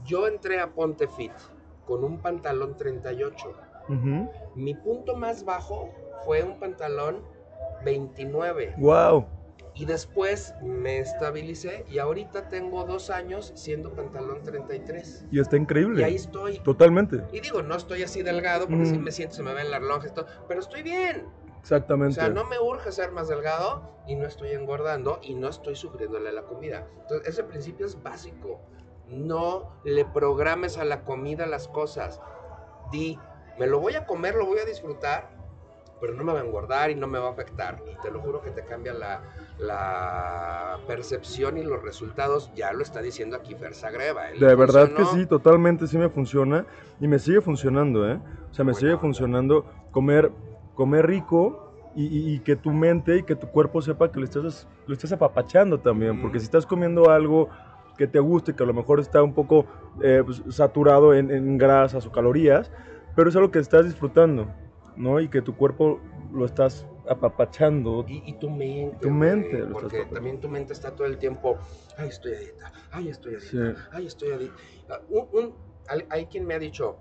Yo 0.05 0.27
entré 0.27 0.61
a 0.61 0.73
Ponte 0.73 1.07
Fit 1.09 1.33
con 1.87 2.03
un 2.05 2.21
pantalón 2.21 2.77
38. 2.77 3.53
Ujú. 3.89 4.31
Mi 4.55 4.75
punto 4.75 5.17
más 5.17 5.45
bajo 5.45 5.91
fue 6.25 6.43
un 6.43 6.59
pantalón 6.59 7.23
29. 7.85 8.75
Wow. 8.79 9.27
Y 9.75 9.87
después 9.87 10.55
me 10.61 10.99
estabilicé 10.99 11.87
y 11.91 11.99
ahorita 11.99 12.49
tengo 12.49 12.85
dos 12.85 13.09
años 13.09 13.53
siendo 13.55 13.95
pantalón 13.95 14.43
33. 14.43 15.25
Y 15.31 15.41
está 15.41 15.57
increíble. 15.57 16.03
Y 16.03 16.05
ahí 16.05 16.15
estoy. 16.17 16.59
Totalmente. 16.59 17.23
Y 17.33 17.41
digo, 17.41 17.63
no 17.63 17.75
estoy 17.77 18.03
así 18.03 18.23
delgado 18.23 18.67
porque 18.67 18.83
Mm. 18.83 18.87
sí 18.87 18.99
me 18.99 19.11
siento, 19.13 19.35
se 19.37 19.43
me 19.43 19.55
ven 19.55 19.71
las 19.71 19.81
lonjas, 19.81 20.13
todo, 20.13 20.27
pero 20.47 20.61
estoy 20.61 20.83
bien. 20.83 21.27
O 21.27 21.59
Exactamente. 21.63 22.17
sea, 22.17 22.29
no 22.29 22.45
me 22.45 22.59
urge 22.59 22.93
ser 22.93 23.13
más 23.13 23.29
delgado 23.29 23.83
y 24.07 24.15
no 24.17 24.27
estoy 24.27 24.51
engordando 24.51 25.21
y 25.23 25.35
no 25.35 25.49
estoy 25.49 25.75
sufriéndole 25.77 26.33
la 26.33 26.43
comida. 26.43 26.87
Entonces, 27.01 27.27
ese 27.29 27.45
principio 27.45 27.87
es 27.87 28.03
básico. 28.03 28.61
No 29.09 29.71
le 29.85 30.05
programes 30.05 30.77
a 30.77 30.85
la 30.85 31.03
comida 31.05 31.47
las 31.47 31.69
cosas. 31.69 32.21
Di, 32.91 33.19
me 33.63 33.69
lo 33.69 33.79
voy 33.79 33.95
a 33.95 34.05
comer, 34.07 34.35
lo 34.35 34.45
voy 34.47 34.59
a 34.59 34.65
disfrutar, 34.65 35.31
pero 36.01 36.15
no 36.15 36.25
me 36.25 36.33
va 36.33 36.41
a 36.41 36.45
engordar 36.45 36.91
y 36.91 36.97
no 36.97 37.07
me 37.07 37.21
va 37.21 37.29
a 37.29 37.31
afectar. 37.31 37.81
Y 37.87 37.95
te 38.03 38.11
lo 38.11 38.21
juro 38.21 38.43
que 38.43 38.51
te 38.51 38.65
cambia 38.65 38.93
la, 38.93 39.23
la 39.61 40.79
percepción 40.89 41.59
y 41.59 41.63
los 41.63 41.81
resultados. 41.81 42.51
Ya 42.57 42.73
lo 42.73 42.83
está 42.83 43.01
diciendo 43.01 43.37
aquí 43.37 43.55
Fer 43.55 43.75
Sagreva. 43.75 44.31
¿eh? 44.31 44.35
De 44.41 44.55
verdad 44.57 44.93
que 44.95 45.05
sí, 45.05 45.27
totalmente 45.27 45.87
sí 45.87 45.97
me 45.97 46.09
funciona 46.09 46.67
y 46.99 47.07
me 47.07 47.21
sigue 47.21 47.41
funcionando, 47.41 48.11
¿eh? 48.11 48.19
O 48.51 48.55
sea, 48.55 48.65
me 48.65 48.73
Buena 48.73 48.81
sigue 48.89 48.97
funcionando 48.99 49.65
comer, 49.93 50.33
comer 50.75 51.07
rico 51.07 51.73
y, 51.95 52.07
y- 52.07 52.35
y 52.35 52.41
que 52.41 52.57
tu 52.57 52.73
mente 52.73 53.19
y 53.19 53.23
que 53.23 53.37
tu 53.37 53.49
cuerpo 53.49 53.81
sepa 53.81 54.11
que 54.11 54.19
lo 54.19 54.25
estás, 54.25 54.67
lo 54.87 54.95
estás 54.95 55.13
apapachando 55.13 55.79
también, 55.79 56.21
porque 56.21 56.39
Mm. 56.39 56.41
si 56.41 56.45
estás 56.47 56.67
comiendo 56.67 57.11
algo 57.11 57.49
que 57.97 58.09
te 58.09 58.19
guste, 58.19 58.57
que 58.57 58.65
a 58.65 58.67
lo 58.67 58.75
mejor 58.75 58.99
está 58.99 59.23
un 59.23 59.35
poco 59.35 59.67
eh, 60.03 60.23
pues, 60.25 60.43
saturado 60.51 61.15
en, 61.15 61.31
en 61.31 61.59
grasas 61.59 62.05
o 62.07 62.11
calorías, 62.11 62.73
pero 63.17 63.29
es 63.29 63.37
algo 63.37 63.51
que 63.51 63.59
estás 63.59 63.85
disfrutando, 63.85 64.49
¿no? 64.97 65.21
Y 65.21 65.29
que 65.29 65.43
tu 65.43 65.57
cuerpo 65.57 66.01
lo 66.33 66.45
estás 66.45 66.87
apapachando. 67.09 68.05
Y, 68.09 68.23
y 68.27 68.35
tu 68.35 68.51
mente. 68.51 68.97
Tu 69.01 69.11
mente 69.11 69.59
estás 69.59 69.73
Porque 69.73 70.05
también 70.07 70.41
tu 70.41 70.49
mente 70.49 70.73
está 70.73 70.93
todo 70.95 71.07
el 71.07 71.19
tiempo. 71.19 71.59
Ay, 71.97 72.09
estoy 72.09 72.35
a 72.35 72.39
dieta. 72.39 72.73
Ay, 72.91 73.09
estoy 73.09 73.35
a 73.35 73.39
dieta. 73.39 73.81
Sí. 73.81 73.87
Ay, 73.93 74.07
estoy 74.07 74.31
a 74.33 74.39
dieta. 74.39 74.55
Ah, 74.89 75.01
un- 75.09 75.29
un- 75.33 75.55
hay, 76.11 76.27
quien 76.27 76.47
me 76.47 76.55
ha 76.55 76.59
dicho. 76.59 76.99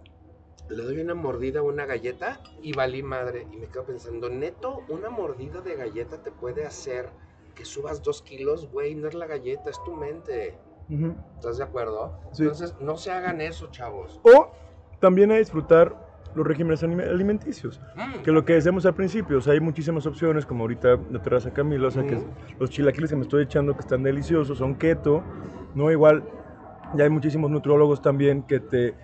Le 0.70 0.84
doy 0.84 1.00
una 1.02 1.14
mordida 1.16 1.60
a 1.60 1.64
una 1.64 1.86
galleta 1.86 2.40
y 2.62 2.74
valí 2.74 3.04
madre. 3.04 3.46
Y 3.52 3.58
me 3.58 3.68
quedo 3.68 3.86
pensando, 3.86 4.30
neto, 4.30 4.84
una 4.90 5.10
mordida 5.10 5.62
de 5.62 5.76
galleta 5.76 6.24
te 6.24 6.32
puede 6.32 6.66
hacer 6.66 7.10
que 7.56 7.66
subas 7.66 8.02
dos 8.02 8.22
kilos, 8.22 8.70
güey. 8.72 8.96
No 8.96 9.08
es 9.08 9.14
la 9.14 9.28
galleta, 9.28 9.70
es 9.70 9.84
tu 9.84 9.94
mente. 9.94 10.58
Ujú. 10.90 11.14
¿Estás 11.36 11.58
de 11.58 11.64
acuerdo? 11.64 12.20
Sí. 12.32 12.44
Entonces, 12.44 12.76
no 12.80 12.98
se 12.98 13.12
hagan 13.12 13.42
eso, 13.42 13.68
chavos. 13.68 14.20
O 14.24 14.52
también 15.02 15.32
a 15.32 15.36
disfrutar 15.36 15.94
los 16.34 16.48
regímenes 16.48 16.82
alimenticios. 16.84 17.82
Mm. 17.96 18.22
Que 18.24 18.32
lo 18.32 18.46
que 18.46 18.54
decíamos 18.54 18.86
al 18.86 18.94
principio, 18.94 19.40
o 19.40 19.42
sea, 19.42 19.52
hay 19.52 19.60
muchísimas 19.60 20.06
opciones, 20.06 20.46
como 20.46 20.64
ahorita 20.64 20.98
la 21.12 21.22
terraza 21.22 21.52
Camila, 21.52 21.90
o 21.90 21.92
sea, 21.92 22.06
que 22.08 22.16
Ujú. 22.16 22.28
los 22.60 22.70
chilaquiles 22.70 23.10
que 23.10 23.18
me 23.18 23.24
estoy 23.24 23.44
echando 23.44 23.74
que 23.74 23.82
están 23.82 24.04
deliciosos, 24.04 24.58
son 24.58 24.76
keto, 24.76 25.24
¿no? 25.76 25.92
Igual, 25.92 26.24
ya 26.96 27.04
hay 27.04 27.10
muchísimos 27.10 27.52
nutriólogos 27.52 28.02
también 28.02 28.44
que 28.44 28.62
te, 28.62 28.96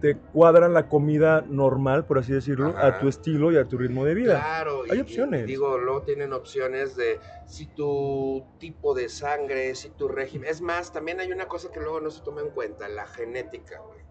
te 0.00 0.16
cuadran 0.16 0.74
la 0.74 0.88
comida 0.88 1.42
normal, 1.48 2.04
por 2.04 2.18
así 2.18 2.32
decirlo, 2.32 2.68
Ajá. 2.76 2.86
a 2.88 2.98
tu 3.00 3.08
estilo 3.08 3.50
y 3.52 3.56
a 3.56 3.64
tu 3.64 3.78
ritmo 3.78 4.04
de 4.04 4.14
vida. 4.14 4.38
Claro, 4.40 4.82
Hay 4.90 4.98
y- 4.98 5.00
opciones. 5.00 5.46
digo, 5.46 5.78
luego 5.78 6.02
tienen 6.02 6.32
opciones 6.32 6.94
de 6.96 7.20
si 7.46 7.66
tu 7.66 8.44
tipo 8.58 8.94
de 8.94 9.08
sangre, 9.08 9.74
si 9.74 9.90
tu 9.90 10.08
régimen. 10.08 10.48
Es 10.50 10.60
más, 10.60 10.92
también 10.92 11.20
hay 11.20 11.32
una 11.32 11.46
cosa 11.46 11.70
que 11.72 11.80
luego 11.80 12.00
no 12.00 12.10
se 12.10 12.22
toma 12.22 12.42
en 12.42 12.50
cuenta, 12.50 12.88
la 12.88 13.06
genética, 13.06 13.80
güey. 13.80 14.04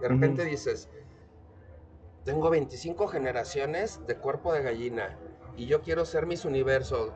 De 0.00 0.08
repente 0.08 0.44
dices, 0.44 0.88
tengo 2.24 2.48
25 2.50 3.08
generaciones 3.08 4.00
de 4.06 4.16
cuerpo 4.16 4.52
de 4.52 4.62
gallina 4.62 5.18
y 5.56 5.66
yo 5.66 5.82
quiero 5.82 6.04
ser 6.04 6.26
mis 6.26 6.44
universo. 6.44 7.12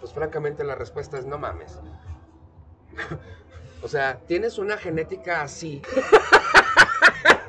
Pues 0.00 0.12
francamente 0.12 0.64
la 0.64 0.74
respuesta 0.74 1.18
es 1.18 1.26
no 1.26 1.38
mames. 1.38 1.78
o 3.82 3.88
sea, 3.88 4.20
tienes 4.26 4.58
una 4.58 4.76
genética 4.76 5.42
así. 5.42 5.82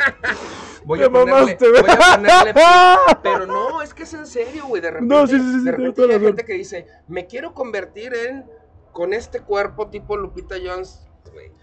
Voy 0.84 1.04
a 1.04 1.10
ponerle, 1.12 1.58
voy 1.60 1.80
a 1.80 2.16
ponerle 2.16 2.54
pero 3.24 3.46
no, 3.46 3.82
es 3.84 3.94
que 3.94 4.04
es 4.04 4.14
en 4.16 4.26
serio, 4.26 4.66
güey. 4.68 4.82
De 4.82 4.90
repente, 4.92 5.14
No, 5.16 5.28
sí, 5.28 5.38
sí, 5.40 5.60
sí, 5.60 5.64
de 5.66 5.72
repente 5.72 6.02
hay 6.14 6.20
gente 6.20 6.44
que 6.46 6.54
dice, 6.54 6.88
me 7.08 7.28
quiero 7.28 7.54
convertir 7.54 8.14
en 8.16 8.50
con 8.92 9.14
este 9.14 9.42
cuerpo 9.42 9.90
tipo 9.90 10.18
Lupita 10.18 10.56
Jones. 10.64 11.08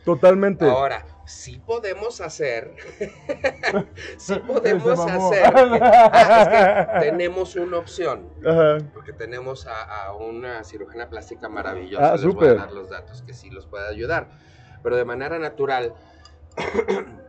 Totalmente. 0.05 0.65
Ahora, 0.65 1.05
sí 1.27 1.59
podemos 1.67 2.23
hacer, 2.23 2.75
sí 4.17 4.35
podemos 4.47 4.99
hacer, 4.99 5.53
Ah, 5.55 6.87
es 6.95 7.03
que 7.03 7.11
tenemos 7.11 7.55
una 7.57 7.77
opción, 7.79 8.31
Ajá. 8.47 8.79
porque 8.95 9.13
tenemos 9.13 9.67
a, 9.67 10.05
a 10.07 10.15
una 10.15 10.65
cirujana 10.65 11.11
plástica 11.11 11.51
maravillosa, 11.51 12.09
Ah, 12.09 12.13
les 12.13 12.23
voy 12.25 12.33
súper. 12.33 12.51
a 12.53 12.55
dar 12.55 12.73
los 12.73 12.89
datos 12.89 13.21
que 13.23 13.35
sí 13.35 13.51
los 13.51 13.67
puede 13.67 13.87
ayudar, 13.89 14.31
pero 14.83 14.97
de 14.97 15.05
manera 15.05 15.39
natural, 15.39 15.93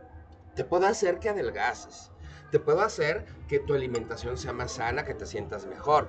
te 0.54 0.64
puedo 0.64 0.86
hacer 0.86 1.18
que 1.18 1.28
adelgaces, 1.28 2.10
te 2.50 2.58
puedo 2.58 2.80
hacer 2.80 3.24
que 3.48 3.58
tu 3.60 3.74
alimentación 3.74 4.36
sea 4.36 4.52
más 4.52 4.72
sana, 4.72 5.04
que 5.04 5.14
te 5.14 5.26
sientas 5.26 5.66
mejor, 5.66 6.08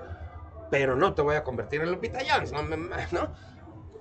pero 0.70 0.96
no 0.96 1.14
te 1.14 1.22
voy 1.22 1.36
a 1.36 1.44
convertir 1.44 1.82
en 1.82 1.92
Lupita 1.92 2.20
Jones, 2.28 2.52
¿no? 2.52 2.62
¿no? 3.12 3.34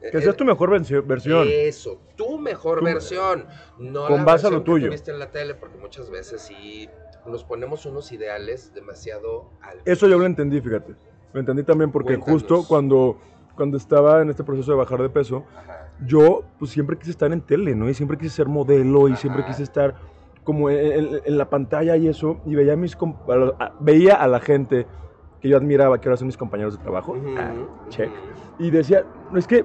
Que 0.00 0.22
seas 0.22 0.34
tu 0.36 0.46
mejor 0.46 0.70
versión. 1.04 1.46
Eso, 1.50 2.00
tu 2.16 2.38
mejor 2.38 2.78
Tu- 2.78 2.84
versión, 2.86 3.46
no 3.78 4.06
Con 4.06 4.16
la 4.18 4.24
base 4.24 4.46
a 4.46 4.50
lo 4.50 4.56
versión 4.56 4.60
que 4.60 4.64
tuyo. 4.64 4.86
tuviste 4.88 5.10
en 5.10 5.18
la 5.18 5.30
tele, 5.30 5.54
porque 5.54 5.76
muchas 5.76 6.08
veces 6.08 6.40
sí 6.40 6.88
nos 7.26 7.44
ponemos 7.44 7.84
unos 7.84 8.10
ideales 8.12 8.72
demasiado 8.72 9.50
altos. 9.60 9.82
Eso 9.84 10.08
yo 10.08 10.18
lo 10.18 10.24
entendí, 10.24 10.58
fíjate. 10.62 10.94
Lo 11.34 11.40
entendí 11.40 11.62
también 11.64 11.92
porque 11.92 12.14
Cuéntanos. 12.18 12.42
justo 12.42 12.64
cuando, 12.66 13.20
cuando 13.54 13.76
estaba 13.76 14.22
en 14.22 14.30
este 14.30 14.42
proceso 14.42 14.70
de 14.72 14.78
bajar 14.78 15.02
de 15.02 15.10
peso, 15.10 15.44
Ajá. 15.54 15.92
yo 16.06 16.44
pues 16.58 16.70
siempre 16.70 16.96
quise 16.98 17.10
estar 17.10 17.30
en 17.30 17.42
tele, 17.42 17.74
¿no? 17.74 17.88
Y 17.90 17.92
siempre 17.94 18.16
quise 18.16 18.34
ser 18.36 18.46
modelo 18.46 19.06
y 19.08 19.16
siempre 19.16 19.44
quise 19.44 19.62
estar 19.64 19.94
como 20.44 20.70
en, 20.70 21.20
en- 21.24 21.38
la 21.38 21.48
pantalla 21.50 21.96
y 21.96 22.08
eso. 22.08 22.38
Y 22.46 22.54
veía 22.54 22.74
a, 22.74 22.76
mis, 22.76 22.96
veía 23.80 24.14
a 24.14 24.26
la 24.26 24.40
gente 24.40 24.86
que 25.40 25.48
yo 25.48 25.56
admiraba, 25.56 26.00
que 26.00 26.08
ahora 26.08 26.16
son 26.16 26.26
mis 26.26 26.36
compañeros 26.36 26.76
de 26.76 26.82
trabajo. 26.82 27.12
Ujú, 27.12 27.34
Ah, 27.38 27.52
ujú. 27.54 27.68
check. 27.88 28.10
Y 28.58 28.70
decía, 28.70 29.04
no 29.30 29.38
es 29.38 29.46
que 29.46 29.64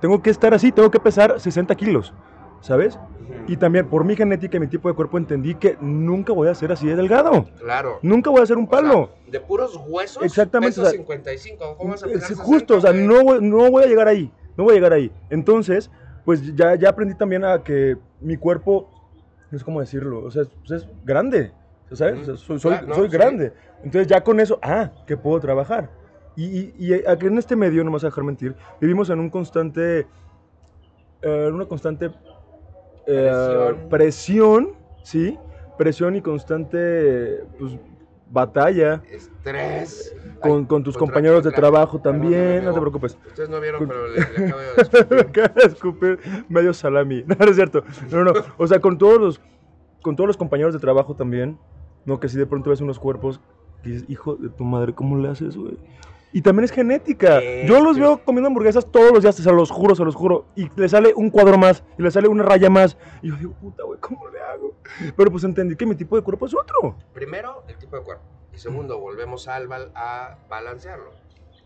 tengo 0.00 0.20
que 0.22 0.30
estar 0.30 0.54
así, 0.54 0.72
tengo 0.72 0.90
que 0.90 0.98
pesar 1.00 1.38
60 1.40 1.74
kilos, 1.74 2.12
¿sabes? 2.60 2.96
Ujú. 2.96 3.52
Y 3.52 3.56
también 3.56 3.86
por 3.88 4.04
mi 4.04 4.16
genética 4.16 4.56
y 4.56 4.60
mi 4.60 4.66
tipo 4.66 4.88
de 4.88 4.94
cuerpo 4.94 5.18
entendí 5.18 5.54
que 5.54 5.76
nunca 5.80 6.32
voy 6.32 6.48
a 6.48 6.54
ser 6.54 6.72
así 6.72 6.86
de 6.86 6.96
delgado. 6.96 7.44
Claro. 7.60 7.98
Nunca 8.02 8.30
voy 8.30 8.40
a 8.42 8.46
ser 8.46 8.56
un 8.58 8.64
O 8.64 8.68
sea, 8.70 8.80
palo. 8.80 9.10
de 9.28 9.40
puros 9.40 9.78
huesos, 9.88 10.22
Exactamente, 10.24 10.80
o 10.80 10.84
sea, 10.84 10.92
55. 10.92 11.76
¿Cómo 11.76 11.90
vas 11.90 12.02
a 12.02 12.06
Es 12.06 12.12
pesar 12.12 12.28
60, 12.28 12.44
justo, 12.44 12.76
o 12.76 12.80
sea, 12.80 12.92
no 12.92 13.22
voy, 13.22 13.38
no 13.40 13.70
voy 13.70 13.84
a 13.84 13.86
llegar 13.86 14.08
ahí, 14.08 14.32
no 14.56 14.64
voy 14.64 14.72
a 14.72 14.74
llegar 14.76 14.92
ahí. 14.92 15.12
Entonces, 15.30 15.90
pues 16.24 16.54
ya, 16.56 16.74
ya 16.74 16.88
aprendí 16.90 17.14
también 17.14 17.44
a 17.44 17.62
que 17.62 17.96
mi 18.20 18.36
cuerpo, 18.36 18.90
no 19.50 19.58
sé 19.58 19.64
cómo 19.64 19.80
decirlo, 19.80 20.22
o 20.24 20.30
sea, 20.30 20.42
es, 20.42 20.48
pues, 20.66 20.82
es 20.82 20.88
grande, 21.04 21.54
¿sabes? 21.92 22.18
O 22.20 22.24
sea, 22.24 22.34
Ujú. 22.34 22.42
soy 22.42 22.58
soy, 22.60 22.70
Claro, 22.72 22.86
no, 22.88 22.94
soy 22.94 23.08
sí. 23.08 23.12
grande. 23.16 23.52
Entonces 23.82 24.06
ya 24.06 24.22
con 24.22 24.40
eso, 24.40 24.58
ah, 24.62 24.92
que 25.06 25.16
puedo 25.16 25.40
trabajar. 25.40 25.90
Y, 26.36 26.44
y, 26.44 26.74
y 26.78 26.92
aquí 27.06 27.26
en 27.26 27.38
este 27.38 27.56
medio, 27.56 27.82
no 27.82 27.90
me 27.90 27.94
vas 27.94 28.04
a 28.04 28.08
dejar 28.08 28.24
mentir, 28.24 28.54
vivimos 28.80 29.10
en 29.10 29.18
un 29.20 29.30
constante, 29.30 30.00
eh, 31.22 31.46
en 31.48 31.54
una 31.54 31.66
constante 31.66 32.10
eh, 33.06 33.72
Presión. 33.76 33.88
presión, 33.88 34.68
¿sí? 35.02 35.38
Presión 35.76 36.16
y 36.16 36.20
constante, 36.22 37.42
pues, 37.58 37.72
batalla 38.30 39.02
Estrés. 39.10 40.14
con, 40.40 40.66
con 40.66 40.82
tus 40.84 40.96
compañeros 40.96 41.44
de 41.44 41.50
trabajo 41.50 42.00
también, 42.00 42.64
no 42.64 42.72
te 42.72 42.80
preocupes. 42.80 43.18
Ustedes 43.26 43.48
no 43.48 43.60
vieron, 43.60 43.86
pero 43.86 44.08
le, 44.08 44.20
le 44.20 44.46
acabo 44.46 44.60
de 44.60 44.82
escupir. 44.82 45.20
Acaba 45.20 45.54
de 45.54 45.66
escupir 45.66 46.18
medio 46.48 46.72
salami. 46.74 47.22
No, 47.26 47.36
no 47.38 47.50
es 47.50 47.56
cierto. 47.56 47.82
No, 48.10 48.24
no. 48.24 48.32
O 48.56 48.66
sea, 48.66 48.80
con 48.80 48.98
todos 48.98 49.18
los, 49.20 49.40
con 50.02 50.16
todos 50.16 50.28
los 50.28 50.36
compañeros 50.36 50.74
de 50.74 50.80
trabajo 50.80 51.14
también, 51.14 51.58
¿no? 52.04 52.20
Que 52.20 52.28
si 52.28 52.36
de 52.38 52.46
pronto 52.46 52.70
ves 52.70 52.80
unos 52.80 52.98
cuerpos 52.98 53.40
que 53.82 53.90
dices, 53.90 54.10
hijo 54.10 54.36
de 54.36 54.48
tu 54.48 54.64
madre, 54.64 54.94
¿cómo 54.94 55.16
le 55.16 55.28
haces, 55.28 55.56
güey? 55.56 55.78
Y 56.32 56.42
también 56.42 56.64
es 56.64 56.72
genética. 56.72 57.40
Yo 57.66 57.80
los 57.82 57.98
veo 57.98 58.20
comiendo 58.22 58.48
hamburguesas 58.48 58.86
todos 58.90 59.12
los 59.12 59.22
días, 59.22 59.34
se 59.34 59.50
los 59.50 59.70
juro, 59.70 59.94
se 59.94 60.04
los 60.04 60.14
juro. 60.14 60.44
Y 60.56 60.70
le 60.76 60.88
sale 60.88 61.12
un 61.16 61.30
cuadro 61.30 61.56
más, 61.56 61.82
y 61.98 62.02
le 62.02 62.10
sale 62.10 62.28
una 62.28 62.42
raya 62.42 62.68
más. 62.68 62.98
Y 63.22 63.28
yo 63.28 63.36
digo, 63.36 63.52
puta, 63.54 63.82
güey, 63.84 63.98
¿cómo 63.98 64.28
le 64.28 64.38
hago? 64.40 64.67
Pero 65.16 65.30
pues 65.30 65.44
entendí 65.44 65.76
que 65.76 65.86
mi 65.86 65.94
tipo 65.94 66.16
de 66.16 66.22
cuerpo 66.22 66.46
es 66.46 66.54
otro. 66.54 66.96
Primero, 67.12 67.64
el 67.68 67.76
tipo 67.78 67.96
de 67.96 68.02
cuerpo. 68.02 68.24
Y 68.52 68.58
segundo, 68.58 68.98
volvemos 68.98 69.48
al 69.48 69.68
bal- 69.68 69.92
a 69.94 70.38
balancearlo. 70.48 71.12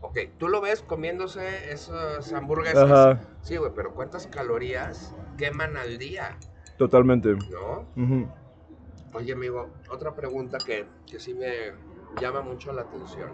Ok, 0.01 0.19
tú 0.39 0.49
lo 0.49 0.61
ves 0.61 0.83
comiéndose 0.83 1.71
esas 1.73 2.33
hamburguesas. 2.33 2.91
Ajá, 2.91 3.21
Sí, 3.43 3.57
güey, 3.57 3.73
pero 3.75 3.95
¿cuántas 3.95 4.27
calorías 4.27 5.15
queman 5.39 5.77
al 5.77 5.99
día? 5.99 6.37
totalmente. 6.77 7.35
¿No? 7.51 7.87
Ujú. 7.97 8.29
Oye, 9.15 9.33
amigo, 9.35 9.71
otra 9.91 10.15
pregunta 10.15 10.59
que, 10.65 10.87
que 11.07 11.21
sí 11.21 11.35
me 11.35 11.73
llama 12.21 12.41
mucho 12.41 12.73
la 12.73 12.83
atención. 12.83 13.31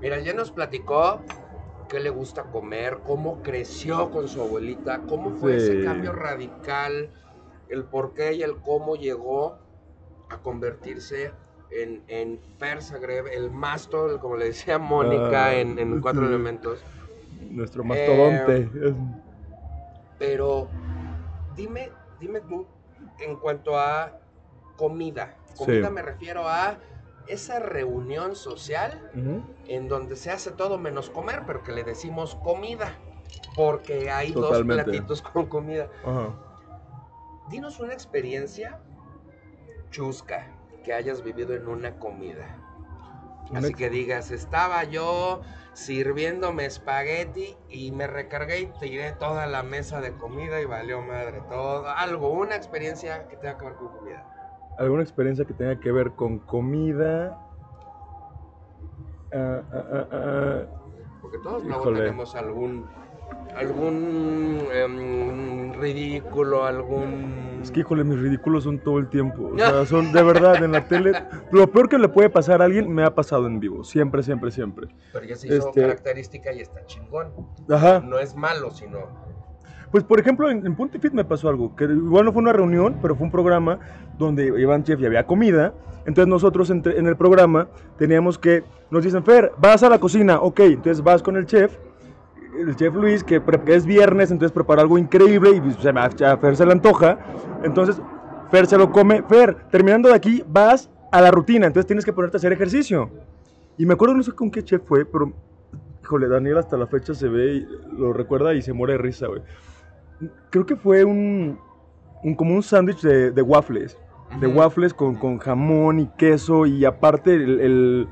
Mira, 0.00 0.20
ya 0.20 0.32
nos 0.34 0.52
platicó 0.52 1.20
qué 1.88 1.98
le 1.98 2.10
gusta 2.10 2.44
comer, 2.44 2.98
cómo 3.04 3.42
creció 3.42 4.10
con 4.10 4.28
su 4.28 4.40
abuelita, 4.40 5.00
cómo 5.08 5.30
fue 5.32 5.58
Sí. 5.58 5.66
ese 5.72 5.84
cambio 5.84 6.12
radical, 6.12 7.10
el 7.72 7.84
por 7.84 8.12
qué 8.12 8.34
y 8.34 8.42
el 8.42 8.60
cómo 8.60 8.96
llegó 8.96 9.58
a 10.28 10.38
convertirse 10.38 11.32
en, 11.70 12.04
en 12.06 12.38
Fer 12.58 12.82
Zagreb, 12.82 13.26
el 13.28 13.50
mastro, 13.50 14.20
como 14.20 14.36
le 14.36 14.44
decía 14.46 14.78
Mónica 14.78 15.46
Ah, 15.46 15.54
en, 15.54 15.78
en 15.78 16.00
Cuatro. 16.02 16.26
Elementos. 16.26 16.84
Nuestro 17.50 17.82
mastodonte. 17.82 18.68
Es- 18.74 18.94
Pero 20.18 20.68
dime, 21.56 21.90
dime 22.20 22.40
tú, 22.42 22.66
en 23.18 23.36
cuanto 23.36 23.78
a 23.78 24.18
comida, 24.76 25.38
comida 25.56 25.88
Sí. 25.88 25.94
me 25.94 26.02
refiero 26.02 26.46
a 26.46 26.78
esa 27.26 27.58
reunión 27.58 28.36
social 28.36 29.10
Ujú. 29.14 29.42
en 29.66 29.88
donde 29.88 30.16
se 30.16 30.30
hace 30.30 30.50
todo 30.50 30.76
menos 30.76 31.08
comer, 31.08 31.44
pero 31.46 31.62
que 31.62 31.72
le 31.72 31.84
decimos 31.84 32.34
comida, 32.36 32.98
porque 33.56 34.10
hay 34.10 34.32
Totalmente. 34.32 34.76
dos 34.76 34.84
platitos 34.84 35.22
con 35.22 35.46
comida. 35.46 35.88
Ajá. 36.04 36.34
Dinos 37.48 37.80
una 37.80 37.92
experiencia 37.92 38.80
chusca 39.90 40.46
que 40.84 40.92
hayas 40.92 41.22
vivido 41.22 41.54
en 41.54 41.68
una 41.68 41.98
comida. 41.98 42.58
Así 43.54 43.74
que 43.74 43.90
digas, 43.90 44.30
estaba 44.30 44.84
yo 44.84 45.42
sirviéndome 45.74 46.64
espagueti 46.64 47.56
y 47.68 47.92
me 47.92 48.06
recargué 48.06 48.60
y 48.60 48.66
tiré 48.80 49.12
toda 49.12 49.46
la 49.46 49.62
mesa 49.62 50.00
de 50.00 50.12
comida 50.12 50.60
y 50.60 50.64
valió 50.64 51.02
madre 51.02 51.42
todo. 51.48 51.86
Algo, 51.88 52.30
una 52.30 52.56
experiencia 52.56 53.28
que 53.28 53.36
tenga 53.36 53.58
que 53.58 53.64
ver 53.66 53.74
con 53.74 53.88
comida. 53.88 54.26
¿Alguna 54.78 55.02
experiencia 55.02 55.44
que 55.44 55.52
tenga 55.52 55.78
que 55.78 55.92
ver 55.92 56.12
con 56.12 56.38
comida? 56.38 57.38
Ah, 59.34 59.62
ah, 59.72 60.06
ah. 60.12 60.62
Porque 61.20 61.38
todos 61.38 61.62
luego 61.64 61.82
Híjole. 61.82 61.98
tenemos 62.00 62.34
algún 62.34 62.86
algún 63.54 64.68
em, 64.72 65.61
ridículo, 65.82 66.64
algún... 66.64 67.58
Es 67.62 67.70
que, 67.70 67.80
híjole, 67.80 68.04
mis 68.04 68.18
ridículos 68.18 68.64
son 68.64 68.78
todo 68.78 68.98
el 68.98 69.08
tiempo. 69.08 69.50
O 69.54 69.58
sea, 69.58 69.84
son 69.86 70.12
de 70.12 70.22
verdad 70.22 70.62
en 70.64 70.72
la 70.72 70.86
tele. 70.86 71.12
Lo 71.50 71.70
peor 71.70 71.88
que 71.88 71.98
le 71.98 72.08
puede 72.08 72.30
pasar 72.30 72.62
a 72.62 72.64
alguien 72.64 72.92
me 72.92 73.04
ha 73.04 73.14
pasado 73.14 73.46
en 73.46 73.60
vivo. 73.60 73.84
Siempre, 73.84 74.22
siempre, 74.22 74.50
siempre. 74.50 74.88
Pero 75.12 75.24
ya 75.26 75.36
se 75.36 75.48
hizo 75.48 75.68
Este- 75.68 75.82
característica 75.82 76.52
y 76.52 76.60
está 76.60 76.84
chingón. 76.86 77.28
Ajá. 77.68 78.00
No 78.00 78.18
es 78.18 78.34
malo, 78.34 78.70
sino... 78.70 78.98
Pues, 79.90 80.04
por 80.04 80.18
ejemplo, 80.18 80.50
en, 80.50 80.66
en 80.66 80.74
Punto 80.74 80.96
y 80.96 81.00
Fit 81.00 81.12
me 81.12 81.24
pasó 81.24 81.50
algo. 81.50 81.76
Que 81.76 81.84
igual 81.84 82.24
no 82.24 82.32
fue 82.32 82.40
una 82.40 82.54
reunión, 82.54 82.96
pero 83.02 83.14
fue 83.14 83.26
un 83.26 83.30
programa 83.30 83.78
donde 84.16 84.46
iban 84.58 84.82
chef 84.84 84.98
y 85.00 85.04
había 85.04 85.26
comida. 85.26 85.74
Entonces, 86.06 86.28
nosotros 86.28 86.70
entre- 86.70 86.98
en 86.98 87.06
el 87.06 87.16
programa 87.16 87.68
teníamos 87.98 88.38
que. 88.38 88.64
Nos 88.90 89.04
dicen, 89.04 89.22
Fer, 89.22 89.52
vas 89.58 89.82
a 89.82 89.90
la 89.90 89.98
cocina. 90.00 90.40
Ok, 90.40 90.60
entonces 90.60 91.02
vas 91.02 91.22
con 91.22 91.36
el 91.36 91.44
chef. 91.44 91.76
El 92.58 92.76
chef 92.76 92.94
Luis, 92.94 93.24
que, 93.24 93.40
es 93.66 93.86
viernes, 93.86 94.30
entonces 94.30 94.52
prepara 94.52 94.82
algo 94.82 94.98
increíble 94.98 95.50
y 95.56 95.60
pues, 95.60 95.76
se 95.76 95.92
me- 95.92 96.00
a 96.00 96.10
Fer 96.10 96.56
se 96.56 96.66
le 96.66 96.72
antoja. 96.72 97.18
Entonces, 97.64 98.00
Fer 98.50 98.66
se 98.66 98.76
lo 98.76 98.90
come. 98.90 99.22
Fer, 99.22 99.56
terminando 99.70 100.08
de 100.10 100.14
aquí, 100.14 100.44
vas 100.46 100.90
a 101.10 101.20
la 101.22 101.30
rutina. 101.30 101.66
Entonces, 101.66 101.86
tienes 101.86 102.04
que 102.04 102.12
ponerte 102.12 102.36
a 102.36 102.38
hacer 102.38 102.52
ejercicio. 102.52 103.10
Y 103.78 103.86
me 103.86 103.94
acuerdo, 103.94 104.14
no 104.14 104.22
sé 104.22 104.32
con 104.32 104.50
qué 104.50 104.62
chef 104.62 104.82
fue, 104.84 105.04
pero. 105.04 105.32
Híjole, 106.02 106.28
Daniel 106.28 106.58
hasta 106.58 106.76
la 106.76 106.86
fecha 106.88 107.14
se 107.14 107.28
ve 107.28 107.54
y 107.54 107.66
lo 107.96 108.12
recuerda 108.12 108.52
y 108.54 108.60
se 108.60 108.72
muere 108.72 108.94
de 108.94 108.98
risa, 108.98 109.28
güey. 109.28 109.40
Creo 110.50 110.66
que 110.66 110.76
fue 110.76 111.04
un, 111.04 111.58
un- 112.24 112.34
como 112.34 112.54
un 112.54 112.62
sándwich 112.62 113.00
de, 113.02 113.30
de 113.30 113.42
waffles. 113.42 113.96
De 114.40 114.46
waffles 114.46 114.92
con, 114.94 115.14
con 115.14 115.38
jamón 115.38 116.00
y 116.00 116.06
queso 116.18 116.66
y 116.66 116.84
aparte 116.84 117.34
el, 117.34 117.60
el, 117.60 118.08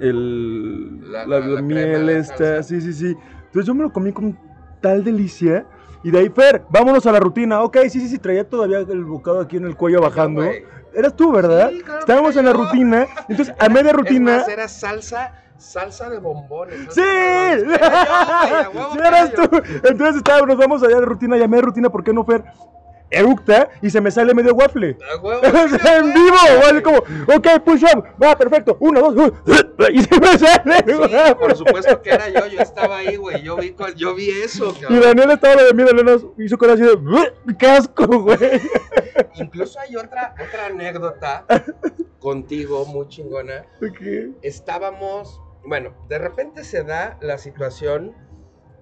el- 0.00 1.10
La- 1.12 1.26
la, 1.26 1.40
la- 1.40 1.46
la 1.46 1.54
la 1.56 1.62
miel 1.62 1.92
crema, 1.94 2.12
esta, 2.12 2.62
sí, 2.62 2.80
sí, 2.80 2.92
sí. 2.92 3.16
Entonces 3.50 3.66
yo 3.66 3.74
me 3.74 3.82
lo 3.82 3.92
comí 3.92 4.12
con 4.12 4.38
tal 4.80 5.02
delicia 5.04 5.66
y 6.02 6.10
de 6.10 6.18
ahí, 6.20 6.28
Fer, 6.30 6.62
vámonos 6.70 7.04
a 7.06 7.12
la 7.12 7.20
rutina. 7.20 7.62
Ok, 7.62 7.78
sí, 7.88 8.00
sí, 8.00 8.08
sí, 8.08 8.18
traía 8.18 8.48
todavía 8.48 8.78
el 8.78 9.04
bocado 9.04 9.40
aquí 9.40 9.56
en 9.58 9.66
el 9.66 9.76
cuello 9.76 10.00
bajando. 10.00 10.42
güey. 10.42 10.64
Eras 10.94 11.14
tú, 11.14 11.30
¿verdad? 11.32 11.70
Sí, 11.70 11.80
claro 11.82 11.98
que 11.98 12.00
Estábamos 12.00 12.36
en 12.36 12.44
la 12.46 12.52
rutina, 12.52 13.06
entonces 13.28 13.54
a 13.58 13.68
media 13.68 13.92
rutina... 13.92 14.38
Más, 14.38 14.48
era 14.48 14.66
salsa, 14.66 15.34
salsa 15.56 16.08
de 16.08 16.18
bombones. 16.18 16.78
¡Sí! 16.90 17.00
de 17.00 17.64
bombones. 17.66 17.76
Era 17.78 18.50
yo, 18.50 18.50
güey, 18.50 18.64
a 18.64 18.70
huevo 18.70 18.92
¡Sí 18.92 18.98
que 18.98 19.06
era 19.06 19.08
eras 19.08 19.32
yo. 19.36 19.48
tú! 19.48 19.62
Entonces 19.84 20.16
estábamos, 20.16 20.48
nos 20.48 20.56
vamos 20.56 20.82
allá 20.82 20.96
de 20.96 21.06
rutina, 21.06 21.36
llamé 21.36 21.56
de 21.58 21.62
rutina, 21.62 21.90
¿por 21.90 22.02
qué 22.02 22.12
no, 22.12 22.24
Fer? 22.24 22.44
Eructa 23.10 23.68
y 23.82 23.90
se 23.90 24.00
me 24.00 24.10
sale 24.10 24.34
medio 24.34 24.54
waffle. 24.54 24.96
A 25.12 25.16
huevo 25.22 25.40
que 25.40 25.46
era, 25.48 25.96
en 25.98 26.14
vivo, 26.14 26.36
así 26.70 26.82
como, 26.82 26.98
ok, 26.98 27.62
push 27.64 27.84
up, 27.94 28.04
va, 28.22 28.36
perfecto, 28.36 28.76
uno, 28.80 29.00
dos, 29.12 29.16
uh, 29.46 29.82
y 29.92 30.02
se 30.02 30.20
me 30.20 30.38
sale. 30.38 30.76
Sí, 30.86 31.34
por 31.38 31.56
supuesto 31.56 32.00
que 32.02 32.10
era 32.10 32.28
yo, 32.28 32.46
yo 32.46 32.60
estaba 32.60 32.98
ahí, 32.98 33.16
güey, 33.16 33.42
yo 33.42 33.56
vi, 33.56 33.74
yo 33.96 34.14
vi 34.14 34.30
eso, 34.30 34.74
Y. 34.88 34.94
Daniel 34.98 35.30
estaba 35.32 35.56
lo 35.56 35.64
de 35.66 35.74
mí, 35.74 35.82
Daniel 35.82 36.20
hizo 36.38 36.56
con 36.56 36.70
así 36.70 36.82
de, 36.82 36.92
"Uh, 36.92 37.56
qué 37.58 37.66
asco, 37.66 38.06
güey. 38.06 38.38
Incluso 39.34 39.80
hay 39.80 39.96
otra, 39.96 40.34
otra 40.34 40.66
anécdota 40.66 41.44
contigo, 42.18 42.84
muy 42.86 43.08
chingona. 43.08 43.66
Ok. 43.82 44.34
Estábamos, 44.42 45.40
bueno, 45.64 45.94
de 46.08 46.18
repente 46.18 46.64
se 46.64 46.84
da 46.84 47.18
la 47.20 47.38
situación 47.38 48.14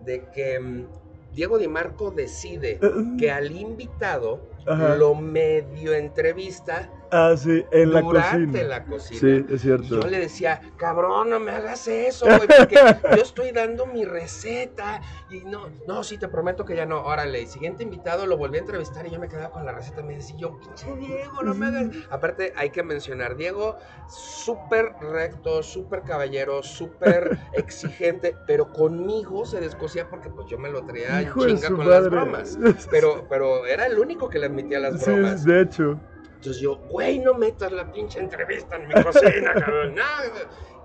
de 0.05 0.25
que 0.31 0.59
mm, 0.61 0.87
Diego 1.33 1.59
Di 1.59 1.69
Marco 1.69 2.11
decide 2.11 2.81
que 3.19 3.31
al 3.31 3.53
invitado 3.53 4.49
Ajá. 4.67 4.97
lo 4.97 5.15
medio 5.15 5.95
entrevista 5.95 6.93
Ah, 7.11 7.35
sí, 7.37 7.65
en 7.73 7.93
la 7.93 8.01
durante 8.03 8.47
cocina. 8.47 8.63
la 8.65 8.85
cocina. 8.85 9.21
Sí, 9.21 9.45
es 9.49 9.55
Y 9.55 9.59
cierto. 9.59 10.01
yo 10.01 10.09
le 10.09 10.19
decía, 10.19 10.61
cabrón, 10.77 11.31
no 11.31 11.41
me 11.41 11.51
hagas 11.53 11.89
eso, 11.89 12.27
güey, 12.27 12.47
porque 12.47 12.77
yo 13.17 13.23
estoy 13.23 13.51
dando 13.53 13.87
mi 13.87 14.05
receta. 14.05 15.01
Y 15.31 15.41
no, 15.41 15.69
no, 15.87 16.03
sí, 16.03 16.19
te 16.19 16.29
prometo 16.29 16.65
que 16.65 16.77
ya 16.77 16.87
no. 16.87 17.03
Órale, 17.05 17.41
el 17.43 17.47
siguiente 17.49 17.83
invitado 17.83 18.27
lo 18.27 18.37
volví 18.37 18.57
a 18.59 18.61
entrevistar 18.61 19.07
y 19.07 19.11
yo 19.11 19.19
me 19.19 19.29
quedaba 19.29 19.51
con 19.51 19.65
la 19.65 19.73
receta. 19.73 20.03
Me 20.03 20.17
decía 20.17 20.37
yo, 20.39 20.59
pinche 20.59 20.87
Diego, 20.97 21.43
no 21.43 21.55
me 21.55 21.67
hagas. 21.67 21.89
Aparte, 22.11 22.53
hay 22.57 22.71
que 22.71 22.83
mencionar, 22.83 23.37
Diego, 23.37 23.77
súper 24.09 24.93
recto, 25.01 25.63
súper 25.63 26.03
caballero, 26.03 26.63
súper 26.63 27.39
exigente, 27.53 28.37
pero 28.47 28.73
conmigo 28.73 29.45
se 29.47 29.61
descosía 29.61 30.09
porque 30.09 30.31
pues 30.31 30.47
yo 30.49 30.59
me 30.59 30.71
lo 30.71 30.85
traía 30.85 31.23
Hijo 31.23 31.47
chinga 31.47 31.69
con 31.71 31.89
las 31.89 32.09
bromas. 32.09 32.59
Pero, 32.91 33.27
pero 33.29 33.67
era 33.67 33.87
el 33.87 33.99
único 33.99 34.29
que 34.29 34.39
le 34.39 34.47
admitía 34.47 34.79
las 34.79 35.01
Sí, 35.03 35.11
bromas. 35.11 35.45
de 35.45 35.61
hecho. 35.63 36.01
Entonces 36.39 36.63
yo, 36.63 36.77
güey, 36.77 37.19
no 37.19 37.35
metas 37.35 37.73
la 37.73 37.91
pinche 37.91 38.21
entrevista 38.21 38.77
en 38.77 38.87
mi 38.87 38.95
cocina, 38.95 39.53
cabrón. 39.59 39.95
No. 39.97 40.03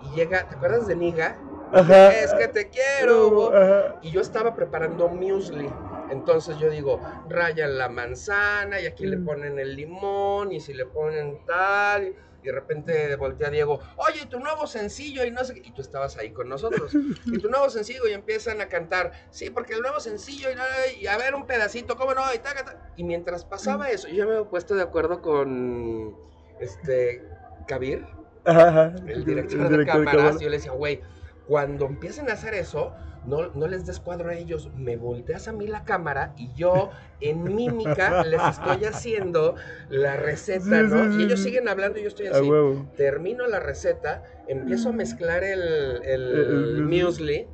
Y 0.02 0.16
llega, 0.16 0.48
¿te 0.50 0.56
acuerdas 0.56 0.88
de 0.88 0.96
Niga? 0.96 1.38
Ajá. 1.72 2.12
Es 2.12 2.34
que 2.34 2.48
te 2.48 2.70
quiero. 2.70 3.56
Ajá. 3.56 3.96
Y 4.02 4.10
yo 4.12 4.20
estaba 4.22 4.56
preparando 4.56 5.08
muesli. 5.10 5.70
Entonces 6.10 6.58
yo 6.58 6.70
digo, 6.72 7.00
rayan 7.30 7.78
la 7.78 7.88
manzana 7.88 8.80
y 8.82 8.88
aquí 8.88 9.06
le 9.06 9.18
Mm. 9.18 9.26
ponen 9.26 9.60
el 9.60 9.76
limón 9.76 10.52
y 10.52 10.60
si 10.60 10.74
le 10.74 10.88
ponen 10.88 11.46
tal. 11.46 12.16
Y 12.44 12.48
de 12.48 12.52
repente 12.52 13.16
voltea 13.16 13.50
Diego, 13.50 13.80
oye, 13.96 14.26
tu 14.26 14.40
nuevo 14.40 14.68
sencillo 14.68 15.24
y 15.24 15.32
no 15.32 15.44
sé 15.46 15.54
qué. 15.56 15.62
Y 15.66 15.72
tú 15.72 15.82
estabas 15.82 16.18
ahí 16.18 16.32
con 16.32 16.50
nosotros. 16.50 16.92
Y 17.26 17.40
tu 17.40 17.50
nuevo 17.50 17.70
sencillo 17.70 18.08
y 18.08 18.12
empiezan 18.14 18.60
a 18.62 18.68
cantar, 18.68 19.12
sí, 19.32 19.50
porque 19.50 19.74
el 19.74 19.82
nuevo 19.82 20.00
sencillo 20.00 20.50
y, 20.52 21.02
y 21.02 21.08
a 21.08 21.18
ver 21.18 21.36
un 21.36 21.48
pedacito, 21.48 21.96
¿cómo 21.96 22.14
no? 22.14 22.22
Y, 22.34 22.40
taca, 22.40 22.66
taca. 22.66 22.92
y 22.98 23.04
mientras 23.04 23.46
pasaba 23.46 23.90
eso, 23.90 24.08
yo 24.10 24.28
me 24.28 24.40
he 24.40 24.44
puesto 24.44 24.76
de 24.76 24.84
acuerdo 24.84 25.22
con 25.22 26.16
este 26.60 27.24
Kabir, 27.68 28.06
Ajá, 28.46 28.68
ajá. 28.70 28.96
el 29.08 29.24
director, 29.24 29.62
El 29.72 29.78
de 29.78 29.86
cámaras, 29.86 30.40
yo 30.40 30.50
le 30.50 30.58
decía, 30.58 30.74
güey, 30.74 31.02
cuando 31.48 31.86
empiecen 31.86 32.30
a 32.30 32.34
hacer 32.34 32.54
eso, 32.54 32.94
no, 33.26 33.50
no 33.54 33.68
les 33.68 33.86
des 33.86 34.00
cuadro 34.00 34.30
a 34.30 34.36
ellos, 34.36 34.70
me 34.76 34.98
volteas 34.98 35.48
a 35.48 35.54
mí 35.54 35.68
la 35.68 35.84
cámara 35.86 36.34
y 36.38 36.54
yo 36.54 36.92
en 37.22 37.44
mímica 37.56 38.24
les 38.26 38.42
estoy 38.50 38.86
haciendo 38.86 39.56
la 39.90 40.16
receta, 40.18 40.82
Sí, 40.84 40.88
¿no? 40.90 41.12
sí, 41.12 41.20
y 41.20 41.24
ellos 41.24 41.40
siguen 41.40 41.68
hablando 41.68 42.00
y 42.00 42.04
yo 42.04 42.08
estoy 42.10 42.28
así. 42.28 42.50
Termino 42.98 43.48
la 43.48 43.60
receta, 43.60 44.24
empiezo 44.48 44.90
a 44.90 44.94
mezclar 44.94 45.44
el, 45.44 45.62
el, 46.04 46.04
El- 46.06 46.78
el 46.78 46.84
muesli. 46.84 47.48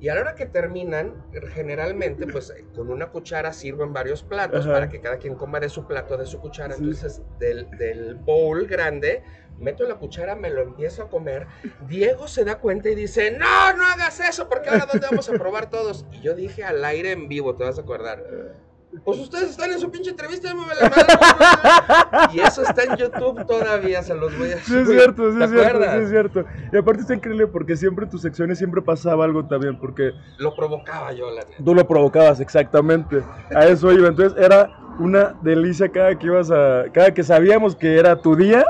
Y 0.00 0.08
a 0.08 0.14
la 0.14 0.22
hora 0.22 0.34
que 0.34 0.46
terminan, 0.46 1.26
generalmente, 1.52 2.26
pues 2.26 2.52
con 2.74 2.90
una 2.90 3.10
cuchara 3.10 3.52
sirven 3.52 3.92
varios 3.92 4.22
platos 4.22 4.64
Ajá. 4.64 4.72
para 4.72 4.88
que 4.88 5.00
cada 5.00 5.18
quien 5.18 5.34
coma 5.34 5.60
de 5.60 5.68
su 5.68 5.86
plato, 5.86 6.16
de 6.16 6.24
su 6.24 6.40
cuchara. 6.40 6.74
Sí. 6.74 6.82
Entonces, 6.82 7.20
del, 7.38 7.70
del 7.76 8.14
bowl 8.14 8.66
grande, 8.66 9.22
meto 9.58 9.84
la 9.84 9.96
cuchara, 9.96 10.34
me 10.36 10.48
lo 10.48 10.62
empiezo 10.62 11.02
a 11.02 11.10
comer. 11.10 11.46
Diego 11.86 12.28
se 12.28 12.44
da 12.44 12.58
cuenta 12.58 12.88
y 12.88 12.94
dice: 12.94 13.30
No, 13.32 13.74
no 13.74 13.86
hagas 13.86 14.20
eso, 14.20 14.48
porque 14.48 14.70
ahora 14.70 14.86
dónde 14.90 15.06
vamos 15.10 15.28
a 15.28 15.32
probar 15.34 15.68
todos. 15.68 16.06
Y 16.12 16.22
yo 16.22 16.34
dije 16.34 16.64
al 16.64 16.82
aire 16.82 17.12
en 17.12 17.28
vivo, 17.28 17.54
te 17.56 17.64
vas 17.64 17.78
a 17.78 17.82
acordar. 17.82 18.24
Pues 19.04 19.18
ustedes 19.20 19.50
están 19.50 19.70
en 19.70 19.78
su 19.78 19.90
pinche 19.90 20.10
entrevista, 20.10 20.48
ya 20.48 20.54
me 20.54 20.66
vale 20.66 20.80
madre". 20.82 22.34
Y 22.34 22.40
eso 22.40 22.62
está 22.62 22.84
en 22.84 22.96
YouTube 22.96 23.46
todavía, 23.46 24.02
se 24.02 24.14
los 24.14 24.36
voy 24.36 24.50
a 24.52 24.58
Sí, 24.58 24.76
es 24.78 24.88
cierto, 24.88 25.32
sí, 25.32 25.38
¿Te 25.38 25.44
es 25.44 25.50
cierto, 25.50 25.82
sí, 25.84 25.98
es 26.02 26.10
cierto. 26.10 26.44
Y 26.72 26.76
aparte 26.76 27.02
está 27.02 27.14
increíble 27.14 27.46
porque 27.46 27.76
siempre 27.76 28.04
en 28.04 28.10
tus 28.10 28.22
secciones 28.22 28.58
siempre 28.58 28.82
pasaba 28.82 29.24
algo 29.24 29.46
también, 29.46 29.78
porque 29.78 30.12
Lo 30.38 30.54
provocaba 30.54 31.12
yo, 31.12 31.30
la 31.30 31.42
neta. 31.42 31.62
tú 31.64 31.74
lo 31.74 31.86
provocabas 31.86 32.40
exactamente. 32.40 33.22
A 33.54 33.66
eso 33.66 33.92
iba. 33.92 34.08
Entonces 34.08 34.38
era 34.42 34.70
una 34.98 35.34
delicia 35.42 35.88
cada 35.88 36.18
que 36.18 36.26
ibas 36.26 36.50
a. 36.50 36.84
Cada 36.92 37.14
que 37.14 37.22
sabíamos 37.22 37.74
que 37.76 37.96
era 37.98 38.20
tu 38.20 38.34
día. 38.36 38.64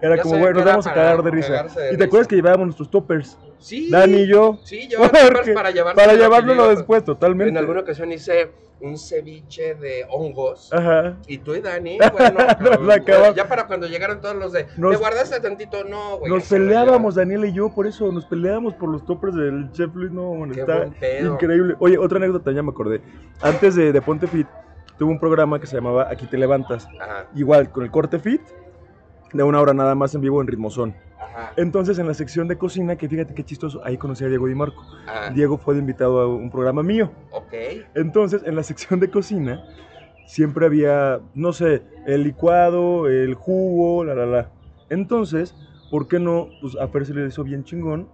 Era 0.00 0.16
Ya 0.16 0.22
como, 0.22 0.34
que 0.46 0.52
nos 0.54 0.64
vamos 0.64 0.86
a 0.86 0.94
cagar 0.94 1.22
de 1.22 1.30
risa. 1.30 1.62
de 1.62 1.68
y 1.68 1.72
te 1.74 1.90
risa. 1.90 2.04
acuerdas 2.04 2.28
que 2.28 2.36
llevábamos 2.36 2.66
nuestros 2.68 2.90
toppers. 2.90 3.36
Sí. 3.58 3.90
Dani 3.90 4.18
y 4.18 4.26
yo. 4.28 4.58
Sí, 4.64 4.88
toppers 4.88 5.50
para 5.54 5.70
llevarlo. 5.70 6.00
Para 6.00 6.14
llevárnoslo 6.14 6.68
después, 6.68 7.04
totalmente. 7.04 7.50
En 7.50 7.56
alguna 7.58 7.80
ocasión 7.80 8.12
hice 8.12 8.50
un 8.80 8.96
ceviche 8.96 9.74
de 9.74 10.06
hongos. 10.08 10.72
Ajá. 10.72 11.16
Y 11.26 11.38
tú 11.38 11.52
y 11.56 11.60
Dani, 11.60 11.98
bueno, 12.12 12.38
Nos 12.80 12.94
acabamos. 12.94 13.34
ya 13.34 13.48
para 13.48 13.66
cuando 13.66 13.88
llegaron 13.88 14.20
todos 14.20 14.36
los 14.36 14.52
de, 14.52 14.66
Nos- 14.76 14.92
¿te 14.92 14.98
guardaste 14.98 15.40
tantito? 15.40 15.82
No, 15.82 16.18
güey. 16.18 16.32
Nos 16.32 16.44
peleábamos, 16.48 17.16
Daniel 17.16 17.44
y 17.46 17.52
yo, 17.52 17.70
por 17.74 17.88
eso, 17.88 18.12
nos 18.12 18.24
peleábamos 18.26 18.74
por 18.74 18.88
los 18.90 19.04
toppers 19.04 19.34
del 19.34 19.72
Chef 19.72 19.92
Luis, 19.96 20.12
no, 20.12 20.26
bueno, 20.36 20.54
Qué 20.54 20.60
está 20.60 20.86
increíble. 21.20 21.74
Oye, 21.80 21.98
otra 21.98 22.18
anécdota, 22.18 22.52
ya 22.52 22.62
me 22.62 22.70
acordé. 22.70 23.00
Antes 23.42 23.74
de, 23.74 23.90
de 23.92 24.00
Ponte 24.00 24.28
Fit, 24.28 24.46
tuve 24.96 25.10
un 25.10 25.18
programa 25.18 25.58
que 25.58 25.66
se 25.66 25.74
llamaba 25.74 26.06
Aquí 26.08 26.26
te 26.26 26.38
levantas. 26.38 26.86
Ajá, 27.00 27.26
Igual, 27.34 27.70
con 27.72 27.82
el 27.82 27.90
corte 27.90 28.20
fit, 28.20 28.42
de 29.32 29.42
una 29.42 29.60
hora 29.60 29.74
nada 29.74 29.94
más 29.94 30.14
en 30.14 30.20
vivo 30.20 30.40
en 30.40 30.46
Ritmozón. 30.46 30.94
ajá, 31.18 31.52
Entonces, 31.56 31.98
en 31.98 32.06
la 32.06 32.14
sección 32.14 32.48
de 32.48 32.56
cocina, 32.56 32.96
que 32.96 33.08
fíjate 33.08 33.34
qué 33.34 33.44
chistoso, 33.44 33.80
ahí 33.84 33.96
conocí 33.96 34.24
a 34.24 34.28
Diego 34.28 34.46
Di 34.46 34.54
Marco. 34.54 34.82
ajá. 35.06 35.30
Diego 35.30 35.58
fue 35.58 35.76
invitado 35.78 36.20
a 36.20 36.26
un 36.28 36.50
programa 36.50 36.82
mío. 36.82 37.10
Ok. 37.30 37.52
Entonces, 37.94 38.42
en 38.44 38.56
la 38.56 38.62
sección 38.62 39.00
de 39.00 39.10
cocina, 39.10 39.64
siempre 40.26 40.66
había, 40.66 41.20
no 41.34 41.52
sé, 41.52 41.82
el 42.06 42.24
licuado, 42.24 43.06
el 43.08 43.34
jugo, 43.34 44.04
la, 44.04 44.14
la, 44.14 44.26
la. 44.26 44.50
Entonces, 44.90 45.54
¿por 45.90 46.08
qué 46.08 46.18
no? 46.18 46.48
Pues 46.60 46.76
a 46.76 46.88
Fer 46.88 47.04
se 47.06 47.14
le 47.14 47.26
hizo 47.26 47.44
bien 47.44 47.64
chingón. 47.64 48.08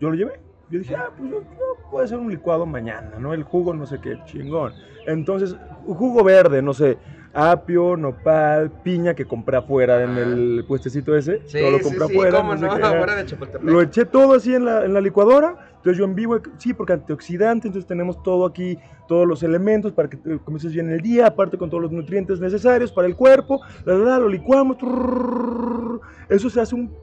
Yo 0.00 0.10
lo 0.10 0.16
llevé. 0.16 0.40
Yo 0.70 0.78
dije, 0.78 0.94
ah, 0.94 1.10
pues 1.16 1.30
yo, 1.30 1.40
yo 1.42 1.90
puedo 1.90 2.04
hacer 2.04 2.16
un 2.18 2.30
licuado 2.30 2.64
mañana, 2.66 3.18
¿no? 3.18 3.34
El 3.34 3.42
jugo, 3.42 3.74
no 3.74 3.86
sé 3.86 4.00
qué, 4.00 4.18
chingón. 4.24 4.72
Entonces, 5.06 5.56
jugo 5.84 6.22
verde, 6.22 6.62
no 6.62 6.72
sé, 6.72 6.96
apio, 7.32 7.96
nopal, 7.96 8.70
piña 8.82 9.14
que 9.14 9.24
compré 9.24 9.56
afuera 9.56 10.02
en 10.02 10.16
el 10.16 10.64
puestecito 10.66 11.16
ese. 11.16 11.42
Sí, 11.46 11.58
todo 11.60 11.70
lo 11.70 11.78
sí, 11.78 11.84
compré 11.84 12.06
sí, 12.06 12.12
afuera. 12.12 12.38
cómo 12.38 12.54
no 12.54 12.60
sé 12.60 12.66
no, 12.66 12.76
qué. 12.76 12.82
afuera 12.82 13.14
de 13.16 13.26
Chapultepec. 13.26 13.62
Lo 13.62 13.80
eché 13.82 14.04
todo 14.04 14.34
así 14.34 14.54
en 14.54 14.64
la, 14.64 14.84
en 14.84 14.94
la 14.94 15.00
licuadora. 15.00 15.56
Entonces 15.76 15.96
yo 15.96 16.04
en 16.04 16.14
vivo, 16.14 16.38
sí, 16.58 16.74
porque 16.74 16.92
antioxidante, 16.92 17.68
entonces 17.68 17.88
tenemos 17.88 18.22
todo 18.22 18.44
aquí, 18.44 18.78
todos 19.08 19.26
los 19.26 19.42
elementos 19.42 19.92
para 19.92 20.10
que 20.10 20.18
comiences 20.44 20.74
bien 20.74 20.90
el 20.90 21.00
día, 21.00 21.28
aparte 21.28 21.56
con 21.56 21.70
todos 21.70 21.84
los 21.84 21.92
nutrientes 21.92 22.38
necesarios 22.38 22.92
para 22.92 23.08
el 23.08 23.16
cuerpo. 23.16 23.60
La, 23.84 23.94
la, 23.94 24.18
lo 24.18 24.28
licuamos. 24.28 24.76
Eso 26.28 26.50
se 26.50 26.60
hace 26.60 26.74
un 26.74 26.94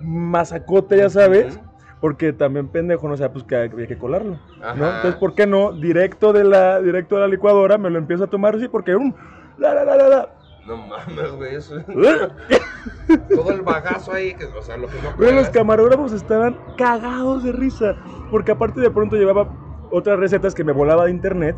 masacote, 0.00 0.96
ya 0.96 1.08
sabes. 1.10 1.60
Porque 2.00 2.32
también 2.32 2.66
pendejo, 2.68 3.06
no 3.06 3.16
sé, 3.18 3.28
pues 3.28 3.44
que 3.44 3.56
había 3.56 3.86
que 3.86 3.98
colarlo. 3.98 4.38
Entonces, 4.72 5.16
¿por 5.16 5.34
qué 5.34 5.46
no? 5.46 5.72
Directo 5.72 6.32
de 6.32 6.44
la, 6.44 6.80
directo 6.80 7.16
de 7.16 7.20
la 7.20 7.28
licuadora, 7.28 7.76
me 7.76 7.90
lo 7.90 7.98
empiezo 7.98 8.24
a 8.24 8.26
tomar 8.26 8.56
así, 8.56 8.68
porque 8.68 8.96
um, 8.96 9.12
la, 9.60 9.74
la, 9.74 9.84
la, 9.84 9.96
la, 9.96 10.08
la. 10.08 10.28
No 10.66 10.76
mames, 10.76 11.32
güey, 11.32 11.54
eso. 11.54 11.76
Todo 13.34 13.50
el 13.50 13.62
bagazo 13.62 14.12
ahí, 14.12 14.34
que, 14.34 14.44
o 14.44 14.62
sea, 14.62 14.76
lo 14.76 14.88
que 14.88 14.94
no 15.02 15.16
Güey, 15.16 15.34
los 15.34 15.50
camarógrafos 15.50 16.12
estaban 16.12 16.58
cagados 16.76 17.44
de 17.44 17.52
risa. 17.52 17.96
Porque 18.30 18.52
aparte 18.52 18.80
de 18.80 18.90
pronto 18.90 19.16
llevaba 19.16 19.48
otras 19.90 20.18
recetas 20.18 20.54
que 20.54 20.64
me 20.64 20.72
volaba 20.72 21.06
de 21.06 21.10
internet, 21.10 21.56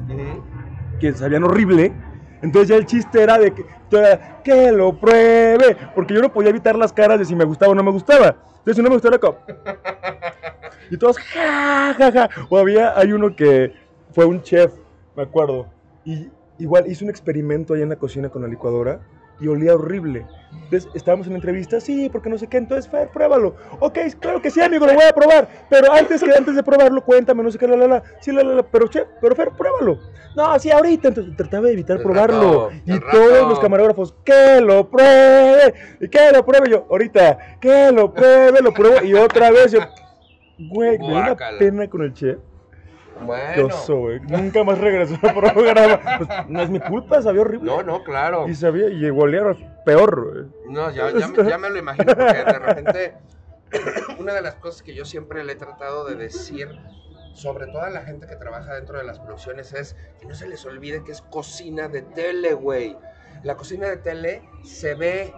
que 1.00 1.12
sabían 1.12 1.44
horrible. 1.44 1.92
Entonces 2.42 2.68
ya 2.68 2.76
el 2.76 2.86
chiste 2.86 3.22
era 3.22 3.38
de 3.38 3.52
que, 3.52 3.64
era, 3.90 4.42
que 4.42 4.72
lo 4.72 4.98
pruebe. 4.98 5.76
Porque 5.94 6.14
yo 6.14 6.20
no 6.20 6.32
podía 6.32 6.50
evitar 6.50 6.76
las 6.76 6.92
caras 6.92 7.18
de 7.18 7.24
si 7.24 7.36
me 7.36 7.44
gustaba 7.44 7.72
o 7.72 7.74
no 7.74 7.82
me 7.82 7.92
gustaba. 7.92 8.36
Entonces 8.58 8.76
si 8.76 8.82
no 8.82 8.88
me 8.88 8.96
gustaba 8.96 9.16
era 9.16 9.20
como... 9.20 9.38
Y 10.90 10.96
todos, 10.98 11.18
ja, 11.18 11.94
ja, 11.96 12.12
ja. 12.12 12.28
O 12.50 12.58
había, 12.58 12.98
hay 12.98 13.12
uno 13.12 13.34
que 13.34 13.72
fue 14.10 14.26
un 14.26 14.42
chef, 14.42 14.74
me 15.16 15.22
acuerdo. 15.22 15.66
Y 16.04 16.28
igual 16.62 16.84
hizo 16.90 17.04
un 17.04 17.10
experimento 17.10 17.74
ahí 17.74 17.82
en 17.82 17.88
la 17.90 17.96
cocina 17.96 18.28
con 18.28 18.42
la 18.42 18.48
licuadora 18.48 19.00
y 19.40 19.48
olía 19.48 19.74
horrible. 19.74 20.24
Entonces 20.64 20.88
estábamos 20.94 21.26
en 21.26 21.32
la 21.32 21.38
entrevista, 21.38 21.80
sí, 21.80 22.08
porque 22.10 22.28
no 22.28 22.38
sé 22.38 22.46
qué, 22.46 22.58
entonces 22.58 22.88
Fer, 22.88 23.08
pruébalo. 23.08 23.56
Ok, 23.80 23.98
claro 24.20 24.40
que 24.40 24.50
sí, 24.50 24.60
amigo, 24.60 24.86
lo 24.86 24.94
voy 24.94 25.02
a 25.02 25.12
probar. 25.12 25.48
Pero 25.68 25.92
antes 25.92 26.22
que 26.22 26.30
antes 26.30 26.54
de 26.54 26.62
probarlo, 26.62 27.02
cuéntame, 27.04 27.42
no 27.42 27.50
sé 27.50 27.58
qué, 27.58 27.66
la, 27.66 27.76
la, 27.76 27.88
la. 27.88 28.02
Sí, 28.20 28.30
la, 28.30 28.42
la, 28.44 28.54
la. 28.54 28.62
Pero 28.62 28.86
chef, 28.88 29.08
pero 29.20 29.34
Fer, 29.34 29.50
pruébalo. 29.50 29.98
No, 30.36 30.56
sí, 30.60 30.70
ahorita. 30.70 31.08
Entonces 31.08 31.36
trataba 31.36 31.66
de 31.66 31.72
evitar 31.72 31.96
El 31.96 32.02
probarlo. 32.04 32.68
rato, 32.70 32.82
y 32.86 33.00
todos 33.10 33.32
rato. 33.32 33.48
los 33.48 33.58
camarógrafos, 33.60 34.14
que 34.24 34.60
lo 34.60 34.88
pruebe. 34.88 35.74
Y 36.00 36.08
que 36.08 36.30
lo 36.32 36.44
pruebe 36.46 36.70
yo, 36.70 36.86
ahorita. 36.88 37.58
Que 37.60 37.90
lo 37.90 38.12
pruebe, 38.14 38.60
lo 38.62 38.72
pruebo. 38.72 39.04
Y 39.04 39.14
otra 39.14 39.50
vez 39.50 39.72
yo, 39.72 39.80
güey, 40.58 40.98
me 40.98 41.06
dio 41.08 41.16
una 41.16 41.36
pena 41.58 41.88
con 41.90 42.02
el 42.02 42.14
chef. 42.14 42.38
Qué 43.22 43.62
Bueno. 43.62 43.66
oso, 43.74 43.96
güey. 43.98 44.20
Nunca 44.20 44.64
más 44.64 44.78
regresó 44.78 45.14
al 45.22 45.34
programa. 45.34 46.00
Pues, 46.18 46.28
no 46.48 46.62
es 46.62 46.70
mi 46.70 46.80
culpa, 46.80 47.22
sabía 47.22 47.40
horrible. 47.42 47.66
No, 47.70 47.82
no, 47.82 48.02
claro. 48.04 48.48
Y 48.48 48.54
sabía, 48.54 48.88
y 48.88 49.08
olía 49.10 49.42
peor, 49.84 50.32
güey. 50.32 50.46
No, 50.72 50.90
ya, 50.90 51.10
ya, 51.10 51.28
me- 51.28 51.48
ya 51.48 51.58
me 51.58 51.70
lo 51.70 51.78
imagino, 51.78 52.06
porque 52.06 52.24
de 52.44 52.58
repente, 52.58 53.14
una 54.18 54.34
de 54.34 54.42
las 54.42 54.54
cosas 54.56 54.82
que 54.82 54.94
yo 54.94 55.04
siempre 55.04 55.44
le 55.44 55.52
he 55.52 55.56
tratado 55.56 56.04
de 56.06 56.14
decir, 56.16 56.68
sobre 57.34 57.66
todo 57.66 57.82
a 57.82 57.90
la 57.90 58.02
gente 58.02 58.26
que 58.26 58.36
trabaja 58.36 58.74
dentro 58.74 58.98
de 58.98 59.04
las 59.04 59.18
producciones, 59.18 59.72
es 59.72 59.96
que 60.20 60.26
no 60.26 60.34
se 60.34 60.48
les 60.48 60.64
olvide 60.66 61.02
que 61.04 61.12
es 61.12 61.22
cocina 61.22 61.88
de 61.88 62.02
tele, 62.02 62.52
güey. 62.54 62.96
La 63.42 63.56
cocina 63.56 63.88
de 63.88 63.96
tele 63.96 64.42
se 64.62 64.94
ve 64.94 65.32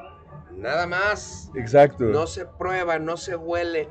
nada 0.57 0.87
más, 0.87 1.51
Exacto. 1.55 2.05
no 2.05 2.26
se 2.26 2.45
prueba, 2.47 2.99
no 2.99 3.16
se 3.16 3.37
huele. 3.37 3.89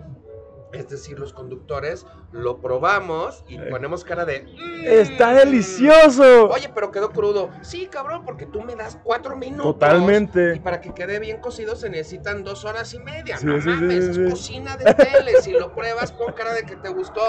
Es 0.73 0.89
decir, 0.89 1.19
los 1.19 1.33
conductores 1.33 2.05
lo 2.31 2.59
probamos 2.59 3.43
y 3.47 3.57
Eh. 3.57 3.67
ponemos 3.69 4.03
cara 4.03 4.25
de... 4.25 4.41
"Mm". 4.41 4.85
Está 4.85 5.33
delicioso. 5.33 6.49
Oye, 6.49 6.69
pero 6.73 6.91
quedó 6.91 7.11
crudo. 7.11 7.49
Sí, 7.61 7.87
cabrón, 7.87 8.25
porque 8.25 8.45
tú 8.47 8.61
me 8.61 8.75
das 8.75 8.97
cuatro 9.03 9.35
minutos. 9.37 9.73
Totalmente. 9.73 10.55
Y 10.55 10.59
para 10.59 10.81
que 10.81 10.93
quede 10.93 11.19
bien 11.19 11.39
cocido 11.39 11.75
se 11.75 11.89
necesitan 11.89 12.43
dos 12.43 12.65
horas 12.65 12.93
y 12.93 12.99
media. 12.99 13.37
Sí, 13.37 13.45
no 13.45 13.61
sí, 13.61 13.69
mames, 13.69 14.15
sí, 14.15 14.21
es 14.23 14.29
cocina 14.31 14.75
de 14.77 14.93
tele. 14.95 15.41
Si 15.41 15.51
lo 15.51 15.73
pruebas, 15.73 16.11
pon 16.11 16.33
cara 16.33 16.53
de 16.53 16.63
que 16.63 16.75
te 16.75 16.89
gustó. 16.89 17.21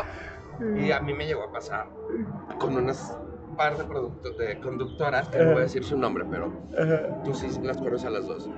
Y 0.76 0.90
a 0.92 1.00
mí 1.00 1.12
me 1.12 1.26
llegó 1.26 1.42
a 1.42 1.52
pasar 1.52 1.88
con 2.58 2.76
unas 2.76 3.16
par 3.56 3.76
de, 3.76 3.84
producto- 3.84 4.30
de 4.36 4.58
conductoras, 4.60 5.28
que 5.28 5.38
no 5.38 5.50
voy 5.50 5.58
a 5.58 5.64
decir 5.64 5.84
su 5.84 5.96
nombre, 5.98 6.24
pero 6.30 6.52
tú 7.24 7.34
sí 7.34 7.46
las 7.62 7.76
conoces 7.76 8.06
a 8.06 8.10
las 8.10 8.26
dos. 8.26 8.48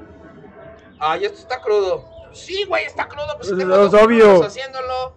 Ay, 0.98 1.24
esto 1.24 1.38
está 1.38 1.60
crudo. 1.60 2.04
Sí, 2.36 2.64
güey, 2.64 2.84
está 2.84 3.08
crudo. 3.08 3.36
Pues 3.36 3.50
es 3.50 3.66
dos 3.66 3.94
obvio. 3.94 4.44
haciéndolo. 4.44 5.14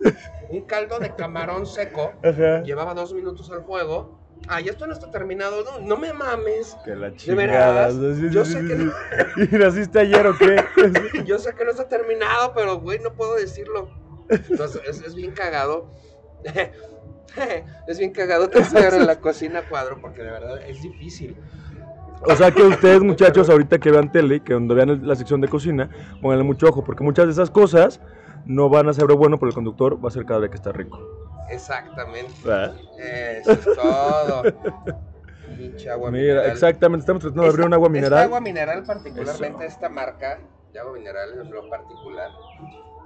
Un 0.49 0.61
caldo 0.61 0.99
de 0.99 1.13
camarón 1.15 1.65
seco. 1.65 2.13
Ajá. 2.23 2.63
Llevaba 2.63 2.93
dos 2.93 3.13
minutos 3.13 3.51
al 3.51 3.63
fuego. 3.63 4.17
Ay, 4.47 4.69
esto 4.69 4.87
no 4.87 4.93
está 4.93 5.11
terminado. 5.11 5.63
No, 5.63 5.79
no 5.79 5.97
me 5.97 6.13
mames. 6.13 6.75
Que 6.85 6.95
la 6.95 7.09
¿De 7.09 7.17
chingada. 7.17 7.87
veras? 7.87 7.93
Sí, 7.93 8.15
sí, 8.21 8.33
Yo 8.33 8.45
sé 8.45 8.65
que 8.65 8.77
sí. 8.77 9.49
¿Y 9.51 9.57
naciste 9.57 9.99
ayer 9.99 10.25
o 10.25 10.37
qué? 10.37 10.63
Yo 11.25 11.37
sé 11.37 11.53
que 11.53 11.65
no 11.65 11.71
está 11.71 11.87
terminado, 11.89 12.53
pero 12.55 12.79
güey, 12.79 12.99
no 12.99 13.13
puedo 13.13 13.35
decirlo. 13.35 13.89
Entonces, 14.29 14.81
es, 14.87 15.01
es 15.01 15.15
bien 15.15 15.31
cagado. 15.31 15.91
es 17.87 17.99
bien 17.99 18.11
cagado 18.11 18.49
trabajar 18.49 18.93
en 18.93 19.05
la 19.05 19.19
cocina 19.19 19.67
cuadro 19.67 19.99
porque 19.99 20.23
de 20.23 20.31
verdad 20.31 20.61
es 20.63 20.81
difícil. 20.81 21.35
O 22.25 22.35
sea 22.35 22.51
que 22.51 22.61
ustedes, 22.63 23.01
muchachos, 23.01 23.49
ahorita 23.49 23.79
que 23.79 23.91
vean 23.91 24.11
tele, 24.11 24.41
que 24.41 24.53
cuando 24.53 24.75
vean 24.75 25.07
la 25.07 25.15
sección 25.15 25.39
de 25.41 25.47
cocina, 25.47 25.89
pónganle 26.21 26.43
mucho 26.43 26.67
ojo, 26.67 26.83
porque 26.83 27.03
muchas 27.03 27.25
de 27.25 27.31
esas 27.31 27.49
cosas 27.49 28.01
no 28.45 28.69
van 28.69 28.89
a 28.89 28.93
ser 28.93 29.05
bueno, 29.07 29.39
pero 29.39 29.49
el 29.49 29.55
conductor 29.55 30.03
va 30.03 30.09
a 30.09 30.11
ser 30.11 30.25
cada 30.25 30.39
vez 30.41 30.49
que 30.49 30.57
está 30.57 30.71
rico. 30.71 30.99
Exactamente. 31.49 32.33
¿verdad? 32.43 32.75
Eso 32.97 33.51
es 33.53 33.65
todo. 33.65 34.43
Pinche 35.57 35.89
agua 35.89 36.11
Mira, 36.11 36.21
mineral. 36.23 36.51
exactamente, 36.51 37.01
estamos 37.01 37.21
tratando 37.21 37.41
de 37.43 37.47
abrir 37.49 37.59
Esta- 37.61 37.67
un 37.67 37.73
agua 37.73 37.87
Esta 37.87 37.93
mineral. 37.99 38.23
agua 38.23 38.39
mineral, 38.41 38.83
particularmente 38.83 39.65
esta 39.65 39.89
marca 39.89 40.39
de 40.71 40.79
agua 40.79 40.93
mineral 40.93 41.29
en 41.41 41.51
lo 41.51 41.67
particular, 41.69 42.29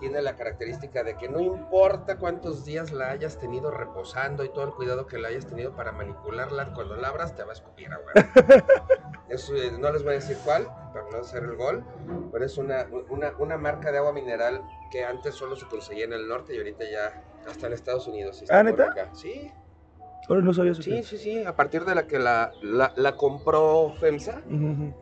tiene 0.03 0.21
la 0.21 0.35
característica 0.35 1.01
de 1.01 1.15
que 1.15 1.29
no 1.29 1.39
importa 1.39 2.17
cuántos 2.17 2.65
días 2.65 2.91
la 2.91 3.11
hayas 3.11 3.39
tenido 3.39 3.71
reposando 3.71 4.43
y 4.43 4.49
todo 4.49 4.65
el 4.65 4.71
cuidado 4.73 5.07
que 5.07 5.17
la 5.17 5.29
hayas 5.29 5.47
tenido 5.47 5.73
para 5.77 5.93
manipularla, 5.93 6.73
cuando 6.73 6.97
la 6.97 7.07
abras 7.07 7.33
te 7.37 7.43
va 7.43 7.51
a 7.51 7.53
escupir 7.53 7.87
agua. 7.89 8.11
Eso, 9.29 9.55
eh, 9.55 9.71
no 9.79 9.93
les 9.93 10.03
voy 10.03 10.11
a 10.11 10.15
decir 10.15 10.37
cuál, 10.43 10.67
para 10.91 11.05
no 11.09 11.19
hacer 11.19 11.43
el 11.43 11.55
gol, 11.55 11.85
pero 12.33 12.43
es 12.43 12.57
una, 12.57 12.85
una, 13.09 13.33
una 13.39 13.57
marca 13.57 13.93
de 13.93 13.99
agua 13.99 14.11
mineral 14.11 14.61
que 14.91 15.05
antes 15.05 15.35
solo 15.35 15.55
se 15.55 15.65
conseguía 15.67 16.03
en 16.03 16.11
el 16.11 16.27
norte 16.27 16.53
y 16.53 16.57
ahorita 16.57 16.83
ya 16.83 17.23
hasta 17.49 17.67
en 17.67 17.73
Estados 17.73 18.05
Unidos. 18.05 18.41
está 18.41 18.59
¿Ah, 18.59 18.63
neta? 18.63 18.91
acá. 18.91 19.09
Sí, 19.13 19.53
Ahora 20.27 20.41
no 20.41 20.53
sabía 20.53 20.73
eso. 20.73 20.81
sí, 20.81 21.01
sí, 21.03 21.17
sí. 21.17 21.45
A 21.45 21.55
partir 21.55 21.85
de 21.85 21.95
la 21.95 22.07
que 22.07 22.19
la, 22.19 22.51
la, 22.61 22.91
la 22.97 23.15
compró 23.15 23.93
FEMSA, 24.01 24.41
Ujú, 24.47 24.71
ujú. 24.71 24.93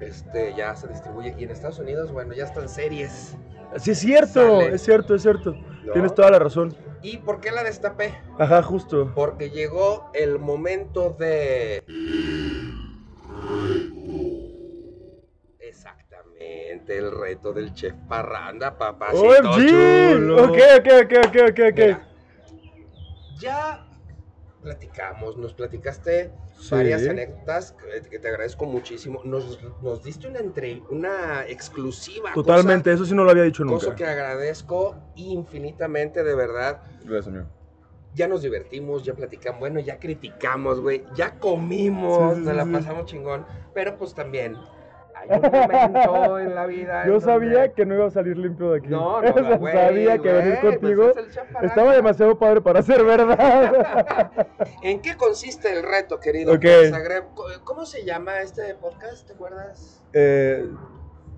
este, 0.00 0.54
ya 0.54 0.74
se 0.76 0.88
distribuye. 0.88 1.34
Y 1.38 1.44
en 1.44 1.50
Estados 1.50 1.78
Unidos, 1.78 2.10
bueno, 2.10 2.32
ya 2.32 2.44
están 2.44 2.70
series. 2.70 3.36
Sí, 3.76 3.90
es 3.92 3.98
cierto, 3.98 4.60
Sale. 4.60 4.74
es 4.74 4.82
cierto, 4.82 5.14
es 5.14 5.22
cierto. 5.22 5.54
¿no? 5.84 5.92
Tienes 5.92 6.14
toda 6.14 6.30
la 6.30 6.38
razón. 6.38 6.74
¿Y 7.02 7.18
por 7.18 7.40
qué 7.40 7.50
la 7.52 7.62
destapé? 7.62 8.14
Ajá, 8.38 8.62
justo. 8.62 9.12
Porque 9.14 9.50
llegó 9.50 10.10
el 10.14 10.38
momento 10.38 11.14
de... 11.18 11.84
Exactamente, 15.60 16.96
el 16.98 17.10
reto 17.12 17.52
del 17.52 17.72
chef 17.74 17.94
Parranda, 18.08 18.76
papacito 18.78 19.22
¡OMG! 19.22 19.68
chulo. 19.68 20.44
Ok, 20.44 20.58
ok, 20.78 20.88
ok, 21.04 21.12
ok, 21.26 21.36
ok, 21.50 21.60
ok. 21.70 21.78
Mira, 21.78 22.08
ya 23.38 23.86
platicamos, 24.62 25.36
nos 25.36 25.54
platicaste 25.54 26.32
Sí. 26.58 26.74
varias 26.74 27.06
anécdotas 27.06 27.74
que, 28.10 28.18
te 28.18 28.28
agradezco 28.28 28.66
muchísimo. 28.66 29.22
Nos, 29.24 29.58
nos 29.80 30.02
diste 30.02 30.26
una, 30.26 30.40
entre, 30.40 30.82
una 30.90 31.46
exclusiva. 31.46 32.32
Totalmente, 32.34 32.92
eso 32.92 33.04
sí 33.04 33.14
no 33.14 33.24
lo 33.24 33.30
había 33.30 33.44
dicho 33.44 33.64
nunca. 33.64 33.84
cosa 33.84 33.94
que 33.94 34.04
agradezco 34.04 34.96
infinitamente, 35.14 36.24
de 36.24 36.34
verdad. 36.34 36.82
Gracias, 37.04 37.28
amigo. 37.28 37.46
Ya 38.14 38.26
nos 38.26 38.42
divertimos, 38.42 39.04
ya 39.04 39.14
platicamos, 39.14 39.60
bueno, 39.60 39.78
ya 39.80 40.00
criticamos, 40.00 40.80
güey, 40.80 41.04
ya 41.14 41.38
comimos, 41.38 42.34
Sí, 42.34 42.40
sí, 42.40 42.46
nos 42.46 42.56
la 42.56 42.66
pasamos 42.66 43.06
chingón, 43.06 43.46
pero 43.74 43.96
pues 43.96 44.14
también 44.14 44.56
hay 45.20 45.28
un 45.30 45.42
momento 45.42 46.38
en 46.38 46.54
la 46.54 46.66
vida. 46.66 47.02
en 47.02 47.06
Yo 47.08 47.12
donde- 47.20 47.26
sabía 47.26 47.72
que 47.72 47.86
no 47.86 47.94
iba 47.94 48.06
a 48.06 48.10
salir 48.10 48.36
limpio 48.36 48.70
de 48.72 48.78
aquí. 48.78 48.88
No, 48.88 49.20
no, 49.22 49.30
O 49.30 49.34
sea, 49.34 49.42
no, 49.50 49.58
güey, 49.58 49.74
sabía 49.74 50.18
que 50.18 50.32
venir 50.32 50.58
pues 50.60 50.78
contigo 50.78 51.10
es 51.10 51.16
el 51.16 51.30
chaparrón. 51.30 51.64
estaba 51.68 51.94
demasiado 51.94 52.38
padre 52.38 52.60
para 52.60 52.82
ser 52.82 53.04
verdad. 53.04 54.30
¿En 54.82 55.00
qué 55.00 55.16
consiste 55.16 55.72
el 55.72 55.82
reto, 55.82 56.20
querido? 56.20 56.58
¿Cómo 57.64 57.84
se 57.86 58.04
llama 58.04 58.40
este 58.40 58.74
podcast? 58.74 59.26
¿Te 59.26 59.32
acuerdas? 59.34 60.02
Eh, 60.12 60.68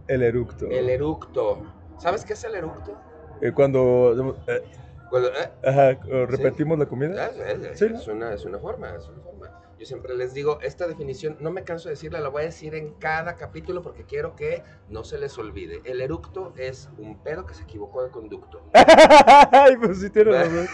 el 0.09 0.23
eructo. 0.23 0.67
El 0.71 0.89
eructo. 0.91 1.63
¿Sabes 1.99 2.25
qué 2.25 2.33
es 2.35 2.45
el 2.45 2.55
eructo? 2.55 2.97
Eh, 3.41 3.53
cuando 3.53 4.15
eh, 4.47 4.63
Cuando- 5.11 5.31
ajá, 5.65 5.99
repetimos 6.29 6.79
la 6.79 6.87
comida. 6.87 7.27
Es, 7.27 7.39
es- 7.65 7.79
Sí. 7.79 7.87
es 7.93 8.07
una, 8.09 8.33
es 8.35 8.45
una 8.45 8.59
forma, 8.59 8.95
es 8.97 9.09
una 9.09 9.23
forma. 9.23 9.40
Yo 9.81 9.87
siempre 9.87 10.15
les 10.15 10.35
digo, 10.35 10.59
esta 10.61 10.87
definición, 10.87 11.39
no 11.41 11.51
me 11.51 11.65
canso 11.65 11.89
de 11.89 11.95
decirla, 11.95 12.21
la 12.21 12.29
voy 12.29 12.43
a 12.43 12.45
decir 12.45 12.75
en 12.75 12.93
cada 12.97 13.39
capítulo 13.39 13.81
porque 13.81 14.05
quiero 14.05 14.37
que 14.37 14.63
no 14.91 15.05
se 15.05 15.17
les 15.17 15.39
olvide. 15.39 15.81
El 15.85 16.03
eructo 16.03 16.53
es 16.59 16.91
un 16.99 17.23
pedo 17.23 17.47
que 17.47 17.55
se 17.55 17.63
equivocó 17.63 18.03
de 18.05 18.11
conducto. 18.11 18.63
Ay, 18.75 19.79
pues 19.79 20.01
sí 20.01 20.11
tienes 20.11 20.35
razón. 20.35 20.69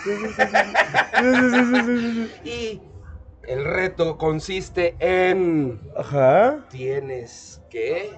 Y 2.44 2.82
el 3.44 3.64
reto 3.64 4.18
consiste 4.18 4.96
en 4.98 5.80
Ajá. 5.96 6.66
tienes 6.68 7.62
que 7.70 8.10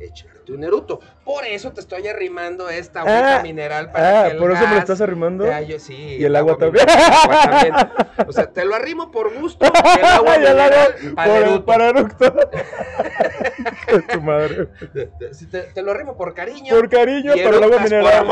echarte 0.00 0.52
un 0.52 0.64
eruto. 0.64 1.00
Por 1.24 1.44
eso 1.44 1.72
te 1.72 1.80
estoy 1.80 2.06
arrimando 2.08 2.68
esta 2.68 3.00
agüita 3.00 3.38
Ah, 3.38 3.42
mineral 3.42 3.92
para 3.92 4.20
Ah, 4.20 4.24
que 4.26 4.32
el 4.32 4.38
por 4.38 4.50
eso 4.52 4.66
me 4.66 4.72
lo 4.74 4.78
estás 4.78 5.00
arrimando. 5.00 5.44
te 5.44 5.52
ayo- 5.52 5.78
sí, 5.78 6.16
Y 6.18 6.24
el 6.24 6.34
agua 6.36 6.56
también. 6.58 6.86
agua. 6.88 7.92
O 8.26 8.32
sea, 8.32 8.50
te 8.50 8.64
lo 8.64 8.74
arrimo 8.74 9.10
por 9.10 9.32
gusto 9.38 9.64
el 9.66 10.04
agua 10.04 10.36
Y 10.40 10.44
el 10.44 10.60
agua 10.60 10.86
para 11.14 11.64
para 11.64 11.88
eructo. 11.88 12.34
Tu 14.12 14.20
madre. 14.22 14.68
Te, 15.74 15.82
lo 15.82 15.90
arrimo 15.90 16.16
por 16.16 16.32
cariño. 16.34 16.74
Por 16.74 16.88
cariño, 16.88 17.34
Y 17.36 17.40
para 17.42 17.56
el 17.56 17.62
agua 17.64 17.78
mineral. 17.80 18.26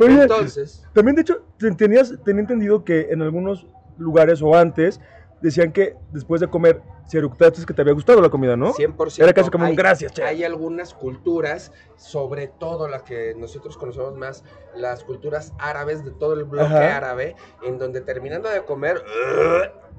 Oye, 0.00 0.22
Entonces, 0.22 0.84
también 0.92 1.16
de 1.16 1.22
hecho, 1.22 1.42
te- 1.58 1.70
tenías, 1.72 2.14
tenía 2.24 2.40
entendido 2.42 2.84
que 2.84 3.08
en 3.10 3.22
algunos 3.22 3.66
lugares 3.98 4.40
o 4.42 4.54
antes 4.56 5.00
decían 5.42 5.72
que 5.72 5.96
después 6.12 6.40
de 6.40 6.48
comer, 6.48 6.80
si 7.06 7.18
eructaste 7.18 7.60
es 7.60 7.66
que 7.66 7.74
te 7.74 7.82
había 7.82 7.92
gustado 7.92 8.20
la 8.20 8.30
comida, 8.30 8.56
¿no? 8.56 8.72
100%. 8.72 9.22
Era 9.22 9.32
casi 9.32 9.50
como 9.50 9.66
un 9.66 9.74
gracias, 9.74 10.12
che. 10.12 10.22
Hay 10.22 10.44
algunas 10.44 10.94
culturas, 10.94 11.72
sobre 11.96 12.46
todo 12.46 12.88
las 12.88 13.02
que 13.02 13.34
nosotros 13.36 13.76
conocemos 13.76 14.16
más, 14.16 14.44
las 14.74 15.04
culturas 15.04 15.52
árabes 15.58 16.04
de 16.04 16.12
todo 16.12 16.34
el 16.34 16.44
bloque 16.44 16.74
Ajá. 16.74 16.96
árabe, 16.96 17.36
en 17.62 17.78
donde 17.78 18.00
terminando 18.00 18.48
de 18.48 18.64
comer, 18.64 19.02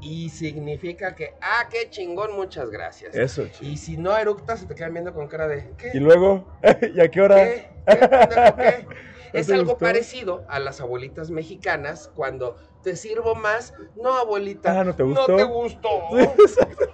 y 0.02 0.30
significa 0.30 1.14
que, 1.16 1.34
ah, 1.42 1.68
qué 1.70 1.90
chingón, 1.90 2.36
muchas 2.36 2.70
gracias. 2.70 3.16
Eso, 3.16 3.46
chico. 3.48 3.66
Y 3.66 3.78
si 3.78 3.98
no 3.98 4.18
eructas, 4.18 4.62
se 4.62 4.66
te 4.66 4.76
quedan 4.76 4.94
viendo 4.94 5.14
con 5.14 5.28
cara 5.28 5.48
de, 5.48 5.72
¿qué? 5.78 5.92
Y 5.94 6.00
luego, 6.00 6.48
¿y 6.96 7.00
a 7.00 7.10
qué 7.10 7.22
hora? 7.22 7.36
¿Qué? 7.36 7.70
¿Qué, 7.86 8.00
qué? 8.00 8.88
¿No 9.34 9.40
Es 9.40 9.50
algo 9.50 9.72
gustó? 9.72 9.80
parecido 9.80 10.46
a 10.48 10.60
las 10.60 10.80
abuelitas 10.80 11.32
mexicanas 11.32 12.12
cuando 12.14 12.56
te 12.84 12.96
sirvo 12.96 13.34
más. 13.34 13.74
No, 13.96 14.14
abuelita. 14.14 14.80
Ah, 14.80 14.84
¿no 14.84 14.96
te 14.96 15.04
gustó? 15.04 15.28
No 15.28 15.38
te 15.38 15.44
gustó. 15.44 15.90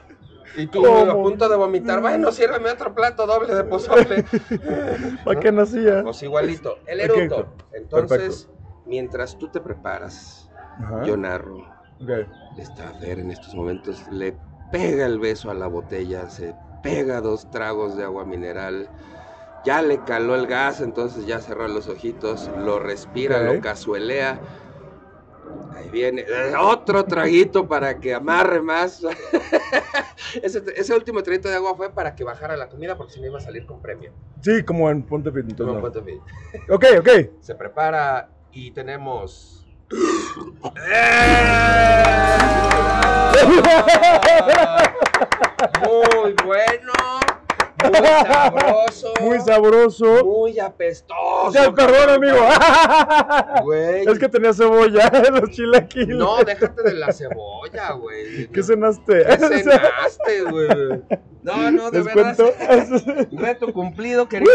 Y 0.55 0.67
tú 0.67 0.81
¿Cómo? 0.81 1.11
a 1.11 1.13
punto 1.13 1.47
de 1.47 1.55
vomitar. 1.55 2.01
Bueno, 2.01 2.31
sírveme 2.31 2.71
otro 2.71 2.93
plato 2.93 3.27
doble 3.27 3.53
de 3.53 3.63
pozole. 3.63 4.25
¿Para 5.23 5.39
qué 5.39 5.51
nacía? 5.51 6.01
Pues 6.03 6.23
igualito. 6.23 6.79
El 6.87 7.01
eructo. 7.01 7.47
Entonces, 7.71 8.49
mientras 8.85 9.37
tú 9.37 9.49
te 9.49 9.61
preparas, 9.61 10.49
Ajá. 10.83 11.03
yo 11.03 11.15
narro. 11.15 11.59
Ok. 12.01 12.27
Está 12.57 12.91
Fer 12.99 13.19
en 13.19 13.31
estos 13.31 13.53
momentos 13.53 14.05
le 14.11 14.35
pega 14.71 15.05
el 15.05 15.19
beso 15.19 15.51
a 15.51 15.53
la 15.53 15.67
botella, 15.67 16.29
se 16.29 16.55
pega 16.81 17.21
dos 17.21 17.49
tragos 17.51 17.95
de 17.95 18.03
agua 18.03 18.25
mineral. 18.25 18.89
Ya 19.65 19.81
le 19.81 20.03
caló 20.03 20.35
el 20.35 20.47
gas, 20.47 20.81
entonces 20.81 21.25
ya 21.25 21.39
cerró 21.39 21.67
los 21.67 21.87
ojitos, 21.89 22.49
lo 22.57 22.79
respira, 22.79 23.41
lo 23.43 23.61
cazuelea. 23.61 24.39
Ahí 25.79 25.89
viene 25.89 26.25
eh, 26.27 26.53
otro 26.59 27.05
traguito 27.05 27.67
para 27.67 27.99
que 27.99 28.13
amarre 28.13 28.61
más. 28.61 29.01
ese, 30.43 30.61
ese 30.75 30.93
último 30.93 31.23
traguito 31.23 31.47
de 31.47 31.55
agua 31.55 31.73
fue 31.75 31.89
para 31.89 32.15
que 32.15 32.25
bajara 32.25 32.57
la 32.57 32.67
comida 32.67 32.97
porque 32.97 33.13
si 33.13 33.21
no 33.21 33.27
iba 33.27 33.37
a 33.37 33.41
salir 33.41 33.65
con 33.65 33.81
premio. 33.81 34.11
Sí, 34.41 34.63
como 34.63 34.89
en 34.89 35.03
Ponte 35.03 35.31
Fit. 35.31 35.55
Como 35.57 35.73
no. 35.73 35.79
Puerto 35.79 36.03
Fit. 36.03 36.19
Ok, 36.69 36.85
ok. 36.99 37.09
Se 37.39 37.55
prepara 37.55 38.29
y 38.51 38.71
tenemos. 38.71 39.65
Muy 45.81 46.35
bueno, 46.45 46.91
muy 47.83 47.99
sabroso, 48.33 49.13
Muy 49.21 49.39
sabroso. 49.39 50.25
muy 50.25 50.59
apestoso. 50.59 51.51
Ya, 51.53 51.71
perdón, 51.73 52.09
amigo. 52.09 52.37
Güey. 53.63 54.05
Es 54.07 54.19
que 54.19 54.29
tenía 54.29 54.53
cebolla 54.53 55.07
en 55.27 55.33
los 55.35 55.49
chilaquiles. 55.51 56.15
No, 56.17 56.43
déjate 56.43 56.83
de 56.83 56.93
la 56.93 57.11
cebolla, 57.11 57.91
güey. 57.93 58.47
¿Qué 58.47 58.63
cenaste? 58.63 59.23
¿Qué 59.25 59.37
cenaste, 59.63 60.41
güey? 60.49 60.67
No, 61.41 61.71
no, 61.71 61.89
de 61.91 62.03
¿Les 62.03 62.13
verdad. 62.15 62.37
Reto 63.31 63.71
cumplido, 63.73 64.27
querido. 64.27 64.51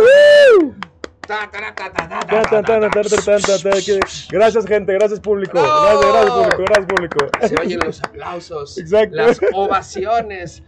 Gracias, 4.31 4.66
gente. 4.66 4.93
Gracias, 4.95 5.20
público. 5.20 5.59
Gracias, 5.61 6.07
gracias, 6.12 6.31
público. 6.31 6.62
Gracias, 6.64 6.87
público. 6.87 7.18
Se 7.49 7.57
oyen 7.61 7.81
los 7.85 8.05
aplausos, 8.05 8.79
Exacto. 8.79 9.16
las 9.16 9.41
ovaciones. 9.53 10.62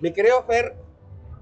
Mi 0.00 0.12
querido 0.12 0.42
Fer, 0.44 0.74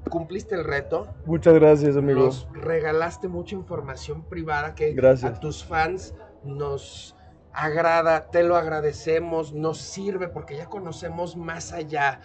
cumpliste 0.08 0.54
el 0.54 0.64
reto. 0.64 1.08
Muchas 1.26 1.54
gracias, 1.54 1.96
amigo. 1.96 2.24
Nos 2.24 2.48
regalaste 2.52 3.28
mucha 3.28 3.54
información 3.54 4.22
privada 4.22 4.74
que 4.74 4.92
Gracias. 4.92 5.36
a 5.36 5.40
tus 5.40 5.64
fans 5.64 6.14
nos 6.44 7.16
agrada, 7.52 8.30
te 8.30 8.42
lo 8.42 8.56
agradecemos, 8.56 9.52
nos 9.52 9.78
sirve 9.78 10.28
porque 10.28 10.56
ya 10.56 10.66
conocemos 10.66 11.36
más 11.36 11.72
allá. 11.72 12.20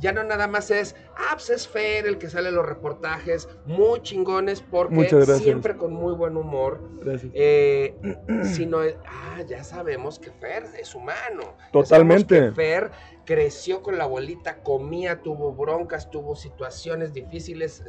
Ya 0.00 0.10
no 0.10 0.24
nada 0.24 0.48
más 0.48 0.72
es, 0.72 0.96
ah, 1.16 1.34
pues 1.34 1.50
es 1.50 1.68
Fer 1.68 2.06
el 2.06 2.18
que 2.18 2.28
sale 2.28 2.50
los 2.50 2.66
reportajes, 2.66 3.48
muy 3.64 4.02
chingones 4.02 4.60
porque 4.60 5.08
siempre 5.38 5.76
con 5.76 5.92
muy 5.92 6.14
buen 6.14 6.36
humor. 6.36 6.80
Gracias. 7.00 7.30
Eh, 7.32 7.94
sino, 8.42 8.78
ah, 9.06 9.42
ya 9.46 9.62
sabemos 9.62 10.18
que 10.18 10.32
Fer 10.32 10.64
es 10.80 10.96
humano. 10.96 11.56
Totalmente. 11.70 12.50
Fer 12.52 12.90
creció 13.24 13.82
con 13.82 13.98
la 13.98 14.04
abuelita, 14.04 14.62
comía, 14.62 15.22
tuvo 15.22 15.52
broncas, 15.52 16.10
tuvo 16.10 16.36
situaciones 16.36 17.12
difíciles. 17.12 17.84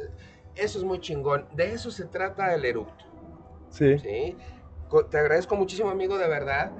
Eso 0.54 0.78
es 0.78 0.84
muy 0.84 1.00
chingón. 1.00 1.46
De 1.54 1.72
eso 1.72 1.90
se 1.90 2.04
trata 2.06 2.54
el 2.54 2.64
eructo. 2.64 3.04
Sí. 3.70 3.98
¿sí? 3.98 4.36
Te 5.10 5.18
agradezco 5.18 5.56
muchísimo, 5.56 5.90
amigo, 5.90 6.16
de 6.18 6.28
verdad. 6.28 6.72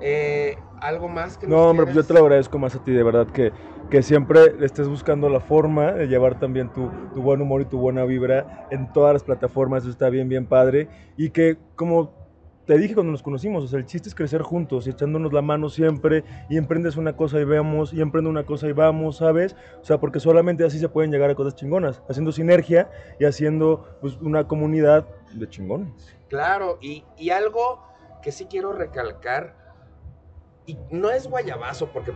Eh, 0.00 0.56
¿Algo 0.80 1.08
más 1.08 1.36
que 1.36 1.46
No, 1.46 1.70
hombre, 1.70 1.86
pues 1.86 1.96
yo 1.96 2.04
te 2.04 2.14
lo 2.14 2.20
agradezco 2.20 2.58
más 2.58 2.74
a 2.74 2.84
ti, 2.84 2.92
de 2.92 3.02
verdad, 3.02 3.26
que, 3.26 3.52
que 3.90 4.02
siempre 4.02 4.54
estés 4.60 4.88
buscando 4.88 5.28
la 5.28 5.40
forma 5.40 5.92
de 5.92 6.06
llevar 6.06 6.38
también 6.38 6.72
tu, 6.72 6.88
tu 7.12 7.20
buen 7.20 7.40
humor 7.40 7.62
y 7.62 7.64
tu 7.64 7.78
buena 7.78 8.04
vibra 8.04 8.68
en 8.70 8.92
todas 8.92 9.12
las 9.12 9.24
plataformas, 9.24 9.82
eso 9.82 9.90
está 9.90 10.08
bien, 10.08 10.28
bien 10.28 10.46
padre. 10.46 10.88
Y 11.16 11.30
que, 11.30 11.58
como 11.74 12.27
te 12.68 12.76
dije 12.76 12.92
cuando 12.92 13.12
nos 13.12 13.22
conocimos, 13.22 13.64
o 13.64 13.66
sea, 13.66 13.78
el 13.78 13.86
chiste 13.86 14.10
es 14.10 14.14
crecer 14.14 14.42
juntos 14.42 14.86
y 14.86 14.90
echándonos 14.90 15.32
la 15.32 15.40
mano 15.40 15.70
siempre, 15.70 16.22
y 16.50 16.58
emprendes 16.58 16.98
una 16.98 17.16
cosa 17.16 17.40
y 17.40 17.44
vemos, 17.44 17.94
y 17.94 18.02
emprende 18.02 18.28
una 18.28 18.44
cosa 18.44 18.68
y 18.68 18.72
vamos, 18.72 19.16
¿sabes? 19.16 19.56
O 19.80 19.84
sea, 19.84 19.98
porque 19.98 20.20
solamente 20.20 20.66
así 20.66 20.78
se 20.78 20.90
pueden 20.90 21.10
llegar 21.10 21.30
a 21.30 21.34
cosas 21.34 21.54
chingonas, 21.54 22.02
haciendo 22.10 22.30
sinergia 22.30 22.90
y 23.18 23.24
haciendo 23.24 23.96
pues, 24.02 24.18
una 24.20 24.46
comunidad 24.46 25.08
de 25.32 25.48
chingones. 25.48 26.14
Claro, 26.28 26.76
y, 26.82 27.04
y 27.16 27.30
algo 27.30 27.82
que 28.20 28.32
sí 28.32 28.44
quiero 28.44 28.74
recalcar, 28.74 29.56
y 30.66 30.76
no 30.90 31.10
es 31.10 31.26
guayabazo, 31.26 31.90
porque 31.90 32.12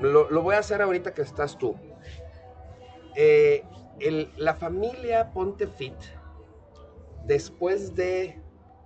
lo, 0.00 0.28
lo 0.28 0.42
voy 0.42 0.56
a 0.56 0.58
hacer 0.58 0.82
ahorita 0.82 1.14
que 1.14 1.22
estás 1.22 1.56
tú. 1.56 1.76
Eh, 3.14 3.62
el- 4.00 4.32
la 4.36 4.54
familia 4.54 5.32
Ponte 5.32 5.68
Fit, 5.68 5.94
después 7.24 7.94
de 7.94 8.42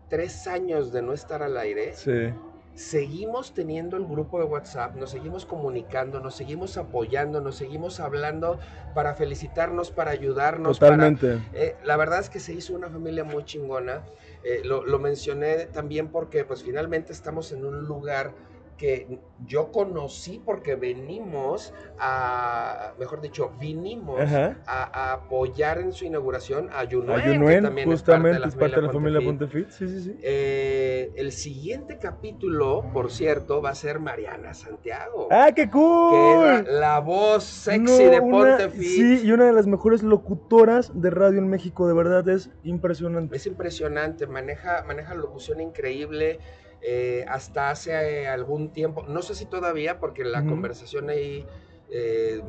tres 0.09 0.46
años 0.46 0.92
de 0.92 1.02
no 1.02 1.12
estar 1.12 1.42
al 1.42 1.56
aire, 1.56 1.92
Sí. 1.94 2.32
seguimos 2.74 3.52
teniendo 3.54 3.96
el 3.96 4.06
grupo 4.06 4.38
de 4.38 4.44
WhatsApp, 4.44 4.94
nos 4.96 5.11
seguimos 5.11 5.44
comunicando, 5.44 6.20
nos 6.20 6.36
seguimos 6.36 6.76
apoyando, 6.78 7.40
nos 7.40 7.56
seguimos 7.56 7.98
hablando 8.00 8.59
para 8.94 9.14
felicitarnos, 9.14 9.90
para 9.90 10.12
ayudarnos. 10.12 10.78
para- 10.78 10.92
Totalmente. 10.92 11.40
eh, 11.52 11.76
la 11.84 11.96
verdad 11.96 12.20
es 12.20 12.30
que 12.30 12.38
se 12.40 12.52
hizo 12.54 12.74
una 12.74 12.88
familia 12.88 13.24
muy 13.24 13.44
chingona. 13.44 14.04
Eh, 14.44 14.62
lo, 14.64 14.86
lo 14.86 14.98
mencioné 15.00 15.66
también 15.66 16.09
porque 16.09 16.44
pues 16.44 16.62
finalmente 16.62 17.12
estamos 17.12 17.50
en 17.52 17.64
un 17.64 17.84
lugar 17.84 18.32
que 18.79 19.18
yo 19.47 19.70
conocí 19.72 20.41
porque 20.43 20.76
venimos 20.76 21.74
a, 21.99 22.95
mejor 22.99 23.20
dicho, 23.20 23.53
vinimos 23.61 24.20
a, 24.20 24.55
a 24.66 25.12
apoyar 25.12 25.79
en 25.81 25.93
su 25.93 26.05
inauguración 26.05 26.70
a 26.72 26.85
Yunuen, 26.85 27.18
A 27.18 27.22
que 27.22 27.61
también 27.62 27.91
justamente 27.91 28.49
es 28.49 28.55
parte 28.55 28.76
de 28.76 28.83
la 28.83 28.93
familia 28.93 29.20
Pontefit. 29.20 29.68
Sí, 29.70 29.89
sí, 29.89 30.01
sí. 30.01 30.18
Eh, 30.22 31.12
el 31.16 31.33
siguiente 31.33 31.99
capítulo, 31.99 32.85
por 32.93 33.11
cierto, 33.11 33.61
va 33.61 33.70
a 33.70 33.74
ser 33.74 33.99
Mariana 33.99 34.55
Santiago. 34.55 35.29
¡Ah, 35.31 35.51
qué 35.55 35.68
cool! 35.68 36.45
la, 36.45 36.62
la 36.62 37.01
voz 37.01 37.43
sexy 37.45 37.81
No, 37.81 38.11
de 38.11 38.20
Pontefit. 38.20 38.83
Sí, 38.83 39.20
y 39.24 39.33
una 39.33 39.47
de 39.47 39.53
las 39.53 39.66
mejores 39.66 40.03
locutoras 40.05 40.93
de 40.95 41.11
radio 41.11 41.39
en 41.39 41.49
México, 41.49 41.89
de 41.89 41.95
verdad, 41.95 42.29
es 42.29 42.51
impresionante. 42.62 43.37
Es 43.37 43.47
impresionante, 43.47 44.26
maneja, 44.29 44.85
maneja 44.87 45.14
locución 45.14 45.61
increíble. 45.61 46.39
Eh, 46.81 47.24
hasta 47.29 47.70
hace 47.70 47.93
eh, 48.22 48.29
algún 48.29 48.70
tiempo, 48.72 49.05
no 49.09 49.22
sé 49.22 49.35
si 49.35 49.47
todavía, 49.47 49.99
porque 49.99 50.24
la 50.24 50.45
conversación 50.45 51.11
ahí 51.11 51.45
eh, 51.91 52.41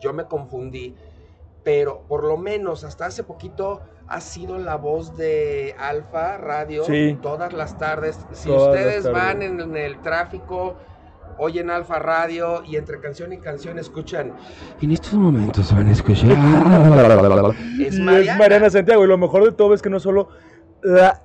yo 0.00 0.12
me 0.12 0.24
confundí, 0.24 0.94
pero 1.62 2.02
por 2.08 2.24
lo 2.24 2.36
menos 2.36 2.84
hasta 2.84 3.06
hace 3.06 3.24
poquito 3.24 3.80
ha 4.06 4.20
sido 4.20 4.58
la 4.58 4.76
voz 4.76 5.16
de 5.16 5.74
Alfa 5.78 6.36
Radio 6.38 6.84
Sí. 6.84 7.18
todas 7.22 7.52
las 7.52 7.78
tardes. 7.78 8.18
Si 8.32 8.48
Todas 8.48 8.68
ustedes 8.68 9.02
tardes. 9.04 9.12
van 9.12 9.42
en, 9.42 9.60
en 9.60 9.76
el 9.76 10.00
tráfico, 10.02 10.76
oyen 11.38 11.70
Alfa 11.70 11.98
Radio 11.98 12.62
y 12.64 12.76
entre 12.76 13.00
canción 13.00 13.32
y 13.32 13.38
canción 13.38 13.78
escuchan. 13.78 14.34
En 14.82 14.90
estos 14.90 15.14
momentos 15.14 15.72
van 15.74 15.88
a 15.88 15.92
escuchar. 15.92 16.30
es 17.80 17.98
Mariana. 17.98 18.32
es 18.32 18.38
Mariana 18.38 18.70
Santiago. 18.70 19.04
Y 19.04 19.08
lo 19.08 19.18
mejor 19.18 19.44
de 19.44 19.52
todo 19.52 19.72
es 19.74 19.80
que 19.82 19.90
no 19.90 19.98
solo 20.00 20.28
la, 20.82 21.22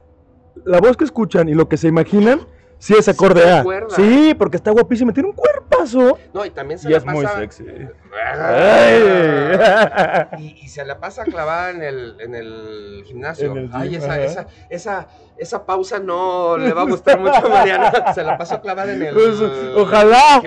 la 0.66 0.80
voz 0.80 0.98
que 0.98 1.04
escuchan 1.06 1.50
y 1.50 1.54
lo 1.54 1.68
que 1.70 1.78
se 1.78 1.88
imaginan, 1.88 2.42
sí 2.78 2.94
es 2.98 3.08
acorde 3.10 3.50
a. 3.50 3.64
Sí, 3.90 4.34
porque 4.38 4.58
está 4.58 4.72
guapísima. 4.72 5.14
Tiene 5.14 5.30
un 5.30 5.36
cuerpazo. 5.36 6.18
No, 6.34 6.46
y 6.46 6.50
también 6.52 6.80
se 6.80 6.90
Y 6.90 6.92
la 6.92 6.98
es 6.98 7.06
muy 7.06 7.24
pasa- 7.26 7.40
sexy. 7.40 7.66
Ah. 8.14 10.28
Ay. 10.38 10.44
Y, 10.44 10.66
y 10.66 10.68
se 10.68 10.84
la 10.86 11.00
pasa 11.00 11.24
clavada 11.26 11.72
en 11.72 11.82
el, 11.84 12.16
en 12.20 12.36
el 12.36 13.04
gimnasio. 13.06 13.52
En 13.52 13.58
el 13.58 13.70
Ay, 13.74 13.96
esa, 13.96 14.20
esa, 14.22 14.48
esa, 14.70 15.08
esa 15.38 15.66
pausa 15.66 16.00
no 16.00 16.58
le 16.58 16.74
va 16.74 16.82
a 16.82 16.86
gustar 16.86 17.20
mucho 17.20 17.46
a 17.46 17.50
Mariana. 17.50 18.14
Se 18.14 18.24
la 18.24 18.38
pasó 18.38 18.62
clavada 18.62 18.92
en 18.94 19.04
el. 19.04 19.14
Pues, 19.14 19.40
ojalá. 19.78 20.42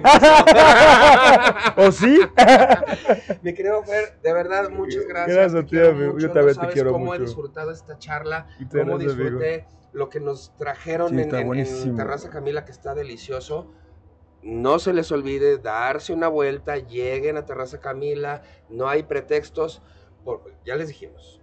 ¿O 1.87 1.93
sí? 1.93 2.19
Mi 3.43 3.55
querido 3.55 3.83
Fer, 3.85 4.19
de 4.23 4.33
verdad, 4.33 4.69
muchas 4.71 5.07
gracias. 5.07 5.37
Gracias 5.37 5.61
a 5.63 5.65
ti, 5.65 5.71
quiero 5.71 5.89
amigo. 5.91 6.13
mucho, 6.15 6.27
Yo 6.27 6.33
también 6.33 6.57
no 6.57 6.67
te 6.67 6.73
quiero 6.73 6.93
cómo 6.93 7.15
he 7.15 7.19
disfrutado 7.19 7.71
esta 7.71 7.99
charla, 7.99 8.47
cómo 8.71 8.95
amigo. 8.97 9.13
Lo 9.93 10.09
que 10.09 10.21
nos 10.21 10.57
trajeron 10.57 11.11
Sí, 11.11 11.21
en, 11.21 11.35
en- 11.35 11.55
en. 11.59 11.97
Terraza 11.97 12.31
Camila, 12.31 12.65
que 12.65 12.73
está 12.73 12.95
delicioso. 12.95 13.71
No 14.43 14.79
se 14.79 14.93
les 14.93 15.13
olvide 15.13 15.59
darse 15.59 16.13
una 16.13 16.29
vuelta, 16.29 16.77
lleguen 16.77 17.37
a 17.37 17.45
Terraza 17.47 17.79
Camila, 17.81 18.43
no 18.69 18.89
hay 18.89 19.05
pretextos, 19.05 19.83
por- 20.25 20.43
ya 20.65 20.75
les 20.77 20.89
dijimos. 20.89 21.41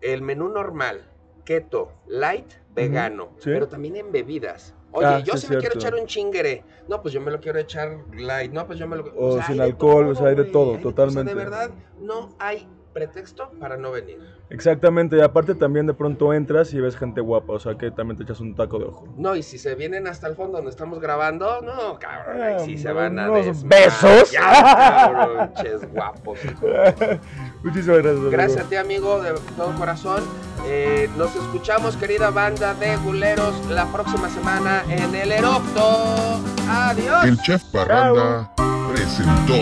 El 0.00 0.22
menú 0.22 0.48
normal, 0.48 1.08
keto, 1.44 1.92
light, 2.08 2.50
vegano, 2.74 3.30
sí. 3.38 3.50
pero 3.52 3.68
también 3.68 3.96
en 3.96 4.10
bebidas. 4.10 4.74
Oye, 4.94 5.06
Ah, 5.06 5.18
yo 5.20 5.34
sí, 5.34 5.46
si 5.46 5.52
me 5.54 5.58
quiero 5.60 5.76
echar 5.76 5.94
un 5.94 6.06
chingere, 6.06 6.64
no, 6.88 7.00
pues 7.00 7.14
yo 7.14 7.20
me 7.20 7.30
lo 7.30 7.40
quiero 7.40 7.58
echar 7.58 7.98
light, 8.14 8.52
no, 8.52 8.66
pues 8.66 8.78
yo 8.78 8.86
me 8.88 8.96
lo 8.96 9.04
O 9.16 9.36
sea, 9.36 9.46
sin 9.46 9.60
hay 9.60 9.70
alcohol, 9.70 10.08
o 10.08 10.14
sea, 10.14 10.26
hay 10.28 10.34
de 10.34 10.44
todo, 10.46 10.70
o 10.70 10.74
sea, 10.74 10.82
totalmente. 10.82 11.30
de 11.30 11.34
verdad, 11.34 11.70
no 12.00 12.34
hay 12.38 12.68
pretexto 12.92 13.50
para 13.58 13.76
no 13.76 13.90
venir. 13.90 14.18
Exactamente, 14.50 15.16
y 15.16 15.20
aparte 15.20 15.54
también 15.54 15.86
de 15.86 15.94
pronto 15.94 16.32
entras 16.34 16.72
y 16.74 16.80
ves 16.80 16.96
gente 16.96 17.20
guapa, 17.20 17.54
o 17.54 17.58
sea 17.58 17.76
que 17.78 17.90
también 17.90 18.16
te 18.18 18.24
echas 18.24 18.40
un 18.40 18.54
taco 18.54 18.78
de 18.78 18.84
ojo. 18.86 19.06
No, 19.16 19.34
y 19.34 19.42
si 19.42 19.58
se 19.58 19.74
vienen 19.74 20.06
hasta 20.06 20.26
el 20.28 20.34
fondo 20.36 20.58
donde 20.58 20.70
estamos 20.70 21.00
grabando, 21.00 21.60
no, 21.62 21.98
cabrón, 21.98 22.42
ahí 22.42 22.64
sí 22.64 22.76
se 22.78 22.88
Ah, 22.90 22.92
van 22.92 23.18
a 23.18 23.30
unos 23.30 23.64
besos. 23.64 24.30
cabrón, 24.32 25.52
ches 25.54 25.90
guapos. 25.92 26.38
Muchísimas 27.62 27.98
gracias. 27.98 28.16
amigo. 28.16 28.30
Gracias 28.30 28.66
a 28.66 28.68
ti, 28.68 28.76
amigo, 28.76 29.22
de 29.22 29.32
todo 29.56 29.72
corazón. 29.78 30.22
Eh, 30.66 31.08
nos 31.16 31.34
escuchamos, 31.34 31.96
querida 31.96 32.30
banda 32.30 32.74
de 32.74 32.96
guleros, 32.98 33.54
la 33.70 33.86
próxima 33.86 34.28
semana 34.28 34.82
en 34.88 35.14
el 35.14 35.32
Eructo. 35.32 36.40
Adiós. 36.68 37.24
El 37.24 37.38
chef 37.38 37.62
Parranda 37.72 38.52
presentó 38.92 39.54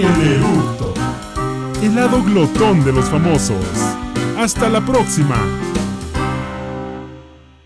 El 0.00 0.06
Eructo, 0.06 0.94
lado 1.94 2.22
glotón 2.24 2.82
de 2.86 2.90
los 2.90 3.04
famosos. 3.10 3.62
Hasta 4.38 4.70
la 4.70 4.80
próxima. 4.80 5.36